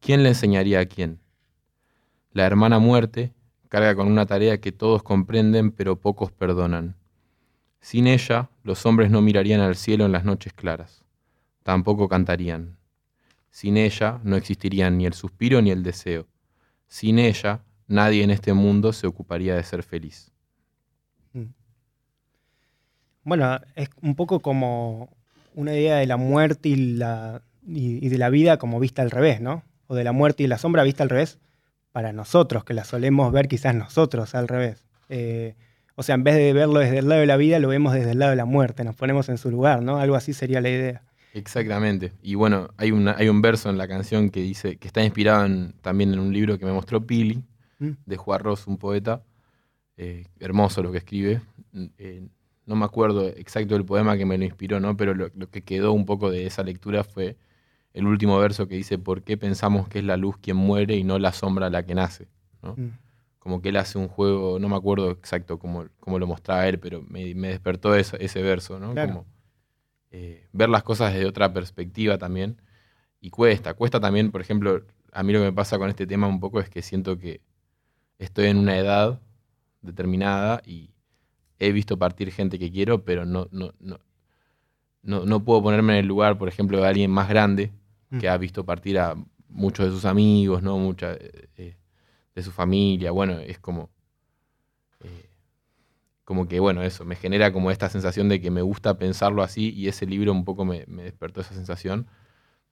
¿Quién 0.00 0.24
le 0.24 0.30
enseñaría 0.30 0.80
a 0.80 0.86
quién? 0.86 1.20
La 2.32 2.44
hermana 2.44 2.78
muerte 2.78 3.32
carga 3.72 3.94
con 3.94 4.06
una 4.06 4.26
tarea 4.26 4.60
que 4.60 4.70
todos 4.70 5.02
comprenden 5.02 5.70
pero 5.70 5.98
pocos 5.98 6.30
perdonan. 6.30 6.94
Sin 7.80 8.06
ella, 8.06 8.50
los 8.64 8.84
hombres 8.84 9.10
no 9.10 9.22
mirarían 9.22 9.62
al 9.62 9.76
cielo 9.76 10.04
en 10.04 10.12
las 10.12 10.26
noches 10.26 10.52
claras, 10.52 11.02
tampoco 11.62 12.06
cantarían. 12.06 12.76
Sin 13.50 13.78
ella 13.78 14.20
no 14.24 14.36
existirían 14.36 14.98
ni 14.98 15.06
el 15.06 15.14
suspiro 15.14 15.62
ni 15.62 15.70
el 15.70 15.82
deseo. 15.82 16.26
Sin 16.86 17.18
ella, 17.18 17.62
nadie 17.86 18.22
en 18.22 18.30
este 18.30 18.52
mundo 18.52 18.92
se 18.92 19.06
ocuparía 19.06 19.54
de 19.56 19.62
ser 19.62 19.82
feliz. 19.82 20.30
Mm. 21.32 21.54
Bueno, 23.24 23.58
es 23.74 23.88
un 24.02 24.16
poco 24.16 24.40
como 24.40 25.16
una 25.54 25.72
idea 25.72 25.96
de 25.96 26.06
la 26.06 26.18
muerte 26.18 26.68
y, 26.68 26.76
la, 26.76 27.40
y 27.66 28.06
de 28.06 28.18
la 28.18 28.28
vida 28.28 28.58
como 28.58 28.80
vista 28.80 29.00
al 29.00 29.10
revés, 29.10 29.40
¿no? 29.40 29.62
O 29.86 29.94
de 29.94 30.04
la 30.04 30.12
muerte 30.12 30.42
y 30.42 30.46
la 30.46 30.58
sombra 30.58 30.82
vista 30.82 31.04
al 31.04 31.08
revés 31.08 31.38
para 31.92 32.12
nosotros, 32.12 32.64
que 32.64 32.74
la 32.74 32.84
solemos 32.84 33.32
ver 33.32 33.48
quizás 33.48 33.74
nosotros 33.74 34.34
al 34.34 34.48
revés. 34.48 34.84
Eh, 35.08 35.54
o 35.94 36.02
sea, 36.02 36.14
en 36.14 36.24
vez 36.24 36.36
de 36.36 36.52
verlo 36.52 36.80
desde 36.80 36.98
el 36.98 37.08
lado 37.08 37.20
de 37.20 37.26
la 37.26 37.36
vida, 37.36 37.58
lo 37.58 37.68
vemos 37.68 37.92
desde 37.92 38.12
el 38.12 38.18
lado 38.18 38.30
de 38.30 38.36
la 38.36 38.46
muerte, 38.46 38.82
nos 38.82 38.96
ponemos 38.96 39.28
en 39.28 39.38
su 39.38 39.50
lugar, 39.50 39.82
¿no? 39.82 39.98
Algo 39.98 40.16
así 40.16 40.32
sería 40.32 40.60
la 40.60 40.70
idea. 40.70 41.02
Exactamente. 41.34 42.12
Y 42.22 42.34
bueno, 42.34 42.70
hay, 42.76 42.92
hay 43.16 43.28
un 43.28 43.42
verso 43.42 43.70
en 43.70 43.78
la 43.78 43.88
canción 43.88 44.30
que 44.30 44.40
dice, 44.40 44.76
que 44.76 44.86
está 44.86 45.02
inspirado 45.04 45.46
también 45.80 46.12
en 46.12 46.18
un 46.18 46.32
libro 46.32 46.58
que 46.58 46.64
me 46.64 46.72
mostró 46.72 47.06
Pili, 47.06 47.42
mm. 47.78 47.90
de 48.04 48.16
Juan 48.16 48.40
Ross, 48.40 48.66
un 48.66 48.78
poeta. 48.78 49.22
Eh, 49.98 50.26
hermoso 50.40 50.82
lo 50.82 50.90
que 50.90 50.98
escribe. 50.98 51.42
Eh, 51.98 52.26
no 52.64 52.76
me 52.76 52.84
acuerdo 52.84 53.28
exacto 53.28 53.74
del 53.74 53.84
poema 53.84 54.16
que 54.16 54.24
me 54.24 54.38
lo 54.38 54.44
inspiró, 54.44 54.80
¿no? 54.80 54.96
Pero 54.96 55.14
lo, 55.14 55.30
lo, 55.34 55.50
que 55.50 55.62
quedó 55.62 55.92
un 55.92 56.06
poco 56.06 56.30
de 56.30 56.46
esa 56.46 56.62
lectura 56.62 57.04
fue 57.04 57.36
el 57.94 58.06
último 58.06 58.38
verso 58.38 58.68
que 58.68 58.76
dice, 58.76 58.98
¿por 58.98 59.22
qué 59.22 59.36
pensamos 59.36 59.88
que 59.88 59.98
es 59.98 60.04
la 60.04 60.16
luz 60.16 60.36
quien 60.38 60.56
muere 60.56 60.96
y 60.96 61.04
no 61.04 61.18
la 61.18 61.32
sombra 61.32 61.68
la 61.68 61.84
que 61.84 61.94
nace? 61.94 62.28
Mm. 62.62 62.88
Como 63.38 63.60
que 63.60 63.68
él 63.68 63.76
hace 63.76 63.98
un 63.98 64.08
juego, 64.08 64.58
no 64.58 64.68
me 64.68 64.76
acuerdo 64.76 65.10
exacto 65.10 65.58
cómo, 65.58 65.86
cómo 66.00 66.18
lo 66.18 66.26
mostraba 66.26 66.66
él, 66.68 66.78
pero 66.78 67.02
me, 67.02 67.34
despertó 67.34 67.94
ese, 67.94 68.42
verso, 68.42 68.78
¿no? 68.78 68.94
Como 68.94 69.26
eh, 70.10 70.46
ver 70.52 70.68
las 70.68 70.82
cosas 70.82 71.12
desde 71.12 71.26
otra 71.26 71.52
perspectiva 71.52 72.18
también. 72.18 72.60
Y 73.20 73.30
cuesta, 73.30 73.74
cuesta 73.74 74.00
también, 74.00 74.30
por 74.30 74.40
ejemplo, 74.40 74.84
a 75.12 75.22
mí 75.22 75.32
lo 75.32 75.40
que 75.40 75.46
me 75.46 75.52
pasa 75.52 75.78
con 75.78 75.88
este 75.88 76.06
tema 76.06 76.26
un 76.26 76.40
poco 76.40 76.60
es 76.60 76.70
que 76.70 76.82
siento 76.82 77.18
que 77.18 77.40
estoy 78.18 78.46
en 78.46 78.58
una 78.58 78.78
edad 78.78 79.20
determinada 79.82 80.62
y 80.64 80.90
he 81.58 81.72
visto 81.72 81.98
partir 81.98 82.32
gente 82.32 82.58
que 82.58 82.70
quiero, 82.70 83.04
pero 83.04 83.24
no, 83.24 83.48
no, 83.50 83.74
no, 83.80 83.98
no, 85.02 85.26
no 85.26 85.44
puedo 85.44 85.62
ponerme 85.62 85.94
en 85.94 85.98
el 86.00 86.06
lugar, 86.06 86.38
por 86.38 86.48
ejemplo, 86.48 86.80
de 86.80 86.86
alguien 86.86 87.10
más 87.10 87.28
grande 87.28 87.72
que 88.18 88.28
ha 88.28 88.36
visto 88.36 88.64
partir 88.64 88.98
a 88.98 89.16
muchos 89.52 89.86
de 89.86 89.92
sus 89.92 90.04
amigos, 90.04 90.62
¿no? 90.62 90.78
Mucha 90.78 91.12
eh, 91.14 91.48
eh, 91.56 91.76
de 92.34 92.42
su 92.42 92.50
familia. 92.50 93.10
Bueno, 93.10 93.38
es 93.38 93.58
como. 93.58 93.90
Eh, 95.00 95.28
como 96.24 96.46
que, 96.48 96.60
bueno, 96.60 96.82
eso, 96.82 97.04
me 97.04 97.16
genera 97.16 97.52
como 97.52 97.70
esta 97.70 97.88
sensación 97.88 98.28
de 98.28 98.40
que 98.40 98.50
me 98.50 98.62
gusta 98.62 98.96
pensarlo 98.96 99.42
así 99.42 99.72
y 99.74 99.88
ese 99.88 100.06
libro 100.06 100.32
un 100.32 100.44
poco 100.44 100.64
me, 100.64 100.84
despertó 100.86 101.40
esa 101.40 101.54
sensación. 101.54 102.06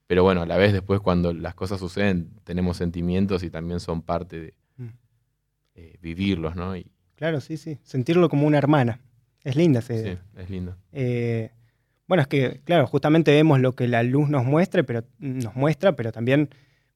Pero 0.07 0.23
bueno, 0.23 0.41
a 0.41 0.45
la 0.45 0.57
vez 0.57 0.73
después 0.73 0.99
cuando 0.99 1.33
las 1.33 1.53
cosas 1.55 1.79
suceden 1.79 2.31
tenemos 2.43 2.77
sentimientos 2.77 3.43
y 3.43 3.49
también 3.49 3.79
son 3.79 4.01
parte 4.01 4.39
de 4.39 4.53
mm. 4.77 6.01
vivirlos, 6.01 6.55
¿no? 6.55 6.75
Y, 6.75 6.91
claro, 7.15 7.39
sí, 7.39 7.57
sí. 7.57 7.77
Sentirlo 7.83 8.29
como 8.29 8.47
una 8.47 8.57
hermana. 8.57 8.99
Es 9.43 9.55
linda 9.55 9.79
ese. 9.79 10.03
Sí, 10.15 10.19
es 10.37 10.49
lindo. 10.49 10.75
Bueno, 12.11 12.23
es 12.23 12.27
que, 12.27 12.59
claro, 12.65 12.87
justamente 12.87 13.31
vemos 13.31 13.61
lo 13.61 13.73
que 13.73 13.87
la 13.87 14.03
luz 14.03 14.27
nos 14.27 14.43
muestra, 14.43 14.83
pero, 14.83 15.05
nos 15.19 15.55
muestra, 15.55 15.95
pero 15.95 16.11
también 16.11 16.49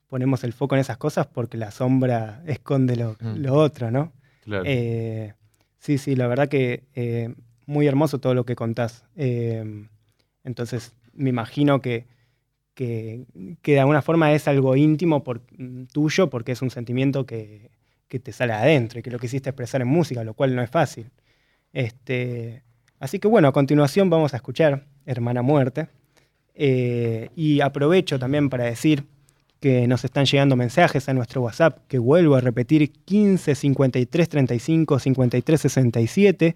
ponemos 0.09 0.43
el 0.43 0.51
foco 0.51 0.75
en 0.75 0.81
esas 0.81 0.97
cosas 0.97 1.25
porque 1.25 1.55
la 1.55 1.71
sombra 1.71 2.43
esconde 2.47 2.97
lo, 2.97 3.15
mm. 3.21 3.49
otro, 3.49 3.91
¿no? 3.91 4.11
Claro. 4.43 4.65
Eh, 4.67 5.31
sí, 5.79 5.99
sí, 5.99 6.17
la 6.17 6.27
verdad 6.27 6.49
que 6.49 6.83
eh, 6.95 7.33
muy 7.65 7.87
hermoso 7.87 8.19
todo 8.19 8.33
lo 8.33 8.45
que 8.45 8.57
contás. 8.57 9.05
Eh, 9.15 9.87
entonces, 10.43 10.91
me 11.13 11.29
imagino 11.29 11.79
que, 11.79 12.07
que, 12.73 13.25
de 13.63 13.79
alguna 13.79 14.01
forma 14.01 14.33
es 14.33 14.49
algo 14.49 14.75
íntimo 14.75 15.23
por, 15.23 15.43
tuyo 15.93 16.29
porque 16.29 16.51
es 16.51 16.61
un 16.61 16.71
sentimiento 16.71 17.25
que, 17.25 17.71
que 18.09 18.19
te 18.19 18.33
sale 18.33 18.51
adentro 18.51 18.99
y 18.99 19.01
que 19.01 19.11
lo 19.11 19.19
quisiste 19.19 19.49
expresar 19.49 19.81
en 19.81 19.87
música, 19.87 20.25
lo 20.25 20.33
cual 20.33 20.53
no 20.57 20.61
es 20.61 20.69
fácil. 20.69 21.09
Este, 21.71 22.64
Así 22.99 23.19
que 23.19 23.27
bueno, 23.27 23.47
a 23.47 23.51
continuación 23.51 24.09
vamos 24.09 24.33
a 24.33 24.37
escuchar 24.37 24.85
Hermana 25.05 25.41
Muerte. 25.41 25.87
Eh, 26.53 27.29
y 27.35 27.61
aprovecho 27.61 28.17
también 28.17 28.49
para 28.49 28.63
decir 28.65 29.05
que 29.59 29.87
nos 29.87 30.05
están 30.05 30.25
llegando 30.25 30.55
mensajes 30.55 31.09
a 31.09 31.13
nuestro 31.13 31.41
WhatsApp, 31.41 31.79
que 31.87 31.99
vuelvo 31.99 32.35
a 32.35 32.41
repetir, 32.41 32.91
15 32.91 33.55
53 33.55 34.29
35 34.29 34.99
53 34.99 35.61
67. 35.61 36.55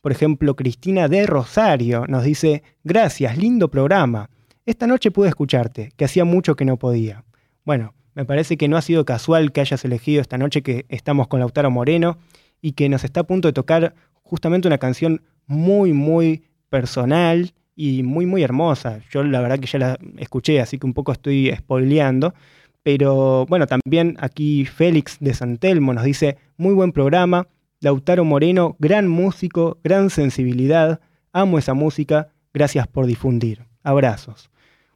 Por 0.00 0.12
ejemplo, 0.12 0.54
Cristina 0.56 1.08
de 1.08 1.26
Rosario 1.26 2.06
nos 2.06 2.24
dice, 2.24 2.62
gracias, 2.84 3.36
lindo 3.36 3.70
programa. 3.70 4.30
Esta 4.66 4.86
noche 4.86 5.10
pude 5.10 5.28
escucharte, 5.28 5.92
que 5.96 6.04
hacía 6.04 6.24
mucho 6.24 6.54
que 6.54 6.64
no 6.64 6.76
podía. 6.76 7.24
Bueno, 7.64 7.94
me 8.14 8.24
parece 8.24 8.56
que 8.56 8.68
no 8.68 8.76
ha 8.76 8.82
sido 8.82 9.04
casual 9.04 9.52
que 9.52 9.60
hayas 9.60 9.84
elegido 9.84 10.20
esta 10.20 10.38
noche 10.38 10.62
que 10.62 10.86
estamos 10.88 11.28
con 11.28 11.40
Lautaro 11.40 11.70
Moreno 11.70 12.18
y 12.60 12.72
que 12.72 12.88
nos 12.88 13.04
está 13.04 13.20
a 13.20 13.24
punto 13.24 13.48
de 13.48 13.52
tocar 13.52 13.94
justamente 14.22 14.68
una 14.68 14.78
canción 14.78 15.22
muy, 15.50 15.92
muy 15.92 16.44
personal 16.68 17.52
y 17.74 18.04
muy, 18.04 18.24
muy 18.24 18.42
hermosa. 18.42 19.00
Yo 19.10 19.24
la 19.24 19.40
verdad 19.40 19.58
que 19.58 19.66
ya 19.66 19.78
la 19.78 19.98
escuché, 20.18 20.60
así 20.60 20.78
que 20.78 20.86
un 20.86 20.94
poco 20.94 21.12
estoy 21.12 21.52
spoileando. 21.54 22.32
Pero 22.82 23.46
bueno, 23.46 23.66
también 23.66 24.16
aquí 24.20 24.64
Félix 24.64 25.18
de 25.20 25.34
Santelmo 25.34 25.92
nos 25.92 26.04
dice, 26.04 26.38
muy 26.56 26.72
buen 26.72 26.92
programa, 26.92 27.48
Lautaro 27.80 28.24
Moreno, 28.24 28.76
gran 28.78 29.08
músico, 29.08 29.78
gran 29.82 30.08
sensibilidad, 30.10 31.00
amo 31.32 31.58
esa 31.58 31.74
música, 31.74 32.28
gracias 32.54 32.86
por 32.86 33.06
difundir. 33.06 33.64
Abrazos. 33.82 34.50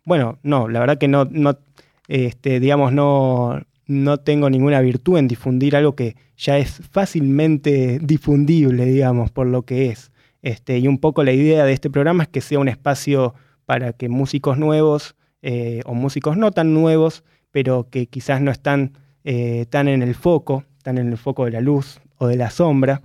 Bueno, 0.05 0.39
no, 0.43 0.69
la 0.69 0.81
verdad 0.81 0.99
que 0.99 1.09
no, 1.09 1.25
no 1.25 1.59
este, 2.07 2.61
digamos, 2.61 2.93
no, 2.93 3.61
no 3.87 4.19
tengo 4.19 4.51
ninguna 4.51 4.81
virtud 4.81 5.19
en 5.19 5.27
difundir 5.27 5.75
algo 5.75 5.97
que 5.97 6.17
ya 6.37 6.59
es 6.59 6.81
fácilmente 6.91 7.99
difundible, 8.01 8.85
digamos, 8.85 9.31
por 9.33 9.47
lo 9.47 9.63
que 9.63 9.87
es. 9.87 10.13
Este, 10.45 10.77
y 10.77 10.89
un 10.89 10.99
poco 10.99 11.25
la 11.25 11.33
idea 11.33 11.65
de 11.65 11.73
este 11.73 11.89
programa 11.89 12.25
es 12.25 12.29
que 12.29 12.43
sea 12.43 12.59
un 12.59 12.69
espacio 12.69 13.35
para 13.65 13.95
que 13.95 14.11
músicos 14.11 14.59
nuevos 14.59 15.17
eh, 15.41 15.81
o 15.87 15.95
músicos 15.95 16.37
no 16.37 16.53
tan 16.53 16.75
nuevos, 16.75 17.25
pero 17.51 17.89
que 17.89 18.09
quizás 18.09 18.43
no 18.43 18.51
están 18.51 18.93
eh, 19.25 19.65
tan 19.71 19.89
en 19.89 20.03
el 20.03 20.15
foco, 20.15 20.65
tan 20.83 20.99
en 20.99 21.09
el 21.09 21.17
foco 21.17 21.47
de 21.47 21.53
la 21.53 21.63
luz 21.63 21.99
o 22.19 22.27
de 22.27 22.37
la 22.37 22.51
sombra, 22.51 23.01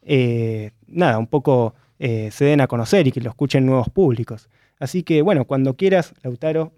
eh, 0.00 0.70
nada, 0.86 1.18
un 1.18 1.26
poco 1.26 1.74
se 1.98 2.44
den 2.44 2.60
a 2.60 2.68
conocer 2.68 3.06
y 3.08 3.12
que 3.12 3.20
lo 3.20 3.28
escuchen 3.28 3.66
nuevos 3.66 3.90
públicos. 3.90 4.48
Así 4.78 5.02
que 5.02 5.20
bueno, 5.20 5.44
cuando 5.44 5.74
quieras, 5.74 6.14
Lautaro, 6.22 6.72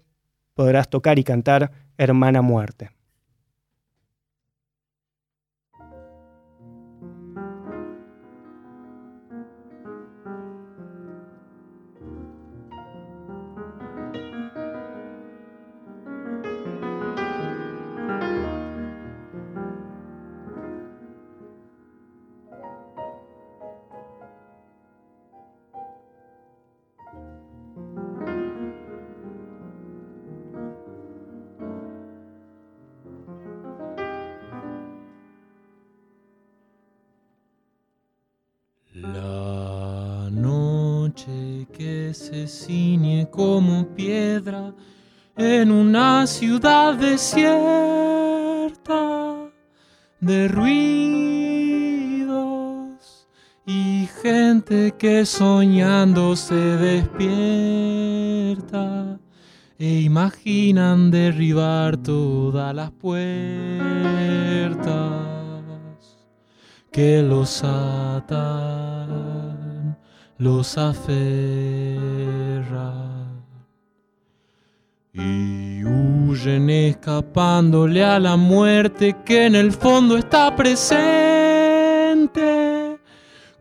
podrás 0.55 0.89
tocar 0.89 1.19
y 1.19 1.23
cantar 1.23 1.71
Hermana 1.97 2.41
Muerte. 2.41 2.89
Como 43.31 43.87
piedra 43.95 44.73
en 45.35 45.71
una 45.71 46.27
ciudad 46.27 46.95
desierta 46.95 47.51
de 50.19 50.47
ruidos 50.47 51.61
y 53.65 54.07
gente 54.21 54.93
que 54.97 55.25
soñando 55.25 56.35
se 56.35 56.55
despierta 56.55 58.11
e 59.79 60.01
imaginan 60.01 61.09
derribar 61.09 61.97
todas 61.97 62.75
las 62.75 62.91
puertas 62.91 63.21
que 66.91 67.23
los 67.23 67.63
atan, 67.63 69.30
los 70.41 70.75
aferran 70.75 71.11
y 75.13 75.83
huyen 75.83 76.67
escapándole 76.67 78.03
a 78.03 78.19
la 78.19 78.35
muerte 78.37 79.15
que 79.23 79.45
en 79.45 79.53
el 79.53 79.71
fondo 79.71 80.17
está 80.17 80.55
presente, 80.55 80.81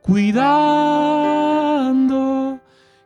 cuidando 0.00 0.58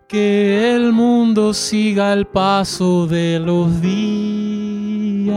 que 0.07 0.73
el 0.77 0.93
mundo 0.93 1.53
siga 1.53 2.13
el 2.13 2.29
paso 2.29 3.09
de 3.09 3.41
los 3.41 3.81
días. 3.81 5.33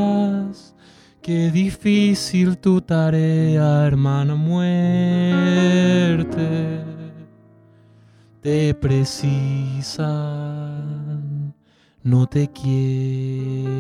Qué 1.24 1.50
difícil 1.50 2.60
tu 2.60 2.82
tarea, 2.82 3.88
hermana 3.88 4.36
muerte. 4.36 5.78
Te 8.48 8.72
precisa 8.74 10.08
no 12.02 12.28
te 12.28 12.48
quiere. 12.48 13.74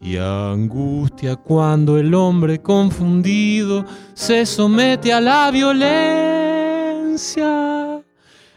Y 0.00 0.16
angustia 0.16 1.34
cuando 1.34 1.98
el 1.98 2.14
hombre 2.14 2.62
confundido 2.62 3.84
se 4.14 4.46
somete 4.46 5.12
a 5.12 5.20
la 5.20 5.50
violencia, 5.50 5.90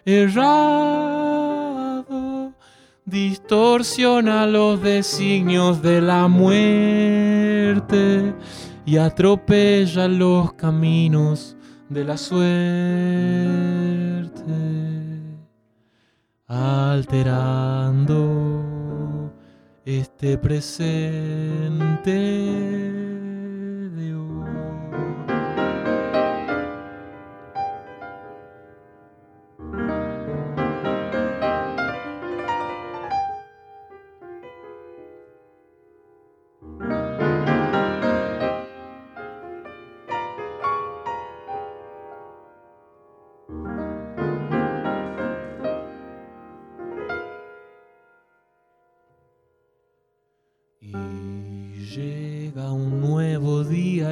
errado, 0.05 1.63
distorsiona 3.05 4.45
los 4.45 4.83
designios 4.83 5.81
de 5.81 5.99
la 5.99 6.27
muerte 6.27 8.35
y 8.85 8.97
atropella 8.97 10.07
los 10.07 10.53
caminos 10.53 11.57
de 11.91 12.05
la 12.05 12.15
suerte 12.15 12.71
alterando 16.47 17.33
este 19.83 20.37
presente. 20.37 20.71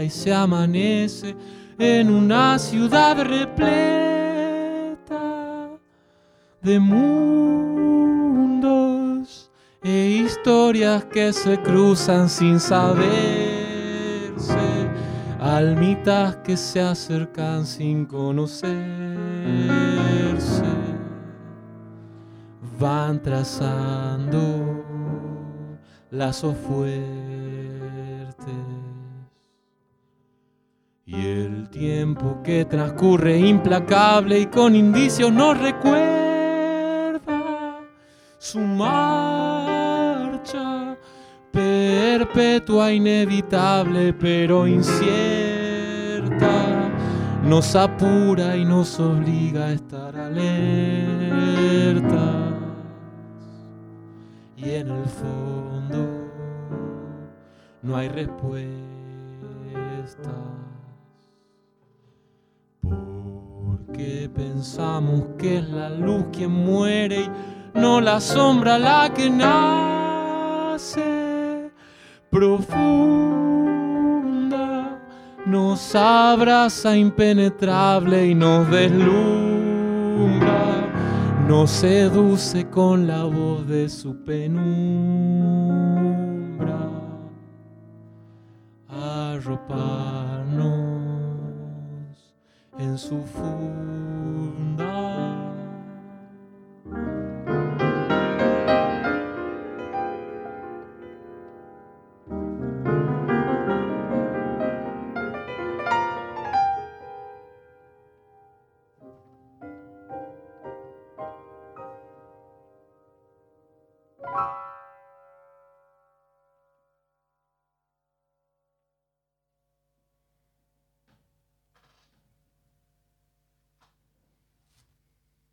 Se 0.10 0.34
amanece 0.34 1.36
en 1.78 2.10
una 2.10 2.58
ciudad 2.60 3.22
repleta 3.22 3.80
de 6.62 6.80
mundos 6.80 7.70
e 9.82 10.22
historias 10.26 11.06
que 11.06 11.32
se 11.32 11.58
cruzan 11.62 12.28
sin 12.28 12.60
saberse, 12.60 13.10
almitas 15.40 16.36
que 16.38 16.58
se 16.58 16.82
acercan 16.82 17.66
sin 17.66 18.06
conocerse, 18.06 18.76
van 22.78 23.22
trazando 23.22 24.84
lazos 26.12 26.58
fuertes 26.58 27.49
Y 31.12 31.26
el 31.26 31.70
tiempo 31.72 32.40
que 32.44 32.66
transcurre 32.66 33.40
implacable 33.40 34.42
y 34.42 34.46
con 34.46 34.76
indicios 34.76 35.34
no 35.34 35.56
recuerda 35.56 37.20
su 38.38 38.60
marcha 38.60 39.80
perpetua, 41.52 42.94
inevitable 42.94 44.14
pero 44.14 44.68
incierta. 44.68 45.08
nos 47.44 47.76
apura 47.76 48.56
y 48.56 48.64
nos 48.64 49.00
obliga 49.00 49.66
a 49.66 49.72
estar 49.72 50.16
alertas. 50.16 50.44
Y 54.58 54.70
en 54.70 54.92
el 54.92 55.06
fondo 55.06 56.08
no 57.82 57.98
hay 57.98 58.10
respuestas. 58.10 58.70
Porque 63.86 64.30
pensamos 64.34 65.24
que 65.38 65.60
es 65.60 65.70
la 65.70 65.90
luz 65.90 66.26
quien 66.32 66.52
muere 66.52 67.22
y 67.22 67.30
no 67.80 68.02
la 68.02 68.20
sombra 68.20 68.78
la 68.78 69.10
que 69.14 69.30
nace. 69.30 69.70
Profunda, 72.30 73.40
nos 75.46 75.96
abraza 75.96 76.98
impenetrable 76.98 78.28
y 78.28 78.36
nos 78.36 78.70
deslumbra, 78.70 80.52
nos 81.48 81.72
seduce 81.72 82.70
con 82.70 83.08
la 83.08 83.24
voz 83.24 83.66
de 83.68 83.88
su 83.90 84.24
penumbra, 84.24 84.60
arroparnos 88.88 91.09
en 92.80 92.98
su 92.98 93.22
funda. 93.26 94.80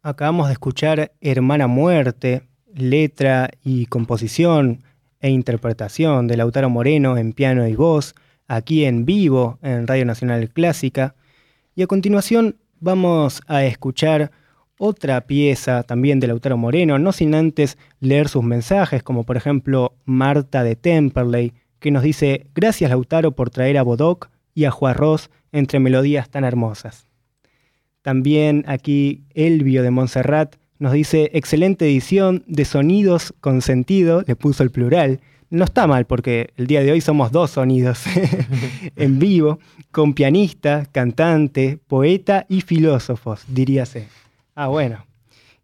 Acabamos 0.06 0.46
de 0.46 0.52
escuchar 0.52 1.10
Hermana 1.20 1.66
Muerte, 1.66 2.44
letra 2.72 3.50
y 3.64 3.86
composición 3.86 4.84
e 5.18 5.30
interpretación 5.30 6.28
de 6.28 6.36
Lautaro 6.36 6.70
Moreno 6.70 7.16
en 7.18 7.32
piano 7.32 7.66
y 7.66 7.74
voz, 7.74 8.14
aquí 8.46 8.84
en 8.84 9.04
vivo 9.04 9.58
en 9.62 9.88
Radio 9.88 10.04
Nacional 10.04 10.48
Clásica. 10.50 11.16
Y 11.74 11.82
a 11.82 11.88
continuación 11.88 12.54
vamos 12.78 13.42
a 13.48 13.64
escuchar 13.64 14.30
otra 14.78 15.22
pieza 15.22 15.82
también 15.82 16.20
de 16.20 16.28
Lautaro 16.28 16.56
Moreno, 16.56 17.00
no 17.00 17.10
sin 17.10 17.34
antes 17.34 17.76
leer 17.98 18.28
sus 18.28 18.44
mensajes, 18.44 19.02
como 19.02 19.24
por 19.24 19.36
ejemplo 19.36 19.96
Marta 20.04 20.62
de 20.62 20.76
Temperley, 20.76 21.52
que 21.80 21.90
nos 21.90 22.04
dice, 22.04 22.46
gracias 22.54 22.90
Lautaro 22.90 23.32
por 23.32 23.50
traer 23.50 23.76
a 23.76 23.82
Bodoc 23.82 24.28
y 24.54 24.66
a 24.66 24.70
Juarros 24.70 25.32
entre 25.50 25.80
melodías 25.80 26.30
tan 26.30 26.44
hermosas. 26.44 27.05
También 28.06 28.62
aquí 28.68 29.24
Elvio 29.34 29.82
de 29.82 29.90
Montserrat 29.90 30.54
nos 30.78 30.92
dice, 30.92 31.28
excelente 31.34 31.86
edición 31.86 32.44
de 32.46 32.64
sonidos 32.64 33.34
con 33.40 33.62
sentido, 33.62 34.22
le 34.24 34.36
puso 34.36 34.62
el 34.62 34.70
plural. 34.70 35.18
No 35.50 35.64
está 35.64 35.88
mal 35.88 36.06
porque 36.06 36.50
el 36.56 36.68
día 36.68 36.84
de 36.84 36.92
hoy 36.92 37.00
somos 37.00 37.32
dos 37.32 37.50
sonidos 37.50 38.04
en 38.94 39.18
vivo, 39.18 39.58
con 39.90 40.14
pianista, 40.14 40.86
cantante, 40.92 41.80
poeta 41.88 42.46
y 42.48 42.60
filósofos, 42.60 43.42
diríase. 43.48 44.06
Ah, 44.54 44.68
bueno. 44.68 45.04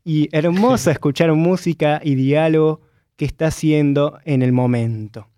Y 0.04 0.28
hermosa 0.32 0.90
escuchar 0.90 1.32
música 1.34 2.00
y 2.02 2.16
diálogo 2.16 2.80
que 3.14 3.24
está 3.24 3.46
haciendo 3.46 4.18
en 4.24 4.42
el 4.42 4.50
momento. 4.50 5.28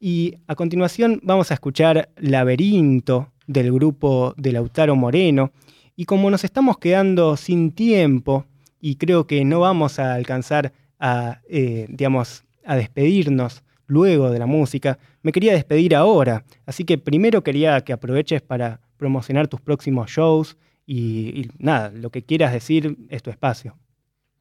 Y 0.00 0.38
a 0.48 0.56
continuación 0.56 1.20
vamos 1.22 1.52
a 1.52 1.54
escuchar 1.54 2.08
Laberinto 2.16 3.28
del 3.46 3.72
grupo 3.72 4.34
de 4.36 4.50
Lautaro 4.50 4.96
Moreno, 4.96 5.52
y 5.96 6.04
como 6.04 6.30
nos 6.30 6.44
estamos 6.44 6.78
quedando 6.78 7.36
sin 7.36 7.72
tiempo 7.72 8.46
y 8.80 8.96
creo 8.96 9.26
que 9.26 9.44
no 9.44 9.60
vamos 9.60 9.98
a 9.98 10.14
alcanzar 10.14 10.72
a, 10.98 11.40
eh, 11.48 11.86
digamos, 11.88 12.44
a 12.64 12.76
despedirnos 12.76 13.62
luego 13.86 14.30
de 14.30 14.38
la 14.38 14.46
música, 14.46 14.98
me 15.22 15.32
quería 15.32 15.52
despedir 15.52 15.94
ahora. 15.94 16.44
Así 16.66 16.84
que 16.84 16.98
primero 16.98 17.42
quería 17.42 17.80
que 17.82 17.92
aproveches 17.92 18.40
para 18.40 18.80
promocionar 18.96 19.48
tus 19.48 19.60
próximos 19.60 20.10
shows 20.10 20.56
y, 20.86 21.48
nada, 21.58 21.90
lo 21.90 22.10
que 22.10 22.22
quieras 22.22 22.52
decir 22.52 22.96
es 23.08 23.22
tu 23.22 23.30
espacio. 23.30 23.76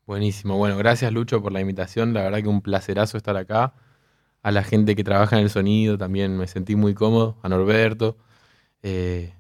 Buenísimo. 0.05 0.57
Bueno, 0.57 0.77
gracias 0.77 1.11
Lucho 1.11 1.41
por 1.41 1.51
la 1.51 1.61
invitación. 1.61 2.13
La 2.13 2.23
verdad 2.23 2.41
que 2.41 2.47
un 2.47 2.61
placerazo 2.61 3.17
estar 3.17 3.37
acá. 3.37 3.73
A 4.43 4.51
la 4.51 4.63
gente 4.63 4.95
que 4.95 5.03
trabaja 5.03 5.37
en 5.37 5.43
el 5.43 5.49
sonido 5.51 5.97
también 5.97 6.35
me 6.37 6.47
sentí 6.47 6.75
muy 6.75 6.93
cómodo. 6.93 7.37
A 7.43 7.49
Norberto. 7.49 8.17
Eh, 8.81 9.33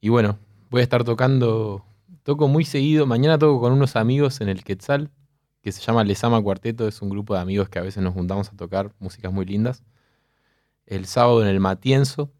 y 0.00 0.08
bueno, 0.08 0.38
Voy 0.72 0.80
a 0.80 0.84
estar 0.84 1.04
tocando, 1.04 1.84
toco 2.22 2.48
muy 2.48 2.64
seguido. 2.64 3.04
Mañana 3.04 3.36
toco 3.36 3.60
con 3.60 3.74
unos 3.74 3.94
amigos 3.94 4.40
en 4.40 4.48
el 4.48 4.64
Quetzal, 4.64 5.10
que 5.60 5.70
se 5.70 5.82
llama 5.82 6.02
Lesama 6.02 6.40
Cuarteto. 6.40 6.88
Es 6.88 7.02
un 7.02 7.10
grupo 7.10 7.34
de 7.34 7.40
amigos 7.40 7.68
que 7.68 7.78
a 7.78 7.82
veces 7.82 8.02
nos 8.02 8.14
juntamos 8.14 8.48
a 8.48 8.56
tocar 8.56 8.90
músicas 8.98 9.30
muy 9.34 9.44
lindas. 9.44 9.84
El 10.86 11.04
sábado 11.04 11.42
en 11.42 11.48
el 11.48 11.60
Matienzo, 11.60 12.32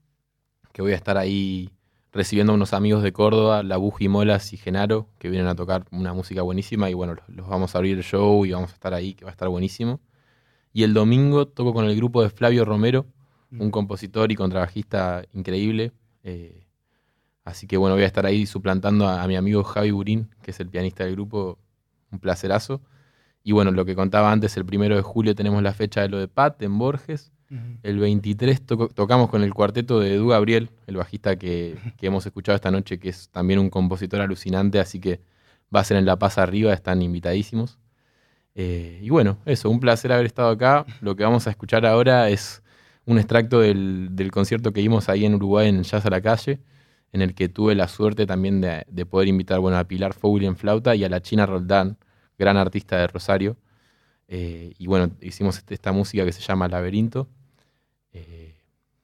que 0.72 0.80
voy 0.80 0.92
a 0.92 0.94
estar 0.94 1.18
ahí 1.18 1.72
recibiendo 2.10 2.54
a 2.54 2.56
unos 2.56 2.72
amigos 2.72 3.02
de 3.02 3.12
Córdoba, 3.12 3.62
La 3.62 3.76
Buji 3.76 4.08
Molas 4.08 4.54
y 4.54 4.56
Genaro, 4.56 5.10
que 5.18 5.28
vienen 5.28 5.48
a 5.48 5.54
tocar 5.54 5.84
una 5.90 6.14
música 6.14 6.40
buenísima. 6.40 6.88
Y 6.88 6.94
bueno, 6.94 7.16
los 7.28 7.46
vamos 7.46 7.74
a 7.74 7.78
abrir 7.78 7.98
el 7.98 8.02
show 8.02 8.46
y 8.46 8.52
vamos 8.52 8.70
a 8.70 8.72
estar 8.74 8.94
ahí, 8.94 9.12
que 9.12 9.26
va 9.26 9.30
a 9.30 9.32
estar 9.32 9.50
buenísimo. 9.50 10.00
Y 10.72 10.84
el 10.84 10.94
domingo 10.94 11.48
toco 11.48 11.74
con 11.74 11.84
el 11.84 11.94
grupo 11.96 12.22
de 12.22 12.30
Flavio 12.30 12.64
Romero, 12.64 13.04
un 13.50 13.70
compositor 13.70 14.32
y 14.32 14.36
contrabajista 14.36 15.22
increíble. 15.34 15.92
Eh, 16.24 16.64
Así 17.44 17.66
que 17.66 17.76
bueno, 17.76 17.96
voy 17.96 18.04
a 18.04 18.06
estar 18.06 18.24
ahí 18.24 18.46
suplantando 18.46 19.08
a, 19.08 19.26
mi 19.26 19.36
amigo 19.36 19.64
Javi 19.64 19.90
Burín, 19.90 20.28
que 20.42 20.52
es 20.52 20.60
el 20.60 20.68
pianista 20.68 21.04
del 21.04 21.14
grupo, 21.14 21.58
un 22.10 22.20
placerazo. 22.20 22.80
Y 23.42 23.52
bueno, 23.52 23.72
lo 23.72 23.84
que 23.84 23.96
contaba 23.96 24.30
antes, 24.30 24.56
el 24.56 24.64
primero 24.64 24.94
de 24.94 25.02
julio 25.02 25.34
tenemos 25.34 25.62
la 25.62 25.72
fecha 25.72 26.02
de 26.02 26.08
lo 26.08 26.18
de 26.18 26.28
Pat 26.28 26.62
en 26.62 26.78
Borges. 26.78 27.32
El 27.82 27.98
23 27.98 28.62
tocamos 28.94 29.28
con 29.28 29.42
el 29.42 29.52
cuarteto 29.52 30.00
de 30.00 30.14
Edu 30.14 30.28
Gabriel, 30.28 30.70
el 30.86 30.96
bajista 30.96 31.36
que, 31.36 31.76
hemos 32.00 32.24
escuchado 32.24 32.56
esta 32.56 32.70
noche, 32.70 32.98
que 32.98 33.10
es 33.10 33.28
también 33.28 33.58
un 33.58 33.68
compositor 33.68 34.22
alucinante, 34.22 34.80
así 34.80 35.00
que 35.00 35.20
va 35.74 35.80
a 35.80 35.84
ser 35.84 35.98
en 35.98 36.06
La 36.06 36.18
Paz 36.18 36.38
Arriba, 36.38 36.72
están 36.72 37.02
invitadísimos. 37.02 37.78
Eh, 38.54 39.00
y 39.02 39.10
bueno, 39.10 39.36
eso, 39.44 39.68
un 39.68 39.80
placer 39.80 40.12
haber 40.12 40.24
estado 40.24 40.48
acá. 40.48 40.86
Lo 41.02 41.14
que 41.14 41.24
vamos 41.24 41.46
a 41.46 41.50
escuchar 41.50 41.84
ahora 41.84 42.30
es 42.30 42.62
un 43.04 43.18
extracto 43.18 43.60
del, 43.60 44.08
del 44.12 44.30
concierto 44.30 44.72
que 44.72 44.80
dimos 44.80 45.10
ahí 45.10 45.26
en 45.26 45.34
Uruguay 45.34 45.68
en 45.68 45.82
Jazz 45.82 46.06
a 46.06 46.10
la 46.10 46.22
Calle 46.22 46.58
en 47.12 47.22
el 47.22 47.34
que 47.34 47.48
tuve 47.48 47.74
la 47.74 47.88
suerte 47.88 48.26
también 48.26 48.60
de, 48.60 49.06
poder 49.06 49.28
invitar 49.28 49.60
bueno, 49.60 49.78
a 49.78 49.84
Pilar 49.84 50.14
Fowley 50.14 50.46
en 50.46 50.56
flauta 50.56 50.96
y 50.96 51.04
a 51.04 51.08
la 51.08 51.20
China 51.20 51.46
Roldán, 51.46 51.98
gran 52.38 52.56
artista 52.56 52.96
de 52.96 53.06
Rosario. 53.06 53.56
Eh, 54.28 54.72
y 54.78 54.86
bueno, 54.86 55.10
hicimos 55.20 55.58
este, 55.58 55.74
esta 55.74 55.92
música 55.92 56.24
que 56.24 56.32
se 56.32 56.40
llama 56.40 56.68
Laberinto. 56.68 57.28
Eh, 58.12 58.56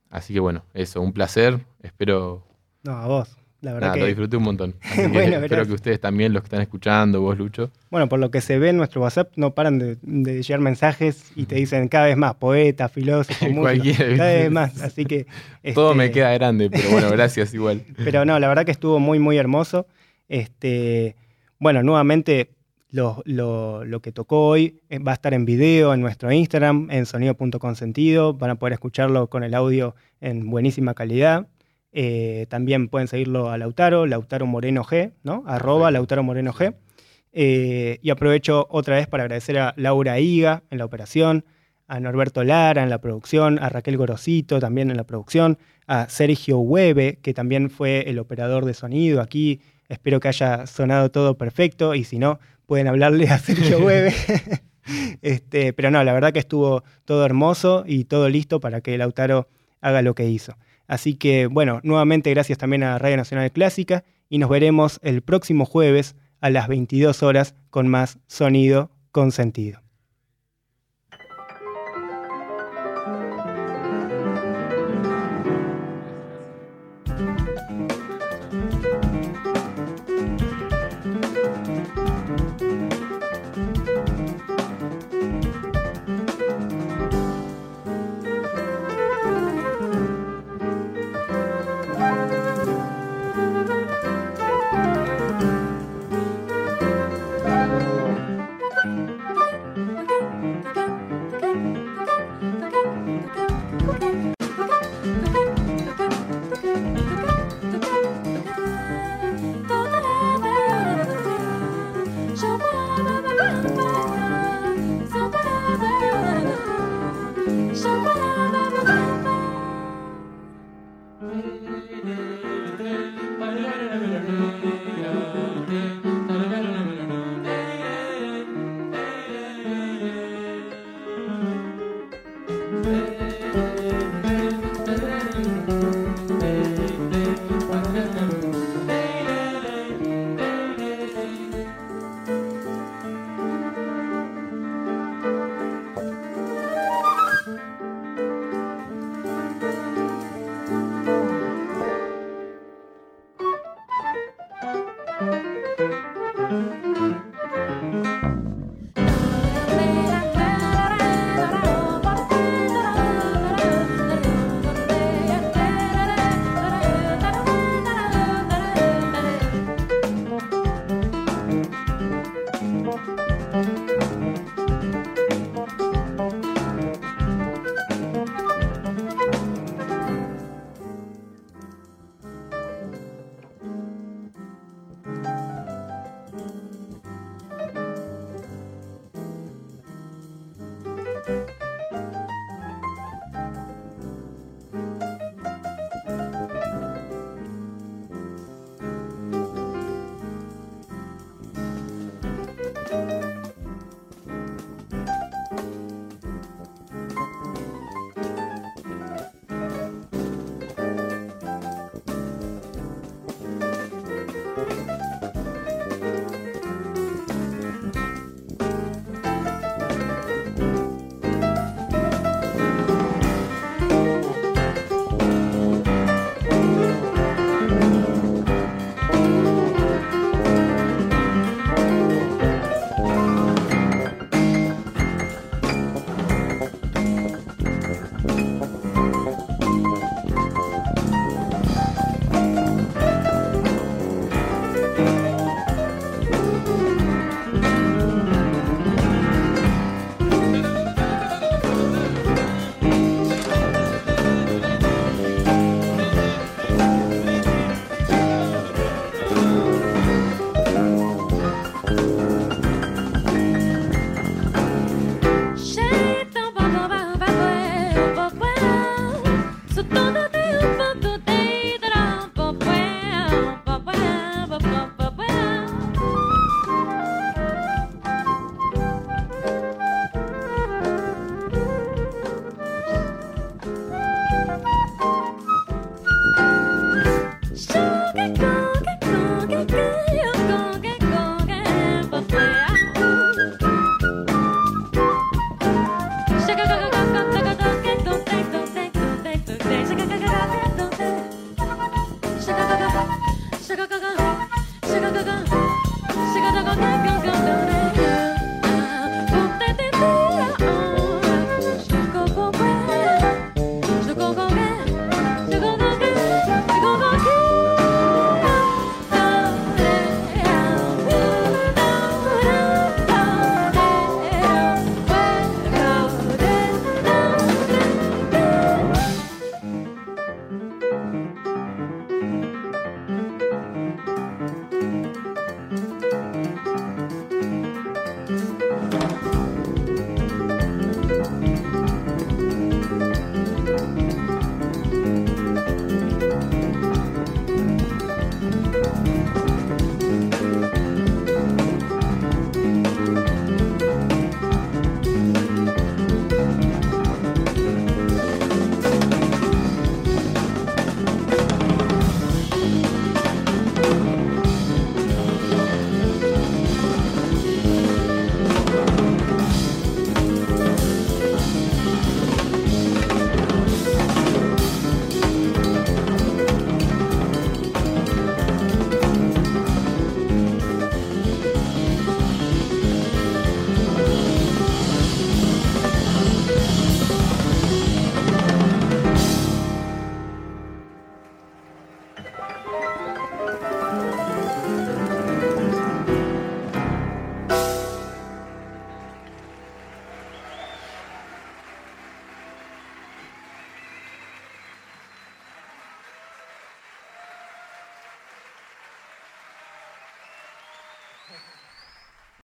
así 0.09 0.33
que 0.33 0.41
bueno, 0.41 0.65
eso, 0.73 1.03
un 1.03 1.13
placer. 1.13 1.67
Espero. 1.83 2.47
No, 2.83 2.93
a 2.93 3.07
vos. 3.07 3.37
La 3.61 3.73
verdad 3.73 3.95
que... 3.95 4.01
lo 4.01 4.07
disfruté 4.07 4.37
un 4.37 4.45
montón. 4.45 4.75
espero 4.97 5.67
que 5.67 5.73
ustedes 5.73 6.01
también, 6.01 6.33
los 6.33 6.43
que 6.43 6.47
están 6.47 6.61
escuchando, 6.61 7.21
vos, 7.21 7.37
Lucho. 7.37 7.71
Bueno, 7.91 8.09
por 8.09 8.21
lo 8.21 8.31
que 8.31 8.41
se 8.41 8.59
ve 8.59 8.69
en 8.69 8.77
nuestro 8.77 9.01
WhatsApp, 9.01 9.33
no 9.37 9.55
paran 9.55 9.79
de, 9.79 10.43
llegar 10.43 10.61
mensajes 10.61 11.33
y 11.35 11.47
te 11.47 11.57
dicen 11.57 11.89
cada 11.89 12.07
vez 12.07 12.17
más 12.17 12.35
poeta, 12.37 12.89
filósofo, 12.89 13.47
músico, 13.51 14.05
cada 14.17 14.35
vez 14.35 14.51
más. 14.51 14.81
Así 14.81 15.05
que. 15.05 15.27
Todo 15.75 15.95
me 15.95 16.05
este, 16.05 16.15
queda 16.15 16.33
grande, 16.35 16.71
pero 16.71 16.91
bueno, 16.91 17.11
gracias 17.11 17.53
igual. 17.53 17.83
pero 17.97 18.25
no, 18.25 18.39
la 18.39 18.47
verdad 18.47 18.65
que 18.65 18.73
estuvo 18.73 19.01
muy, 19.01 19.19
muy 19.19 19.37
hermoso. 19.37 19.87
Este, 20.29 21.17
bueno, 21.59 21.83
nuevamente 21.83 22.51
lo, 22.91 23.23
lo, 23.25 24.01
que 24.01 24.13
tocó 24.13 24.47
hoy 24.49 24.81
eh, 24.89 24.99
va 24.99 25.13
a 25.13 25.15
estar 25.15 25.35
en 25.35 25.45
video 25.45 25.93
en 25.95 26.01
nuestro 26.01 26.31
Instagram, 26.31 26.89
en 26.91 27.07
sonido.consentido. 27.07 28.35
Van 28.35 28.51
a 28.51 28.55
poder 28.55 28.75
escucharlo 28.75 29.29
con 29.29 29.43
el 29.43 29.55
audio 29.55 29.95
en 30.21 30.49
buenísima 30.49 30.95
calidad. 30.95 31.49
Eh, 31.93 32.47
también 32.49 32.89
pueden 32.89 33.09
seguirlo 33.09 33.51
a 33.51 33.59
Lautaro, 33.59 34.07
Lautaro 34.07 34.47
Moreno 34.47 34.85
G, 34.85 35.13
¿no? 35.23 35.43
Arroba 35.47 35.91
Lautaro 35.91 36.23
Moreno 36.23 36.53
G. 36.53 36.75
Eh, 37.33 37.99
y 38.03 38.11
aprovecho 38.11 38.67
otra 38.71 38.97
vez 38.97 39.07
para 39.07 39.25
agradecer 39.25 39.59
a 39.59 39.75
Laura 39.77 40.19
Higa 40.19 40.63
en 40.71 40.79
la 40.79 40.85
operación, 40.85 41.45
a 41.87 42.01
Norberto 42.01 42.45
Lara 42.45 42.83
en 42.83 42.91
la 42.91 43.01
producción, 43.01 43.59
a 43.59 43.69
Raquel 43.69 43.97
Gorosito 43.97 44.61
también 44.61 44.91
en 44.91 44.97
la 44.97 45.05
producción, 45.05 45.59
a 45.87 46.09
Sergio 46.09 46.59
Hueve, 46.59 47.19
que 47.23 47.35
también 47.35 47.71
fue 47.71 48.11
el 48.11 48.19
operador 48.19 48.65
de 48.65 48.75
sonido 48.75 49.21
aquí. 49.21 49.61
Espero 49.89 50.21
que 50.21 50.29
haya 50.29 50.67
sonado 50.67 51.11
todo 51.11 51.39
perfecto 51.39 51.95
y 51.95 52.05
si 52.05 52.19
no, 52.19 52.39
pueden 52.67 52.89
hablarle 52.89 53.29
a 53.29 53.39
Sergio 53.39 53.79
Hueve. 53.85 54.13
este, 55.23 55.73
pero 55.73 55.91
no, 55.91 56.05
la 56.05 56.13
verdad 56.13 56.33
que 56.33 56.39
estuvo 56.39 56.85
todo 57.05 57.25
hermoso 57.25 57.85
y 57.87 58.05
todo 58.05 58.29
listo 58.29 58.61
para 58.61 58.83
que 58.83 58.99
Lautaro 58.99 59.49
haga 59.81 60.03
lo 60.03 60.15
que 60.15 60.29
hizo. 60.29 60.57
Así 60.89 61.15
que, 61.15 61.47
bueno, 61.47 61.81
nuevamente 61.85 62.31
gracias 62.31 62.59
también 62.59 62.83
a 62.83 62.99
Radio 62.99 63.19
Nacional 63.19 63.53
Clásica 63.53 64.05
y 64.29 64.39
nos 64.39 64.51
veremos 64.51 64.99
el 65.03 65.23
próximo 65.23 65.65
jueves 65.65 66.17
a 66.41 66.51
las 66.51 66.67
22 66.67 67.23
horas 67.23 67.55
con 67.71 67.87
más 67.87 68.19
sonido 68.27 68.91
con 69.13 69.31
sentido. 69.31 69.88